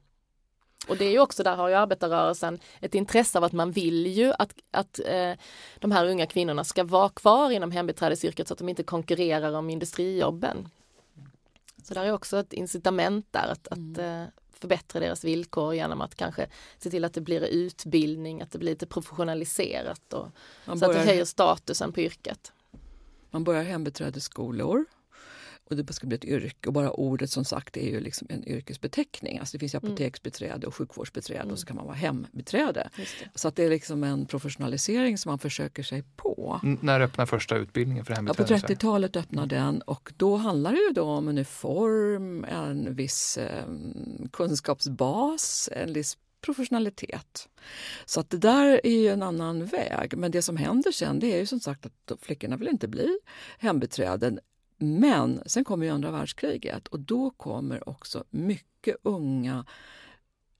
Och 0.88 0.96
det 0.96 1.04
är 1.04 1.10
ju 1.10 1.20
också, 1.20 1.42
där 1.42 1.56
har 1.56 1.68
ju 1.68 1.74
arbetarrörelsen 1.74 2.58
ett 2.80 2.94
intresse 2.94 3.38
av 3.38 3.44
att 3.44 3.52
man 3.52 3.72
vill 3.72 4.06
ju 4.06 4.32
att, 4.38 4.54
att 4.70 5.00
eh, 5.06 5.32
de 5.78 5.92
här 5.92 6.06
unga 6.06 6.26
kvinnorna 6.26 6.64
ska 6.64 6.84
vara 6.84 7.08
kvar 7.08 7.50
inom 7.50 7.70
hembiträdesyrket 7.70 8.48
så 8.48 8.54
att 8.54 8.58
de 8.58 8.68
inte 8.68 8.82
konkurrerar 8.82 9.52
om 9.52 9.70
industrijobben. 9.70 10.68
Så 11.84 11.94
där 11.94 12.04
är 12.04 12.12
också 12.12 12.38
ett 12.38 12.52
incitament 12.52 13.26
där 13.30 13.48
att, 13.48 13.72
mm. 13.72 13.92
att 13.92 13.98
eh, 13.98 14.24
förbättra 14.52 15.00
deras 15.00 15.24
villkor 15.24 15.74
genom 15.74 16.00
att 16.00 16.14
kanske 16.14 16.46
se 16.78 16.90
till 16.90 17.04
att 17.04 17.14
det 17.14 17.20
blir 17.20 17.40
utbildning, 17.44 18.42
att 18.42 18.50
det 18.50 18.58
blir 18.58 18.70
lite 18.70 18.86
professionaliserat 18.86 20.12
och 20.12 20.28
så 20.64 20.72
att 20.72 20.92
det 20.92 20.98
höjer 20.98 21.24
statusen 21.24 21.92
på 21.92 22.00
yrket. 22.00 22.52
Man 23.30 23.44
börjar 23.44 23.62
hembiträdesskolor 23.62 24.84
och 25.70 25.76
det 25.76 25.92
ska 25.92 26.06
bli 26.06 26.16
ett 26.16 26.24
yrke 26.24 26.68
och 26.68 26.72
bara 26.72 26.90
ordet 26.90 27.30
som 27.30 27.44
sagt 27.44 27.76
är 27.76 27.90
ju 27.90 28.00
liksom 28.00 28.26
en 28.30 28.48
yrkesbeteckning. 28.48 29.38
Alltså 29.38 29.56
det 29.56 29.58
finns 29.58 29.74
mm. 29.74 29.84
apoteksbeträde 29.84 30.66
och 30.66 30.74
sjukvårdsbeträde 30.74 31.40
mm. 31.40 31.52
och 31.52 31.58
så 31.58 31.66
kan 31.66 31.76
man 31.76 31.86
vara 31.86 31.96
hembiträde. 31.96 32.90
Så 33.34 33.48
att 33.48 33.56
det 33.56 33.64
är 33.64 33.70
liksom 33.70 34.04
en 34.04 34.26
professionalisering 34.26 35.18
som 35.18 35.30
man 35.30 35.38
försöker 35.38 35.82
sig 35.82 36.04
på. 36.16 36.60
N 36.62 36.78
när 36.82 37.00
öppnar 37.00 37.26
första 37.26 37.56
utbildningen 37.56 38.04
för 38.04 38.14
hembiträde? 38.14 38.54
Ja, 38.54 38.60
på 38.60 38.66
30-talet 38.66 39.16
öppnar 39.16 39.46
den 39.46 39.82
och 39.82 40.12
då 40.16 40.36
handlar 40.36 40.72
det 40.72 40.78
ju 40.88 40.90
då 40.90 41.04
om 41.04 41.28
uniform, 41.28 42.44
en 42.44 42.94
viss 42.94 43.38
eh, 43.38 43.64
kunskapsbas, 44.32 45.68
en 45.72 45.92
viss 45.92 46.18
professionalitet. 46.40 47.48
Så 48.04 48.20
att 48.20 48.30
det 48.30 48.38
där 48.38 48.80
är 48.84 49.00
ju 49.00 49.08
en 49.08 49.22
annan 49.22 49.66
väg. 49.66 50.16
Men 50.16 50.30
det 50.30 50.42
som 50.42 50.56
händer 50.56 50.92
sen 50.92 51.18
det 51.18 51.34
är 51.34 51.38
ju 51.38 51.46
som 51.46 51.60
sagt 51.60 51.86
att 51.86 52.12
flickorna 52.20 52.56
vill 52.56 52.68
inte 52.68 52.88
bli 52.88 53.18
hembiträden 53.58 54.40
men 54.76 55.42
sen 55.46 55.64
kommer 55.64 55.86
ju 55.86 55.92
andra 55.92 56.10
världskriget 56.10 56.88
och 56.88 57.00
då 57.00 57.30
kommer 57.30 57.88
också 57.88 58.24
mycket 58.30 58.96
unga 59.02 59.64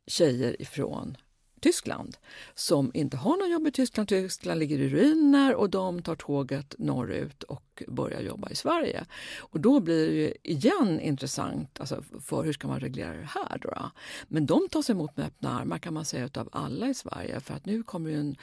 tjejer 0.06 0.62
ifrån 0.62 1.16
Tyskland 1.64 2.16
som 2.54 2.90
inte 2.94 3.16
har 3.16 3.36
något 3.36 3.50
jobb 3.50 3.66
i 3.66 3.70
Tyskland. 3.70 4.08
Tyskland 4.08 4.58
ligger 4.58 4.78
i 4.78 4.88
ruiner 4.88 5.54
och 5.54 5.70
de 5.70 6.02
tar 6.02 6.14
tåget 6.14 6.74
norrut 6.78 7.42
och 7.42 7.82
börjar 7.88 8.20
jobba 8.20 8.50
i 8.50 8.54
Sverige. 8.54 9.04
Och 9.38 9.60
då 9.60 9.80
blir 9.80 10.06
det 10.06 10.14
ju 10.14 10.34
igen 10.42 11.00
intressant 11.00 11.80
alltså 11.80 12.02
för 12.20 12.44
hur 12.44 12.52
ska 12.52 12.68
man 12.68 12.80
reglera 12.80 13.16
det 13.16 13.28
här. 13.34 13.58
Då, 13.58 13.90
Men 14.28 14.46
de 14.46 14.68
tas 14.70 14.90
emot 14.90 15.16
med 15.16 15.26
öppna 15.26 15.60
armar 15.60 15.78
kan 15.78 15.94
man 15.94 16.04
säga 16.04 16.30
av 16.34 16.48
alla 16.52 16.88
i 16.88 16.94
Sverige 16.94 17.40
för 17.40 17.54
att 17.54 17.66
nu 17.66 17.82
kommer 17.82 18.10
en 18.10 18.36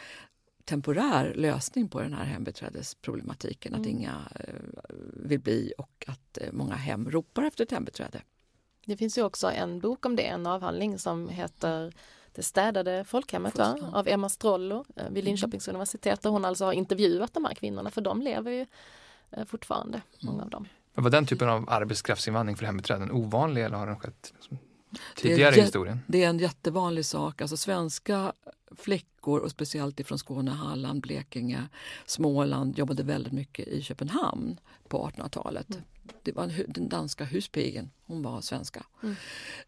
temporär 0.72 1.34
lösning 1.36 1.90
på 1.90 2.02
den 2.02 2.14
här 2.14 2.26
hembiträdesproblematiken. 2.26 3.74
Mm. 3.74 3.82
Att 3.82 3.88
inga 3.88 4.22
eh, 4.36 4.54
vill 5.14 5.40
bli 5.40 5.74
och 5.78 6.06
att 6.08 6.38
eh, 6.38 6.52
många 6.52 6.76
hem 6.76 7.12
ropar 7.12 7.44
efter 7.44 7.64
ett 7.64 7.72
hembiträde. 7.72 8.22
Det 8.86 8.98
finns 8.98 9.18
ju 9.18 9.24
också 9.24 9.52
en 9.52 9.80
bok 9.80 10.06
om 10.06 10.16
det, 10.16 10.28
en 10.28 10.48
avhandling 10.48 11.00
som 11.00 11.30
heter 11.30 11.94
Det 12.32 12.44
städade 12.44 13.04
folkhemmet 13.04 13.58
va? 13.58 13.78
av 13.94 14.08
Emma 14.08 14.30
Strollo 14.30 14.86
eh, 14.96 15.04
vid 15.04 15.08
mm. 15.12 15.26
Linköpings 15.26 15.68
mm. 15.68 15.76
universitet 15.76 16.22
där 16.22 16.30
hon 16.30 16.46
alltså 16.46 16.66
har 16.66 16.74
intervjuat 16.74 17.34
de 17.34 17.46
här 17.46 17.54
kvinnorna 17.54 17.90
för 17.90 18.02
de 18.02 18.22
lever 18.22 18.52
ju 18.52 18.66
fortfarande, 19.46 20.02
många 20.22 20.36
mm. 20.36 20.44
av 20.44 20.50
dem. 20.50 20.68
Men 20.94 21.04
var 21.04 21.12
den 21.12 21.26
typen 21.26 21.50
av 21.50 21.70
arbetskraftsinvandring 21.70 22.58
för 22.58 22.66
hembiträden 22.66 23.12
ovanlig 23.12 23.64
eller 23.64 23.78
har 23.78 23.88
den 23.88 24.00
skett 24.00 24.34
tidigare 25.16 25.56
i 25.56 25.62
historien? 25.62 26.00
Det 26.08 26.24
är 26.24 26.30
en 26.30 26.40
jättevanlig 26.40 27.06
sak. 27.06 27.42
Alltså 27.42 27.58
svenska 27.58 28.34
flickor 28.76 29.40
och 29.40 29.52
speciellt 29.52 30.00
ifrån 30.00 30.20
Skåne, 30.20 30.52
Halland, 30.52 31.02
Blekinge, 31.02 31.68
Småland 32.06 32.78
jobbade 32.78 33.04
väldigt 33.04 33.34
mycket 33.34 33.68
i 33.68 33.82
Köpenhamn 33.82 34.60
på 34.88 35.10
1800-talet. 35.10 35.70
Mm. 35.70 35.84
Det 36.24 36.32
var 36.32 36.52
den 36.68 36.90
danska 36.90 37.26
huspigen, 37.26 37.92
hon 38.06 38.22
var 38.22 38.42
svenska. 38.42 38.86
Mm. 39.04 39.16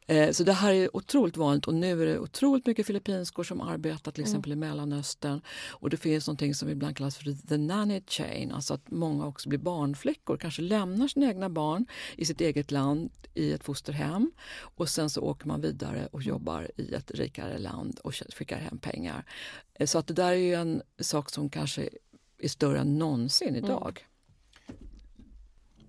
Eh, 0.08 0.32
så 0.32 0.44
det 0.44 0.54
här 0.54 0.74
är 0.74 0.96
otroligt 0.96 1.38
vanligt 1.38 1.68
och 1.68 1.74
nu 1.74 2.02
är 2.02 2.06
det 2.06 2.20
otroligt 2.20 2.66
mycket 2.66 2.88
filippinskor 2.88 3.44
som 3.44 3.62
arbetar 3.62 4.12
till 4.12 4.24
mm. 4.24 4.32
exempel 4.32 4.52
mm. 4.52 4.64
i 4.64 4.68
Mellanöstern. 4.68 5.42
Och 5.70 5.90
det 5.90 5.98
finns 5.98 6.28
något 6.28 6.56
som 6.56 6.70
ibland 6.70 6.98
kallas 6.98 7.18
för 7.18 7.48
the 7.48 7.58
nanny 7.58 8.02
chain, 8.08 8.52
alltså 8.52 8.74
att 8.74 8.92
många 8.92 9.26
också 9.26 9.50
blir 9.50 9.60
barnflickor, 9.60 10.38
kanske 10.38 10.62
lämnar 10.62 11.08
sina 11.08 11.26
egna 11.26 11.50
barn 11.50 11.86
i 12.16 12.26
sitt 12.26 12.42
eget 12.42 12.72
land 12.72 13.12
i 13.34 13.54
ett 13.54 13.64
fosterhem 13.64 14.32
och 14.60 14.90
sen 14.90 15.10
så 15.10 15.22
åker 15.22 15.48
man 15.48 15.62
vidare 15.62 16.08
och 16.12 16.22
jobbar 16.22 16.72
i 16.78 16.94
ett 16.94 17.12
rikare 17.12 17.58
land 17.58 18.00
och 18.04 18.14
skickar 18.14 18.58
hem 18.58 18.78
pengar. 18.78 19.26
Eh, 19.74 19.86
så 19.86 19.98
att 20.00 20.08
det 20.08 20.14
där 20.14 20.32
är 20.32 20.58
en 20.58 20.82
sak 21.00 21.30
som 21.30 21.50
kanske 21.50 21.90
är 22.38 22.48
större 22.48 22.80
än 22.80 22.98
någonsin 22.98 23.50
mm. 23.50 23.66
idag. 23.66 24.00
Mm 24.00 24.13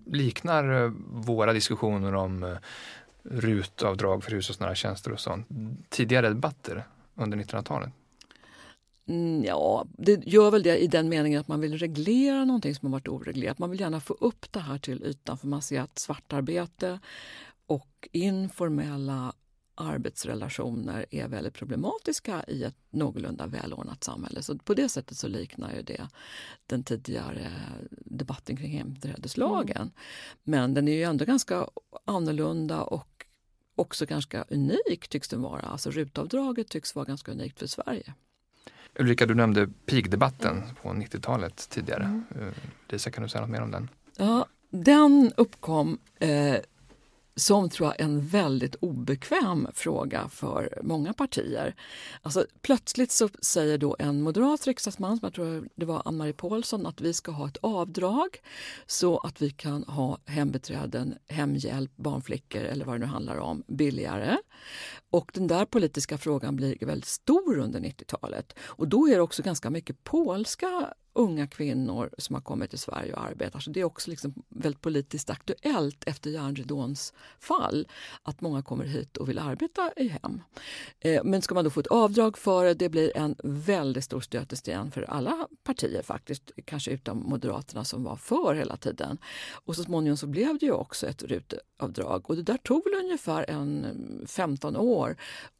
liknar 0.05 0.83
eh, 0.83 0.91
våra 1.09 1.53
diskussioner 1.53 2.15
om 2.15 2.43
eh, 2.43 2.57
rutavdrag 3.23 4.23
för 4.23 4.31
hushållsnära 4.31 4.75
tjänster 4.75 5.11
och 5.11 5.19
sånt 5.19 5.47
tidigare 5.89 6.29
debatter 6.29 6.83
under 7.15 7.37
1900-talet? 7.37 7.89
Mm, 9.07 9.43
ja, 9.43 9.85
det 9.97 10.25
gör 10.25 10.51
väl 10.51 10.63
det 10.63 10.77
i 10.77 10.87
den 10.87 11.09
meningen 11.09 11.39
att 11.39 11.47
man 11.47 11.59
vill 11.59 11.77
reglera 11.77 12.45
någonting 12.45 12.75
som 12.75 12.85
har 12.85 12.91
varit 12.91 13.07
oreglerat. 13.07 13.59
Man 13.59 13.69
vill 13.69 13.79
gärna 13.79 13.99
få 13.99 14.13
upp 14.13 14.51
det 14.51 14.59
här 14.59 14.77
till 14.77 15.03
ytan 15.03 15.37
för 15.37 15.47
man 15.47 15.61
ser 15.61 15.81
att 15.81 15.99
svartarbete 15.99 16.99
och 17.67 18.09
informella 18.11 19.33
arbetsrelationer 19.75 21.05
är 21.11 21.27
väldigt 21.27 21.53
problematiska 21.53 22.43
i 22.47 22.63
ett 22.63 22.75
någorlunda 22.89 23.47
välordnat 23.47 24.03
samhälle. 24.03 24.41
Så 24.41 24.57
på 24.57 24.73
det 24.73 24.89
sättet 24.89 25.17
så 25.17 25.27
liknar 25.27 25.73
ju 25.73 25.81
det 25.81 26.07
den 26.65 26.83
tidigare 26.83 27.51
debatten 27.89 28.57
kring 28.57 28.77
hemträdeslagen. 28.77 29.77
Mm. 29.77 29.91
Men 30.43 30.73
den 30.73 30.87
är 30.87 30.95
ju 30.95 31.03
ändå 31.03 31.25
ganska 31.25 31.67
annorlunda 32.05 32.81
och 32.81 33.25
också 33.75 34.05
ganska 34.05 34.45
unik 34.49 35.07
tycks 35.07 35.27
den 35.29 35.41
vara. 35.41 35.61
Alltså 35.61 35.91
rutavdraget 35.91 36.69
tycks 36.69 36.95
vara 36.95 37.05
ganska 37.05 37.31
unikt 37.31 37.59
för 37.59 37.67
Sverige. 37.67 38.13
Ulrika, 38.99 39.25
du 39.25 39.35
nämnde 39.35 39.67
pigdebatten 39.85 40.63
på 40.81 40.89
90-talet 40.89 41.69
tidigare. 41.69 42.03
Mm. 42.03 42.47
Eh, 42.47 42.53
Lisa, 42.89 43.11
kan 43.11 43.23
du 43.23 43.29
säga 43.29 43.41
något 43.41 43.49
mer 43.49 43.61
om 43.61 43.71
den? 43.71 43.89
Ja, 44.17 44.45
den 44.69 45.31
uppkom 45.37 45.97
eh, 46.19 46.55
som 47.35 47.69
tror 47.69 47.89
jag 47.89 47.99
är 47.99 48.03
en 48.03 48.27
väldigt 48.27 48.75
obekväm 48.75 49.67
fråga 49.73 50.29
för 50.29 50.79
många 50.83 51.13
partier. 51.13 51.75
Alltså, 52.21 52.45
plötsligt 52.61 53.11
så 53.11 53.29
säger 53.41 53.77
då 53.77 53.95
en 53.99 54.21
moderat 54.21 54.67
riksdagsman, 54.67 55.17
som 55.17 55.25
jag 55.25 55.33
tror 55.33 55.69
det 55.75 55.85
var 55.85 56.01
Ann-Marie 56.05 56.33
Paulsson, 56.33 56.85
att 56.85 57.01
vi 57.01 57.13
ska 57.13 57.31
ha 57.31 57.47
ett 57.47 57.57
avdrag 57.61 58.41
så 58.85 59.17
att 59.17 59.41
vi 59.41 59.49
kan 59.49 59.83
ha 59.83 60.17
hembiträden, 60.25 61.15
hemhjälp, 61.27 61.91
barnflickor 61.95 62.61
eller 62.61 62.85
vad 62.85 62.95
det 62.95 62.99
nu 62.99 63.05
handlar 63.05 63.37
om 63.37 63.63
billigare. 63.67 64.37
Och 65.15 65.31
den 65.33 65.47
där 65.47 65.65
politiska 65.65 66.17
frågan 66.17 66.55
blir 66.55 66.85
väldigt 66.85 67.09
stor 67.09 67.59
under 67.59 67.79
90-talet. 67.79 68.53
Och 68.59 68.87
då 68.87 69.07
är 69.07 69.15
det 69.15 69.21
också 69.21 69.43
ganska 69.43 69.69
mycket 69.69 70.03
polska 70.03 70.93
unga 71.15 71.47
kvinnor 71.47 72.09
som 72.17 72.33
har 72.33 72.41
kommit 72.41 72.69
till 72.69 72.79
Sverige 72.79 73.13
och 73.13 73.23
arbetar. 73.23 73.59
Så 73.59 73.71
det 73.71 73.79
är 73.79 73.83
också 73.83 74.09
liksom 74.09 74.33
väldigt 74.49 74.81
politiskt 74.81 75.29
aktuellt 75.29 76.03
efter 76.03 76.29
järnridåns 76.29 77.13
fall 77.39 77.87
att 78.23 78.41
många 78.41 78.63
kommer 78.63 78.85
hit 78.85 79.17
och 79.17 79.29
vill 79.29 79.39
arbeta 79.39 79.91
i 79.95 80.07
hem. 80.07 80.41
Eh, 80.99 81.23
men 81.23 81.41
ska 81.41 81.55
man 81.55 81.63
då 81.63 81.69
få 81.69 81.79
ett 81.79 81.87
avdrag 81.87 82.37
för 82.37 82.65
det, 82.65 82.73
det 82.73 82.89
blir 82.89 83.17
en 83.17 83.35
väldigt 83.43 84.03
stor 84.03 84.21
stötesten 84.21 84.91
för 84.91 85.01
alla 85.01 85.47
partier 85.63 86.01
faktiskt, 86.01 86.51
kanske 86.65 86.91
utom 86.91 87.17
Moderaterna 87.17 87.83
som 87.83 88.03
var 88.03 88.15
för 88.15 88.55
hela 88.55 88.77
tiden. 88.77 89.17
Och 89.65 89.75
så 89.75 89.83
småningom 89.83 90.17
så 90.17 90.27
blev 90.27 90.57
det 90.59 90.65
ju 90.65 90.71
också 90.71 91.07
ett 91.07 91.23
rutavdrag 91.23 92.29
och 92.29 92.35
det 92.35 92.43
där 92.43 92.57
tog 92.57 92.83
väl 92.83 93.03
ungefär 93.03 93.49
en 93.49 93.85
15 94.27 94.75
år 94.75 95.04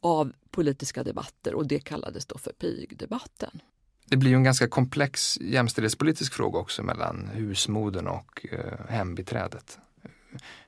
av 0.00 0.32
politiska 0.50 1.02
debatter 1.02 1.54
och 1.54 1.66
det 1.66 1.80
kallades 1.80 2.26
då 2.26 2.38
för 2.38 2.52
pigdebatten 2.52 3.60
det 4.08 4.16
blir 4.16 4.30
ju 4.30 4.36
en 4.36 4.44
ganska 4.44 4.68
komplex 4.68 5.38
jämställdhetspolitisk 5.40 6.34
fråga 6.34 6.58
också 6.58 6.82
mellan 6.82 7.28
husmodern 7.28 8.06
och 8.06 8.46
eh, 8.50 8.86
hembiträdet. 8.88 9.78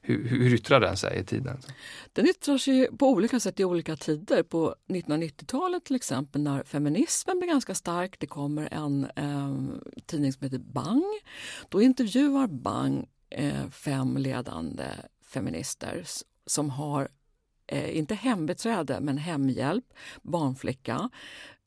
Hur, 0.01 0.29
hur 0.29 0.55
yttrar 0.55 0.81
den 0.81 0.97
sig 0.97 1.19
i 1.21 1.25
tiden? 1.25 1.61
Den 2.13 2.27
yttrar 2.27 2.59
sig 2.59 2.89
på 2.99 3.09
olika 3.09 3.41
sätt 3.41 3.61
i 3.61 3.65
olika 3.65 3.97
tider. 3.97 4.43
På 4.43 4.75
1990-talet 4.89 5.85
till 5.85 5.97
exempel 5.97 6.43
när 6.43 6.63
feminismen 6.63 7.39
blir 7.39 7.49
ganska 7.49 7.75
stark, 7.75 8.17
det 8.19 8.27
kommer 8.27 8.69
en 8.73 9.05
eh, 9.17 9.57
tidning 10.07 10.33
som 10.33 10.45
heter 10.45 10.59
Bang. 10.59 11.05
Då 11.69 11.83
intervjuar 11.83 12.47
Bang 12.47 13.07
eh, 13.31 13.69
fem 13.71 14.17
ledande 14.17 14.85
feminister 15.27 16.05
som 16.47 16.71
har 16.71 17.09
eh, 17.69 17.99
inte 17.99 18.15
hembiträde, 18.15 19.01
men 19.01 19.19
hemhjälp, 19.19 19.85
barnflicka, 20.23 21.11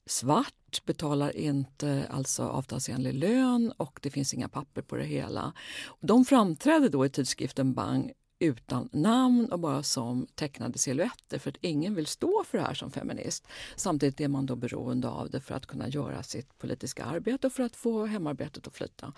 svart, 0.06 0.86
betalar 0.86 1.38
inte 1.38 2.08
alltså 2.10 2.44
avtalsenlig 2.44 3.14
lön 3.14 3.74
och 3.78 4.00
det 4.02 4.10
finns 4.10 4.34
inga 4.34 4.50
papper 4.50 4.82
på 4.82 4.96
det 4.96 5.04
hela. 5.04 5.54
De 6.00 6.26
framträder 6.26 6.90
då 6.90 7.06
i 7.06 7.10
tidskriften 7.10 7.74
Bang 7.74 8.12
utan 8.42 8.90
namn 8.92 9.46
och 9.46 9.60
bara 9.60 9.84
som 9.84 10.28
tecknade 10.36 10.78
silhuetter 10.78 11.40
för 11.40 11.50
att 11.50 11.58
ingen 11.62 11.96
vill 11.96 12.08
stå 12.08 12.44
för 12.48 12.58
det 12.58 12.64
här 12.64 12.74
som 12.74 12.92
feminist. 12.92 13.48
Samtidigt 13.76 14.22
är 14.22 14.28
man 14.28 14.46
då 14.46 14.56
beroende 14.56 15.10
av 15.10 15.30
det 15.30 15.40
för 15.40 15.56
att 15.56 15.66
kunna 15.66 15.88
göra 15.90 16.24
sitt 16.24 16.58
politiska 16.58 17.06
arbete 17.06 17.48
och 17.48 17.54
för 17.54 17.64
att 17.64 17.76
få 17.76 18.06
hemarbetet 18.06 18.68
att 18.68 18.74
flyta. 18.74 19.14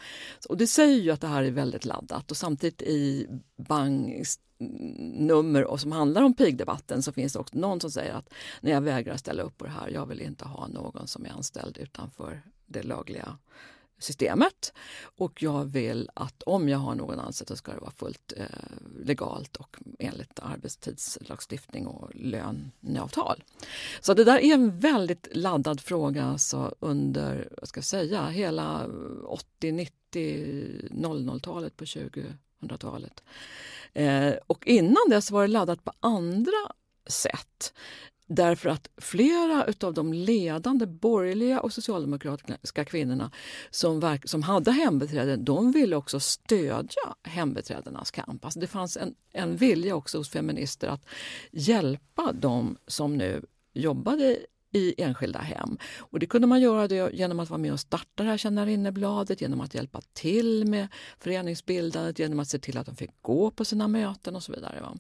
Och 0.50 0.58
det 0.58 0.68
säger 0.68 1.02
ju 1.02 1.12
att 1.12 1.22
det 1.22 1.28
här 1.28 1.44
är 1.44 1.52
väldigt 1.52 1.86
laddat 1.86 2.32
och 2.32 2.38
samtidigt 2.38 2.82
i 2.82 3.28
Bangs 3.58 4.40
mm, 4.60 5.28
nummer 5.28 5.64
och 5.66 5.80
som 5.80 5.92
handlar 5.92 6.22
om 6.22 6.34
pigdebatten 6.34 7.04
så 7.04 7.12
finns 7.12 7.34
det 7.34 7.40
också 7.40 7.58
någon 7.58 7.82
som 7.82 7.92
säger 7.92 8.14
att 8.14 8.34
när 8.62 8.72
jag 8.72 8.82
vägrar 8.82 9.18
ställa 9.18 9.44
upp 9.44 9.58
på 9.58 9.66
det 9.66 9.72
här, 9.72 9.90
jag 9.90 10.06
vill 10.06 10.22
inte 10.22 10.46
ha 10.46 10.68
någon 10.68 11.08
som 11.08 11.26
är 11.26 11.30
anställd 11.30 11.78
utanför 11.78 12.42
det 12.66 12.84
lagliga 12.84 13.38
systemet. 14.04 14.74
Och 15.18 15.44
jag 15.44 15.66
vill 15.66 16.10
att 16.14 16.44
om 16.44 16.70
jag 16.70 16.78
har 16.78 16.96
någon 16.96 17.20
anställd 17.20 17.48
så 17.48 17.56
ska 17.56 17.72
det 17.72 17.80
vara 17.80 17.92
fullt 17.92 18.34
eh, 18.38 18.46
legalt 19.04 19.56
och 19.56 19.78
enligt 20.00 20.40
arbetstidslagstiftning 20.40 21.88
och 21.88 22.12
löneavtal. 22.16 23.44
Så 24.02 24.14
det 24.14 24.24
där 24.24 24.38
är 24.38 24.54
en 24.54 24.80
väldigt 24.80 25.28
laddad 25.32 25.82
fråga 25.82 26.26
alltså 26.26 26.76
under, 26.80 27.50
vad 27.58 27.68
ska 27.68 27.78
jag 27.78 27.86
säga, 27.86 28.28
hela 28.28 28.88
80, 29.26 29.72
90, 29.72 30.90
00-talet 30.92 31.78
på 31.78 31.86
2000-talet. 31.86 33.24
Eh, 33.94 34.34
och 34.48 34.68
innan 34.68 35.10
dess 35.10 35.32
var 35.32 35.42
det 35.42 35.48
laddat 35.48 35.84
på 35.84 35.92
andra 36.00 36.72
sätt. 37.08 37.74
Därför 38.36 38.70
att 38.70 38.90
flera 38.98 39.66
av 39.82 39.94
de 39.94 40.14
ledande 40.14 40.86
borgerliga 40.86 41.60
och 41.60 41.74
socialdemokratiska 41.74 42.86
kvinnorna 42.86 43.32
som, 43.70 44.00
verk, 44.00 44.30
som 44.30 44.44
hade 44.44 44.72
hembiträden, 44.72 45.46
de 45.46 45.72
ville 45.72 45.96
också 45.96 46.20
stödja 46.20 47.16
hembiträdenas 47.24 48.12
kamp. 48.12 48.46
Alltså 48.46 48.60
det 48.60 48.68
fanns 48.68 48.98
en, 48.98 49.16
en 49.32 49.56
vilja 49.56 49.96
också 49.96 50.18
hos 50.18 50.30
feminister 50.30 50.88
att 50.88 51.06
hjälpa 51.52 52.32
dem 52.32 52.78
som 52.88 53.18
nu 53.18 53.46
jobbade 53.74 54.40
i 54.74 55.02
enskilda 55.02 55.40
hem. 55.40 55.78
Och 56.00 56.20
det 56.20 56.26
kunde 56.26 56.48
man 56.48 56.62
göra 56.62 56.88
det 56.88 57.14
genom 57.14 57.40
att 57.40 57.50
vara 57.50 57.58
med 57.58 57.74
och 57.74 57.80
starta 57.80 58.24
det 58.24 58.30
här 58.30 58.38
tjänarinnebladet, 58.38 59.42
genom 59.42 59.62
att 59.62 59.74
hjälpa 59.74 60.02
till 60.14 60.66
med 60.68 60.88
föreningsbildandet, 61.20 62.20
genom 62.20 62.40
att 62.40 62.48
se 62.48 62.60
till 62.60 62.78
att 62.78 62.86
de 62.86 62.96
fick 62.96 63.12
gå 63.22 63.52
på 63.52 63.66
sina 63.66 63.88
möten 63.88 64.36
och 64.36 64.44
så 64.44 64.52
vidare. 64.52 64.82
Va? 64.82 64.98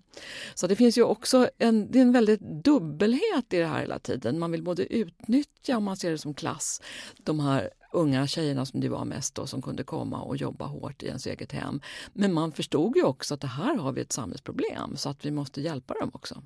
Så 0.56 0.68
det 0.68 0.76
finns 0.76 0.98
ju 0.98 1.04
också 1.04 1.50
en, 1.58 1.92
det 1.92 2.00
är 2.00 2.02
en 2.02 2.12
väldigt 2.12 2.42
dubbelhet 2.42 3.54
i 3.54 3.58
det 3.58 3.66
här 3.66 3.80
hela 3.80 4.00
tiden. 4.00 4.40
Man 4.40 4.52
vill 4.52 4.64
både 4.64 4.94
utnyttja, 4.94 5.78
om 5.78 5.84
man 5.84 5.98
ser 5.98 6.12
det 6.12 6.18
som 6.18 6.34
klass, 6.34 6.82
de 7.18 7.40
här 7.40 7.70
unga 7.94 8.28
tjejerna 8.28 8.66
som 8.66 8.80
det 8.80 8.90
var 8.90 9.06
mest 9.06 9.36
då, 9.36 9.48
som 9.48 9.62
kunde 9.62 9.84
komma 9.84 10.22
och 10.22 10.38
jobba 10.38 10.66
hårt 10.66 11.04
i 11.04 11.06
ens 11.06 11.28
eget 11.28 11.52
hem. 11.52 11.82
Men 12.14 12.34
man 12.34 12.52
förstod 12.52 12.96
ju 12.96 13.04
också 13.04 13.34
att 13.34 13.42
det 13.42 13.48
här 13.48 13.76
har 13.76 13.92
vi 13.92 14.02
ett 14.02 14.12
samhällsproblem 14.12 14.98
så 14.98 15.10
att 15.10 15.26
vi 15.26 15.32
måste 15.32 15.62
hjälpa 15.62 15.94
dem 15.94 16.12
också. 16.14 16.44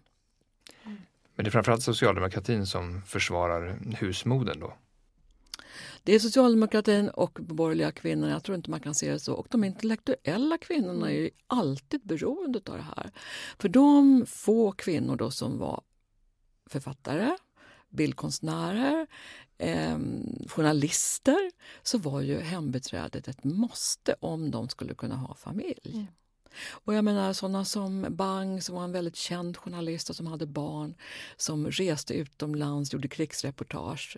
Men 1.38 1.44
det 1.44 1.50
är 1.50 1.52
framförallt 1.52 1.84
socialdemokratin 1.84 2.66
som 2.66 3.02
försvarar 3.02 3.80
husmodern 4.00 4.60
då? 4.60 4.74
Det 6.04 6.16
är 6.16 6.20
socialdemokratin 6.20 7.10
och 7.10 7.40
borgerliga 7.42 7.92
kvinnor, 7.92 8.30
jag 8.30 8.44
tror 8.44 8.56
inte 8.56 8.70
man 8.70 8.80
kan 8.80 8.96
se 8.96 9.12
det 9.12 9.20
så. 9.20 9.34
Och 9.34 9.48
de 9.50 9.64
intellektuella 9.64 10.58
kvinnorna 10.58 11.12
är 11.12 11.16
ju 11.16 11.30
alltid 11.48 12.02
beroende 12.04 12.60
av 12.66 12.78
det 12.78 12.86
här. 12.96 13.12
För 13.60 13.70
de 13.70 14.26
få 14.28 14.72
kvinnor 14.72 15.16
då 15.16 15.32
som 15.32 15.58
var 15.58 15.82
författare, 16.70 17.38
bildkonstnärer, 17.90 19.08
eh, 19.58 19.98
journalister 20.48 21.52
så 21.84 21.98
var 21.98 22.22
ju 22.22 22.40
hembiträdet 22.40 23.28
ett 23.28 23.44
måste 23.44 24.16
om 24.20 24.52
de 24.52 24.70
skulle 24.70 24.94
kunna 24.94 25.16
ha 25.16 25.36
familj. 25.36 25.92
Mm. 25.94 26.08
Och 26.70 26.94
jag 26.94 27.04
menar 27.04 27.34
sådana 27.34 27.66
som 27.66 28.06
Bang 28.10 28.64
som 28.64 28.76
var 28.76 28.84
en 28.84 28.92
väldigt 28.92 29.16
känd 29.16 29.58
journalist 29.58 30.10
och 30.10 30.16
som 30.16 30.28
hade 30.28 30.46
barn 30.46 30.96
som 31.38 31.68
reste 31.72 32.14
utomlands, 32.14 32.94
gjorde 32.94 33.08
krigsreportage. 33.08 34.18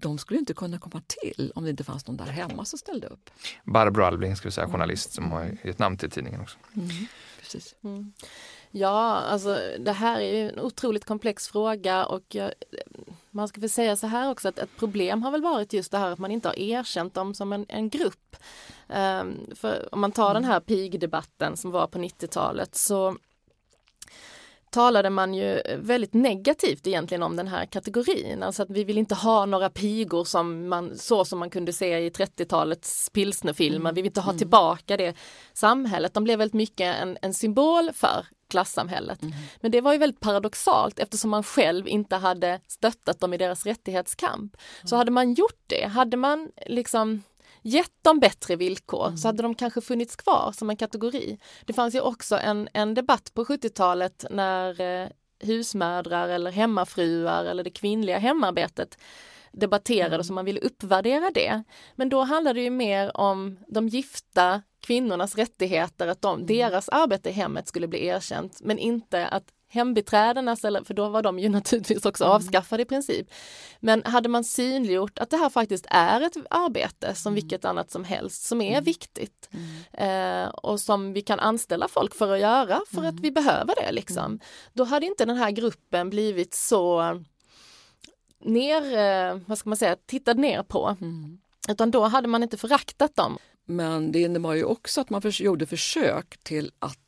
de 0.00 0.18
skulle 0.18 0.38
inte 0.38 0.54
kunna 0.54 0.78
komma 0.78 1.02
till 1.06 1.52
om 1.54 1.64
det 1.64 1.70
inte 1.70 1.84
fanns 1.84 2.06
någon 2.06 2.16
där 2.16 2.24
hemma 2.24 2.64
som 2.64 2.78
ställde 2.78 3.06
upp. 3.06 3.30
Barbro 3.64 4.04
Alvling, 4.04 4.36
ska 4.36 4.48
vi 4.48 4.52
säga, 4.52 4.68
journalist 4.68 5.12
som 5.12 5.32
har 5.32 5.58
gett 5.64 5.78
namn 5.78 5.96
till 5.96 6.10
tidningen 6.10 6.40
också. 6.40 6.58
Mm, 6.76 7.06
precis. 7.40 7.74
Mm. 7.84 8.12
Ja, 8.76 9.16
alltså 9.16 9.58
det 9.78 9.92
här 9.92 10.20
är 10.20 10.32
ju 10.32 10.48
en 10.48 10.60
otroligt 10.60 11.04
komplex 11.04 11.48
fråga 11.48 12.06
och 12.06 12.22
jag, 12.28 12.52
man 13.34 13.48
ska 13.48 13.60
väl 13.60 13.70
säga 13.70 13.96
så 13.96 14.06
här 14.06 14.30
också 14.30 14.48
att 14.48 14.58
ett 14.58 14.76
problem 14.76 15.22
har 15.22 15.30
väl 15.30 15.42
varit 15.42 15.72
just 15.72 15.90
det 15.90 15.98
här 15.98 16.10
att 16.10 16.18
man 16.18 16.30
inte 16.30 16.48
har 16.48 16.58
erkänt 16.58 17.14
dem 17.14 17.34
som 17.34 17.52
en, 17.52 17.66
en 17.68 17.88
grupp. 17.88 18.36
Um, 18.88 19.46
för 19.54 19.88
om 19.92 20.00
man 20.00 20.12
tar 20.12 20.34
den 20.34 20.44
här 20.44 20.60
pigdebatten 20.60 21.56
som 21.56 21.70
var 21.70 21.86
på 21.86 21.98
90-talet 21.98 22.74
så 22.74 23.16
talade 24.74 25.10
man 25.10 25.34
ju 25.34 25.60
väldigt 25.78 26.14
negativt 26.14 26.86
egentligen 26.86 27.22
om 27.22 27.36
den 27.36 27.48
här 27.48 27.66
kategorin. 27.66 28.42
Alltså 28.42 28.62
att 28.62 28.70
vi 28.70 28.84
vill 28.84 28.98
inte 28.98 29.14
ha 29.14 29.46
några 29.46 29.70
pigor 29.70 30.24
som 30.24 30.68
man, 30.68 30.98
så 30.98 31.24
som 31.24 31.38
man 31.38 31.50
kunde 31.50 31.72
se 31.72 31.98
i 31.98 32.10
30-talets 32.10 33.10
pilsnerfilmer. 33.10 33.90
Mm. 33.90 33.94
Vi 33.94 34.02
vill 34.02 34.10
inte 34.10 34.20
ha 34.20 34.30
mm. 34.30 34.38
tillbaka 34.38 34.96
det 34.96 35.16
samhället. 35.52 36.14
De 36.14 36.24
blev 36.24 36.38
väldigt 36.38 36.54
mycket 36.54 36.96
en, 36.96 37.18
en 37.22 37.34
symbol 37.34 37.90
för 37.92 38.26
klassamhället. 38.48 39.22
Mm. 39.22 39.34
Men 39.60 39.70
det 39.70 39.80
var 39.80 39.92
ju 39.92 39.98
väldigt 39.98 40.20
paradoxalt 40.20 40.98
eftersom 40.98 41.30
man 41.30 41.42
själv 41.42 41.88
inte 41.88 42.16
hade 42.16 42.60
stöttat 42.66 43.20
dem 43.20 43.34
i 43.34 43.36
deras 43.36 43.66
rättighetskamp. 43.66 44.56
Mm. 44.56 44.88
Så 44.88 44.96
hade 44.96 45.10
man 45.10 45.34
gjort 45.34 45.62
det, 45.66 45.86
hade 45.86 46.16
man 46.16 46.50
liksom 46.66 47.22
gett 47.62 48.04
dem 48.04 48.20
bättre 48.20 48.56
villkor 48.56 49.06
mm. 49.06 49.16
så 49.16 49.28
hade 49.28 49.42
de 49.42 49.54
kanske 49.54 49.80
funnits 49.80 50.16
kvar 50.16 50.52
som 50.52 50.70
en 50.70 50.76
kategori. 50.76 51.38
Det 51.64 51.72
fanns 51.72 51.94
ju 51.94 52.00
också 52.00 52.36
en, 52.36 52.68
en 52.72 52.94
debatt 52.94 53.34
på 53.34 53.44
70-talet 53.44 54.24
när 54.30 54.80
eh, 54.80 55.08
husmödrar 55.40 56.28
eller 56.28 56.50
hemmafruar 56.50 57.44
eller 57.44 57.64
det 57.64 57.70
kvinnliga 57.70 58.18
hemarbetet 58.18 58.98
debatterades 59.52 60.28
mm. 60.28 60.32
och 60.32 60.34
man 60.34 60.44
ville 60.44 60.60
uppvärdera 60.60 61.30
det. 61.34 61.62
Men 61.94 62.08
då 62.08 62.22
handlade 62.22 62.60
det 62.60 62.64
ju 62.64 62.70
mer 62.70 63.16
om 63.16 63.58
de 63.68 63.88
gifta 63.88 64.62
kvinnornas 64.84 65.36
rättigheter, 65.36 66.08
att 66.08 66.22
de, 66.22 66.34
mm. 66.34 66.46
deras 66.46 66.88
arbete 66.88 67.28
i 67.28 67.32
hemmet 67.32 67.68
skulle 67.68 67.88
bli 67.88 68.06
erkänt, 68.06 68.60
men 68.60 68.78
inte 68.78 69.26
att 69.26 69.44
hembiträdenas, 69.68 70.60
för 70.60 70.94
då 70.94 71.08
var 71.08 71.22
de 71.22 71.38
ju 71.38 71.48
naturligtvis 71.58 72.06
också 72.06 72.24
mm. 72.24 72.36
avskaffade 72.36 72.82
i 72.82 72.86
princip. 72.86 73.30
Men 73.80 74.02
hade 74.04 74.28
man 74.28 74.44
synliggjort 74.44 75.18
att 75.18 75.30
det 75.30 75.36
här 75.36 75.50
faktiskt 75.50 75.86
är 75.90 76.20
ett 76.20 76.36
arbete 76.50 77.14
som 77.14 77.30
mm. 77.30 77.34
vilket 77.34 77.64
annat 77.64 77.90
som 77.90 78.04
helst 78.04 78.42
som 78.42 78.60
är 78.60 78.72
mm. 78.72 78.84
viktigt 78.84 79.48
mm. 79.50 80.44
eh, 80.44 80.48
och 80.48 80.80
som 80.80 81.12
vi 81.12 81.22
kan 81.22 81.40
anställa 81.40 81.88
folk 81.88 82.14
för 82.14 82.32
att 82.32 82.40
göra 82.40 82.80
för 82.90 82.98
att 82.98 83.10
mm. 83.10 83.22
vi 83.22 83.30
behöver 83.30 83.74
det 83.74 83.92
liksom. 83.92 84.24
Mm. 84.24 84.40
Då 84.72 84.84
hade 84.84 85.06
inte 85.06 85.24
den 85.24 85.36
här 85.36 85.50
gruppen 85.50 86.10
blivit 86.10 86.54
så 86.54 87.02
ner, 88.40 88.98
eh, 88.98 89.40
vad 89.46 89.58
ska 89.58 89.68
man 89.68 89.76
säga, 89.76 89.96
tittad 90.06 90.38
ner 90.38 90.62
på. 90.62 90.96
Utan 91.68 91.90
då 91.90 92.04
hade 92.04 92.28
man 92.28 92.42
inte 92.42 92.56
föraktat 92.56 93.16
dem. 93.16 93.38
Men 93.64 94.12
det 94.12 94.20
innebar 94.20 94.54
ju 94.54 94.64
också 94.64 95.00
att 95.00 95.10
man 95.10 95.22
gjorde 95.24 95.66
försök 95.66 96.36
till 96.42 96.72
att 96.78 96.98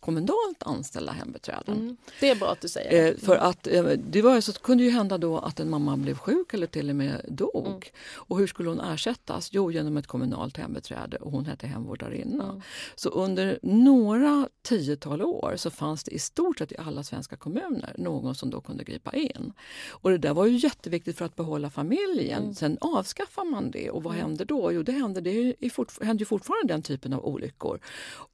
kommunalt 0.00 0.62
anställda 0.62 1.12
hembiträden. 1.12 1.76
Mm, 1.76 1.96
det 2.20 2.30
är 2.30 2.36
bra 2.36 2.52
att 2.52 2.60
du 2.60 2.68
säger 2.68 3.12
eh, 3.12 3.16
För 3.16 3.36
att 3.36 3.66
eh, 3.66 3.84
det 3.84 4.22
var, 4.22 4.40
så 4.40 4.52
kunde 4.52 4.84
ju 4.84 4.90
hända 4.90 5.18
då 5.18 5.38
att 5.38 5.60
en 5.60 5.70
mamma 5.70 5.96
blev 5.96 6.18
sjuk 6.18 6.54
eller 6.54 6.66
till 6.66 6.90
och 6.90 6.96
med 6.96 7.24
dog. 7.28 7.66
Mm. 7.66 7.80
Och 8.14 8.38
hur 8.38 8.46
skulle 8.46 8.68
hon 8.68 8.80
ersättas? 8.80 9.48
Jo, 9.52 9.70
genom 9.70 9.96
ett 9.96 10.06
kommunalt 10.06 10.56
hembiträde 10.56 11.16
och 11.16 11.32
hon 11.32 11.46
hette 11.46 11.66
hemvårdarinna. 11.66 12.44
Mm. 12.44 12.62
Så 12.94 13.08
under 13.08 13.58
några 13.62 14.48
tiotal 14.62 15.22
år 15.22 15.54
så 15.56 15.70
fanns 15.70 16.04
det 16.04 16.10
i 16.10 16.18
stort 16.18 16.58
sett 16.58 16.72
i 16.72 16.76
alla 16.78 17.02
svenska 17.02 17.36
kommuner 17.36 17.94
någon 17.98 18.34
som 18.34 18.50
då 18.50 18.60
kunde 18.60 18.84
gripa 18.84 19.12
in. 19.12 19.52
Och 19.90 20.10
det 20.10 20.18
där 20.18 20.34
var 20.34 20.46
ju 20.46 20.56
jätteviktigt 20.56 21.18
för 21.18 21.24
att 21.24 21.36
behålla 21.36 21.70
familjen. 21.70 22.42
Mm. 22.42 22.54
Sen 22.54 22.78
avskaffar 22.80 23.44
man 23.44 23.70
det 23.70 23.90
och 23.90 24.02
vad 24.02 24.14
mm. 24.14 24.26
händer 24.26 24.44
då? 24.44 24.72
Jo, 24.72 24.82
det 24.82 24.92
händer, 24.92 25.20
det 25.20 25.54
är, 25.60 25.70
fort, 25.70 26.02
händer 26.02 26.20
ju 26.20 26.26
fortfarande 26.26 26.74
den 26.74 26.82
typen 26.82 27.12
av 27.12 27.24
olyckor. 27.24 27.80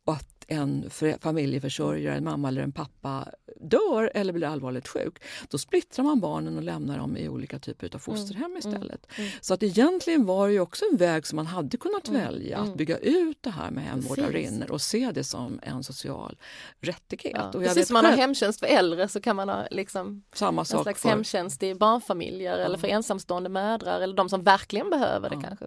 Och 0.05 0.13
att 0.13 0.34
en 0.49 0.91
familjeförsörjare, 1.21 2.17
en 2.17 2.25
mamma 2.25 2.49
eller 2.49 2.63
en 2.63 2.73
pappa 2.73 3.29
dör 3.61 4.11
eller 4.15 4.33
blir 4.33 4.47
allvarligt 4.47 4.89
sjuk, 4.89 5.23
då 5.49 5.59
splittrar 5.59 6.05
man 6.05 6.21
barnen 6.21 6.57
och 6.57 6.63
lämnar 6.63 6.99
dem 6.99 7.17
i 7.17 7.29
olika 7.29 7.59
typer 7.59 7.87
av 7.87 7.93
mm. 7.93 8.01
fosterhem 8.01 8.45
mm. 8.45 8.59
istället. 8.59 9.07
Mm. 9.19 9.31
Så 9.41 9.55
att 9.55 9.63
egentligen 9.63 10.27
var 10.27 10.49
det 10.49 10.61
också 10.61 10.85
en 10.93 10.97
väg 10.97 11.27
som 11.27 11.37
man 11.37 11.47
hade 11.47 11.77
kunnat 11.77 12.09
mm. 12.09 12.21
välja, 12.21 12.59
att 12.59 12.65
mm. 12.65 12.77
bygga 12.77 12.99
ut 12.99 13.39
det 13.41 13.51
här 13.51 13.71
med 13.71 13.85
hemvårdarinnor 13.85 14.71
och 14.71 14.81
se 14.81 15.11
det 15.15 15.25
som 15.25 15.61
en 15.63 15.85
social 15.85 16.37
rättighet. 16.81 17.37
Ja, 17.37 17.49
och 17.49 17.63
precis 17.63 17.87
som 17.87 17.95
man 17.95 18.05
har 18.05 18.13
hemtjänst 18.13 18.61
för 18.61 18.67
äldre 18.67 19.09
så 19.09 19.21
kan 19.21 19.37
man 19.37 19.49
ha 19.49 19.67
liksom 19.71 20.23
Samma 20.35 20.63
en 20.63 20.67
sak 20.67 20.83
slags 20.83 21.03
för... 21.03 21.09
hemtjänst 21.09 21.63
i 21.63 21.75
barnfamiljer 21.75 22.59
eller 22.59 22.79
för 22.79 22.89
ensamstående 22.89 23.49
mödrar 23.49 24.01
eller 24.01 24.17
de 24.17 24.29
som 24.29 24.43
verkligen 24.43 24.91
behöver 24.91 25.31
det 25.31 25.41
kanske. 25.43 25.67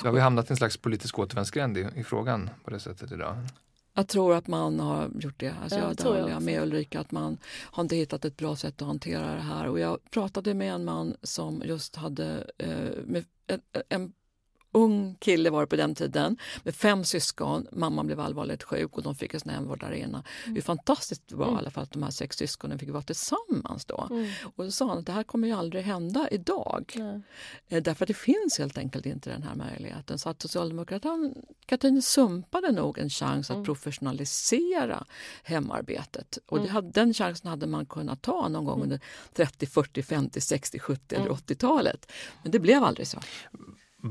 Så 0.00 0.06
har 0.06 0.12
vi 0.12 0.20
hamnat 0.20 0.50
i 0.50 0.52
en 0.52 0.56
slags 0.56 0.76
politisk 0.76 1.18
återvändsgränd 1.18 1.78
i, 1.78 1.88
i 1.96 2.04
frågan 2.04 2.50
på 2.64 2.70
det 2.70 2.80
sättet 2.80 3.12
idag? 3.12 3.36
Jag 3.98 4.08
tror 4.08 4.34
att 4.34 4.46
man 4.46 4.80
har 4.80 5.10
gjort 5.20 5.40
det. 5.40 5.54
Alltså 5.62 5.78
jag, 5.78 5.94
jag 6.00 6.30
jag 6.30 6.42
med 6.42 6.62
Ulrika 6.62 7.00
att 7.00 7.12
man 7.12 7.38
har 7.62 7.82
inte 7.82 7.96
hittat 7.96 8.24
ett 8.24 8.36
bra 8.36 8.56
sätt 8.56 8.82
att 8.82 8.88
hantera 8.88 9.34
det 9.34 9.40
här. 9.40 9.68
Och 9.68 9.78
jag 9.78 9.98
pratade 10.10 10.54
med 10.54 10.74
en 10.74 10.84
man 10.84 11.16
som 11.22 11.62
just 11.64 11.96
hade 11.96 12.50
eh, 12.58 13.20
en, 13.46 13.60
en 13.88 14.12
ung 14.76 15.16
kille 15.18 15.50
var 15.50 15.60
det 15.60 15.66
på 15.66 15.76
den 15.76 15.94
tiden 15.94 16.36
med 16.62 16.74
fem 16.74 17.04
syskon. 17.04 17.66
Mamman 17.72 18.06
blev 18.06 18.20
allvarligt 18.20 18.62
sjuk 18.62 18.96
och 18.96 19.02
de 19.02 19.14
fick 19.14 19.34
en 19.34 19.40
sån 19.40 19.52
hemvårdarena. 19.52 20.24
Mm. 20.44 20.54
Det 20.54 20.60
är 20.60 20.62
fantastiskt 20.62 21.32
mm. 21.32 21.54
i 21.54 21.58
alla 21.58 21.70
fall 21.70 21.82
att 21.82 21.92
de 21.92 22.02
här 22.02 22.10
sex 22.10 22.36
syskonen 22.36 22.78
fick 22.78 22.90
vara 22.90 23.02
tillsammans 23.02 23.84
då. 23.84 24.08
Mm. 24.10 24.30
Och 24.56 24.64
då 24.64 24.70
sa 24.70 24.88
han 24.88 24.98
att 24.98 25.06
det 25.06 25.12
här 25.12 25.22
kommer 25.22 25.48
ju 25.48 25.54
aldrig 25.54 25.84
hända 25.84 26.28
idag. 26.30 26.92
Mm. 26.96 27.22
Därför 27.68 28.04
att 28.04 28.08
det 28.08 28.14
finns 28.14 28.58
helt 28.58 28.78
enkelt 28.78 29.06
inte 29.06 29.30
den 29.30 29.42
här 29.42 29.54
möjligheten. 29.54 30.18
Så 30.18 30.28
att 30.28 30.42
socialdemokratin 30.42 32.02
sumpade 32.02 32.72
nog 32.72 32.98
en 32.98 33.10
chans 33.10 33.50
att 33.50 33.54
mm. 33.54 33.64
professionalisera 33.64 35.04
hemarbetet. 35.42 36.38
Och 36.46 36.60
det 36.60 36.68
mm. 36.68 36.90
den 36.90 37.14
chansen 37.14 37.50
hade 37.50 37.66
man 37.66 37.86
kunnat 37.86 38.22
ta 38.22 38.48
någon 38.48 38.64
gång 38.64 38.82
under 38.82 39.00
30, 39.32 39.66
40, 39.66 40.02
50, 40.02 40.40
60, 40.40 40.78
70 40.78 41.14
eller 41.14 41.28
80-talet. 41.28 42.12
Men 42.42 42.52
det 42.52 42.58
blev 42.58 42.84
aldrig 42.84 43.06
så. 43.06 43.18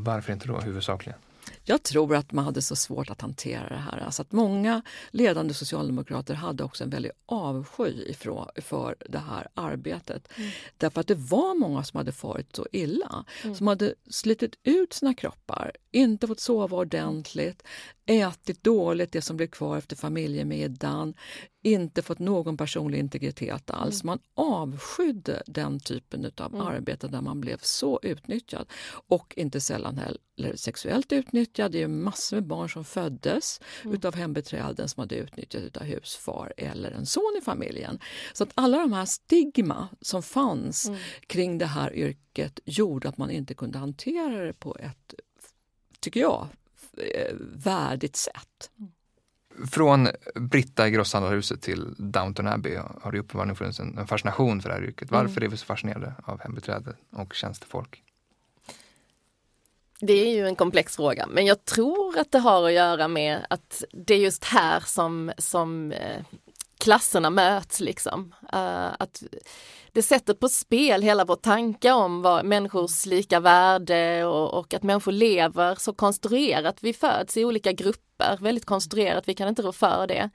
Varför 0.04 0.34
inte 0.34 0.48
då 0.48 0.58
huvudsakligen? 0.60 1.20
Jag 1.68 1.84
tror 1.84 2.16
att 2.16 2.32
man 2.32 2.46
hade 2.46 2.62
så 2.62 2.76
svårt 2.76 3.10
att 3.10 3.22
hantera 3.22 3.70
det 3.70 3.76
här. 3.76 3.98
Alltså 3.98 4.22
att 4.22 4.32
många 4.32 4.82
ledande 5.12 5.54
socialdemokrater 5.54 6.34
hade 6.34 6.64
också 6.64 6.84
en 6.84 6.90
väldig 6.90 7.12
avsky 7.26 8.04
ifrån, 8.10 8.48
för 8.56 8.96
det 9.10 9.18
här 9.18 9.48
arbetet. 9.54 10.28
Mm. 10.38 10.52
Därför 10.78 11.02
att 11.02 11.08
det 11.08 11.16
var 11.16 11.56
många 11.56 11.84
som 11.84 11.98
hade 11.98 12.12
farit 12.12 12.56
så 12.56 12.68
illa. 12.72 13.26
Mm. 13.44 13.56
Som 13.56 13.68
hade 13.68 13.94
slitit 14.10 14.56
ut 14.64 14.94
sina 14.94 15.14
kroppar, 15.14 15.72
inte 15.92 16.28
fått 16.28 16.40
sova 16.40 16.78
ordentligt, 16.78 17.64
ätit 18.06 18.64
dåligt 18.64 19.12
det 19.12 19.22
som 19.22 19.38
blev 19.38 19.48
kvar 19.48 19.78
efter 19.78 19.96
familjemiddagen, 19.96 21.14
inte 21.62 22.02
fått 22.02 22.20
någon 22.20 22.58
personlig 22.58 23.00
integritet 23.00 23.70
alls. 23.70 24.04
Mm. 24.04 24.08
Man 24.08 24.20
avskydde 24.46 25.44
den 25.46 25.80
typen 25.80 26.32
av 26.38 26.54
mm. 26.54 26.68
arbete 26.68 27.08
där 27.08 27.22
man 27.22 27.42
blev 27.42 27.58
så 27.62 28.00
utnyttjad 28.04 28.68
och 29.08 29.34
inte 29.38 29.62
sällan 29.62 29.98
heller 29.98 30.56
sexuellt 30.56 31.12
utnyttjad. 31.12 31.55
Det 31.56 31.82
är 31.82 31.88
massor 31.88 32.38
med 32.38 32.48
barn 32.48 32.70
som 32.70 32.86
föddes 32.86 33.62
mm. 33.84 33.96
utav 33.96 34.16
hembiträden 34.16 34.90
som 34.90 35.02
hade 35.02 35.16
utnyttjats 35.16 35.78
av 35.78 35.84
husfar 35.84 36.54
eller 36.58 36.92
en 36.92 37.06
son 37.06 37.36
i 37.42 37.42
familjen. 37.42 38.00
Så 38.34 38.44
att 38.44 38.52
alla 38.56 38.78
de 38.78 38.94
här 38.94 39.06
stigma 39.06 39.88
som 40.02 40.24
fanns 40.24 40.88
mm. 40.88 41.00
kring 41.28 41.58
det 41.58 41.66
här 41.66 41.94
yrket 41.94 42.60
gjorde 42.66 43.10
att 43.10 43.18
man 43.18 43.32
inte 43.32 43.54
kunde 43.54 43.80
hantera 43.80 44.46
det 44.46 44.54
på 44.54 44.78
ett, 44.80 45.14
tycker 46.00 46.20
jag, 46.20 46.48
Eh, 46.98 47.36
värdigt 47.66 48.16
sätt. 48.16 48.72
Från 49.72 50.08
Britta 50.36 50.88
i 50.88 50.92
grosshandlarhuset 50.92 51.62
till 51.62 51.96
Downton 51.98 52.48
Abbey 52.48 52.76
har 53.02 53.12
det 53.12 53.20
uppenbarligen 53.20 53.56
funnits 53.56 53.80
en, 53.80 54.08
fascination 54.08 54.62
för 54.62 54.70
det 54.70 54.76
här 54.76 54.84
yrket. 54.84 55.12
Varför 55.12 55.38
mm. 55.38 55.44
är 55.44 55.48
vi 55.48 55.58
så 55.58 55.66
fascinerade 55.66 56.14
av 56.24 56.42
hembiträde 56.42 56.96
och 57.12 57.34
tjänstefolk? 57.34 58.04
Det 60.00 60.14
är 60.14 60.36
ju 60.36 60.48
en 60.48 60.56
komplex 60.56 60.96
fråga, 60.96 61.28
men 61.28 61.46
jag 61.46 61.66
tror 61.66 62.20
att 62.20 62.32
det 62.32 62.40
har 62.40 62.64
att 62.64 62.74
göra 62.74 63.08
med 63.08 63.46
att 63.50 63.84
det 63.92 64.14
är 64.14 64.18
just 64.18 64.44
här 64.44 64.80
som, 64.80 65.32
som 65.38 65.92
eh, 65.92 66.24
klasserna 66.78 67.30
möts 67.30 67.80
liksom. 67.80 68.36
Uh, 68.54 68.90
att 69.00 69.24
det 69.96 70.02
sätter 70.02 70.34
på 70.34 70.50
spel 70.50 71.02
hela 71.02 71.26
vår 71.26 71.36
tanke 71.36 71.92
om 71.92 72.22
vad 72.22 72.46
människors 72.46 73.06
lika 73.06 73.40
värde 73.40 74.26
och, 74.26 74.54
och, 74.54 74.74
att 74.74 74.84
människor 74.84 75.12
lever 75.12 75.76
så 75.76 75.94
konstruerat. 75.94 76.78
Vi 76.82 76.94
föds 76.94 77.38
i 77.38 77.46
olika 77.46 77.72
grupper, 77.72 78.38
väldigt 78.42 78.66
konstruerat, 78.66 79.28
vi 79.28 79.34
kan 79.34 79.48
inte 79.48 79.62
rå 79.62 79.72
för 79.72 80.08
det. 80.08 80.30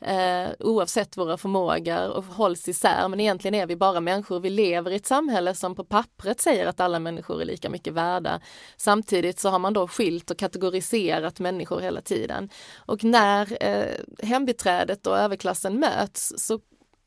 Eh, 0.00 0.50
oavsett 0.58 1.16
våra 1.16 1.36
förmågor 1.36 2.08
och 2.08 2.24
hålls 2.24 2.68
isär, 2.68 3.08
men 3.08 3.20
egentligen 3.20 3.54
är 3.54 3.66
vi 3.66 3.76
bara 3.76 4.00
människor. 4.00 4.40
Vi 4.40 4.50
lever 4.50 4.90
i 4.90 4.96
ett 4.96 5.06
samhälle 5.06 5.54
som 5.54 5.74
på 5.74 5.84
pappret 5.84 6.40
säger 6.40 6.66
att 6.66 6.80
alla 6.80 6.98
människor 6.98 7.40
är 7.40 7.44
lika 7.44 7.70
mycket 7.70 7.92
värda. 7.92 8.40
Samtidigt 8.76 9.40
så 9.40 9.48
har 9.48 9.58
man 9.58 9.72
då 9.72 9.88
skilt 9.88 10.30
och 10.30 10.38
kategoriserat 10.38 11.40
människor 11.40 11.80
hela 11.80 12.00
tiden. 12.00 12.50
Och 12.76 13.04
när 13.04 13.56
eh, 13.60 14.26
hembiträdet 14.26 15.06
och 15.06 15.18
överklassen 15.18 15.80
möts 15.80 16.32
så 16.36 16.60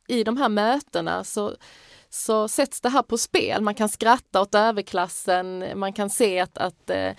i 0.08 0.24
de 0.24 0.38
här 0.38 0.50
mötena 0.50 1.24
så 1.24 1.56
så 2.16 2.48
sätts 2.48 2.82
det 2.82 2.90
här 2.90 3.02
på 3.02 3.18
spel. 3.18 3.62
Man 3.62 3.76
kan 3.76 3.90
skratta 3.90 4.42
åt 4.42 4.56
överklassen, 4.56 5.80
man 5.80 5.94
kan 5.94 6.10
se 6.10 6.40
att, 6.40 6.58
att 6.58 6.90
eh, 6.90 7.12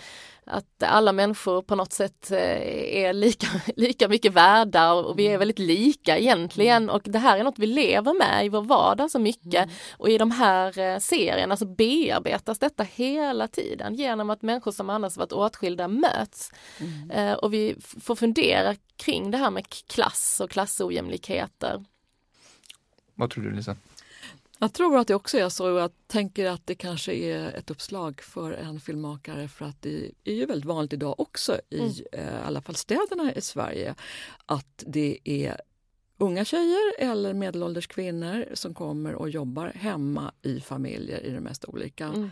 att 0.48 0.82
alla 0.82 1.12
människor 1.12 1.62
på 1.62 1.74
något 1.74 1.92
sätt 1.92 2.30
eh, 2.30 3.04
är 3.04 3.12
lika, 3.12 3.46
lika 3.76 4.08
mycket 4.08 4.32
värda 4.32 4.92
och 4.92 5.18
vi 5.18 5.24
är 5.24 5.28
mm. 5.28 5.38
väldigt 5.38 5.58
lika 5.58 6.18
egentligen 6.18 6.82
mm. 6.82 6.94
och 6.94 7.02
det 7.04 7.18
här 7.18 7.38
är 7.38 7.44
något 7.44 7.58
vi 7.58 7.66
lever 7.66 8.14
med 8.18 8.46
i 8.46 8.48
vår 8.48 8.62
vardag 8.62 9.10
så 9.10 9.18
mycket 9.18 9.64
mm. 9.64 9.74
och 9.92 10.08
i 10.08 10.18
de 10.18 10.30
här 10.30 10.78
eh, 10.78 10.98
serierna 10.98 11.56
så 11.56 11.66
bearbetas 11.66 12.58
detta 12.58 12.82
hela 12.82 13.48
tiden 13.48 13.94
genom 13.94 14.30
att 14.30 14.42
människor 14.42 14.72
som 14.72 14.90
annars 14.90 15.16
varit 15.16 15.32
åtskilda 15.32 15.88
möts. 15.88 16.52
Mm. 16.78 17.38
Och 17.38 17.52
vi 17.52 17.76
får 17.80 18.16
fundera 18.16 18.74
kring 18.96 19.30
det 19.30 19.38
här 19.38 19.50
med 19.50 19.64
klass 19.68 20.40
och 20.44 20.50
klassojämlikheter. 20.50 21.84
Vad 23.14 23.30
tror 23.30 23.44
du 23.44 23.50
Lisa? 23.50 23.76
Jag 24.58 24.72
tror 24.72 24.98
att 24.98 25.08
det 25.08 25.14
också 25.14 25.38
är 25.38 25.48
så. 25.48 25.78
Jag 25.78 25.90
tänker 26.06 26.46
att 26.46 26.66
det 26.66 26.74
kanske 26.74 27.14
är 27.14 27.56
ett 27.56 27.70
uppslag 27.70 28.20
för 28.20 28.52
en 28.52 28.80
filmmakare 28.80 29.48
för 29.48 29.64
att 29.64 29.82
det 29.82 30.10
är 30.24 30.34
ju 30.34 30.46
väldigt 30.46 30.64
vanligt 30.64 30.92
idag 30.92 31.20
också 31.20 31.60
i 31.70 31.78
mm. 31.78 31.92
eh, 32.12 32.46
alla 32.46 32.60
fall 32.60 32.74
städerna 32.74 33.34
i 33.34 33.40
Sverige 33.40 33.94
att 34.46 34.84
det 34.86 35.18
är 35.24 35.60
unga 36.18 36.44
tjejer 36.44 36.94
eller 36.98 37.34
medelålders 37.34 37.86
kvinnor 37.86 38.46
som 38.54 38.74
kommer 38.74 39.14
och 39.14 39.30
jobbar 39.30 39.72
hemma 39.74 40.32
i 40.42 40.60
familjer 40.60 41.20
i 41.20 41.30
de 41.30 41.40
mest 41.40 41.64
olika 41.64 42.04
mm 42.06 42.30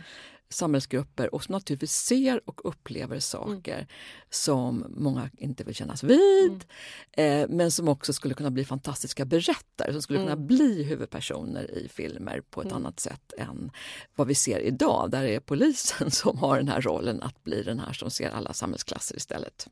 samhällsgrupper 0.49 1.35
och 1.35 1.43
som 1.43 1.53
naturligtvis 1.53 1.93
ser 1.93 2.41
och 2.45 2.69
upplever 2.69 3.19
saker 3.19 3.75
mm. 3.75 3.87
som 4.29 4.85
många 4.89 5.29
inte 5.37 5.63
vill 5.63 5.75
kännas 5.75 6.03
vid 6.03 6.65
mm. 7.11 7.41
eh, 7.41 7.55
men 7.57 7.71
som 7.71 7.87
också 7.87 8.13
skulle 8.13 8.33
kunna 8.33 8.51
bli 8.51 8.65
fantastiska 8.65 9.25
berättare 9.25 9.91
som 9.91 10.01
skulle 10.01 10.19
mm. 10.19 10.29
kunna 10.29 10.47
bli 10.47 10.83
huvudpersoner 10.83 11.71
i 11.71 11.89
filmer 11.89 12.41
på 12.49 12.61
ett 12.61 12.65
mm. 12.71 12.77
annat 12.77 12.99
sätt 12.99 13.33
än 13.37 13.71
vad 14.15 14.27
vi 14.27 14.35
ser 14.35 14.59
idag 14.59 15.11
där 15.11 15.23
det 15.23 15.35
är 15.35 15.39
polisen 15.39 16.11
som 16.11 16.37
har 16.37 16.57
den 16.57 16.67
här 16.67 16.81
rollen 16.81 17.21
att 17.21 17.43
bli 17.43 17.63
den 17.63 17.79
här 17.79 17.93
som 17.93 18.11
ser 18.11 18.29
alla 18.29 18.53
samhällsklasser 18.53 19.15
istället. 19.15 19.67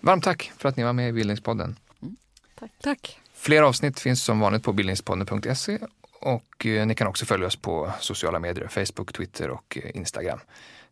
Varmt 0.00 0.24
tack 0.24 0.52
för 0.58 0.68
att 0.68 0.76
ni 0.76 0.82
var 0.82 0.92
med 0.92 1.08
i 1.08 1.12
Bildningspodden. 1.12 1.76
Mm. 2.02 2.16
Tack. 2.54 2.70
tack. 2.80 3.20
Fler 3.34 3.62
avsnitt 3.62 4.00
finns 4.00 4.24
som 4.24 4.40
vanligt 4.40 4.62
på 4.62 4.72
bildningspodden.se 4.72 5.78
och 6.24 6.66
eh, 6.66 6.86
ni 6.86 6.94
kan 6.94 7.06
också 7.06 7.26
följa 7.26 7.46
oss 7.46 7.56
på 7.56 7.92
sociala 8.00 8.38
medier, 8.38 8.68
Facebook, 8.68 9.12
Twitter 9.12 9.50
och 9.50 9.78
eh, 9.82 9.96
Instagram. 9.96 10.38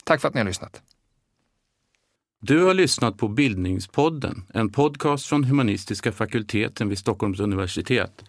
Tack 0.05 0.20
för 0.20 0.28
att 0.28 0.35
ni 0.35 0.41
har 0.41 0.47
lyssnat. 0.47 0.83
Du 2.41 2.64
har 2.64 2.74
lyssnat 2.74 3.18
på 3.18 3.28
Bildningspodden, 3.28 4.45
en 4.55 4.72
podcast 4.72 5.26
från 5.26 5.45
humanistiska 5.45 6.12
fakulteten 6.12 6.89
vid 6.89 6.99
Stockholms 6.99 7.41
universitet. 7.41 8.24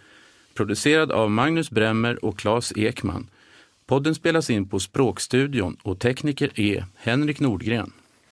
Producerad 0.53 1.11
av 1.11 1.31
Magnus 1.31 1.71
Bremmer 1.71 2.25
och 2.25 2.39
Claes 2.39 2.73
Ekman. 2.75 3.29
Podden 3.85 4.15
spelas 4.15 4.49
in 4.49 4.69
på 4.69 4.79
Språkstudion 4.79 5.77
och 5.83 5.99
tekniker 5.99 6.59
är 6.59 6.85
Henrik 6.95 7.39
Nordgren. 7.39 7.93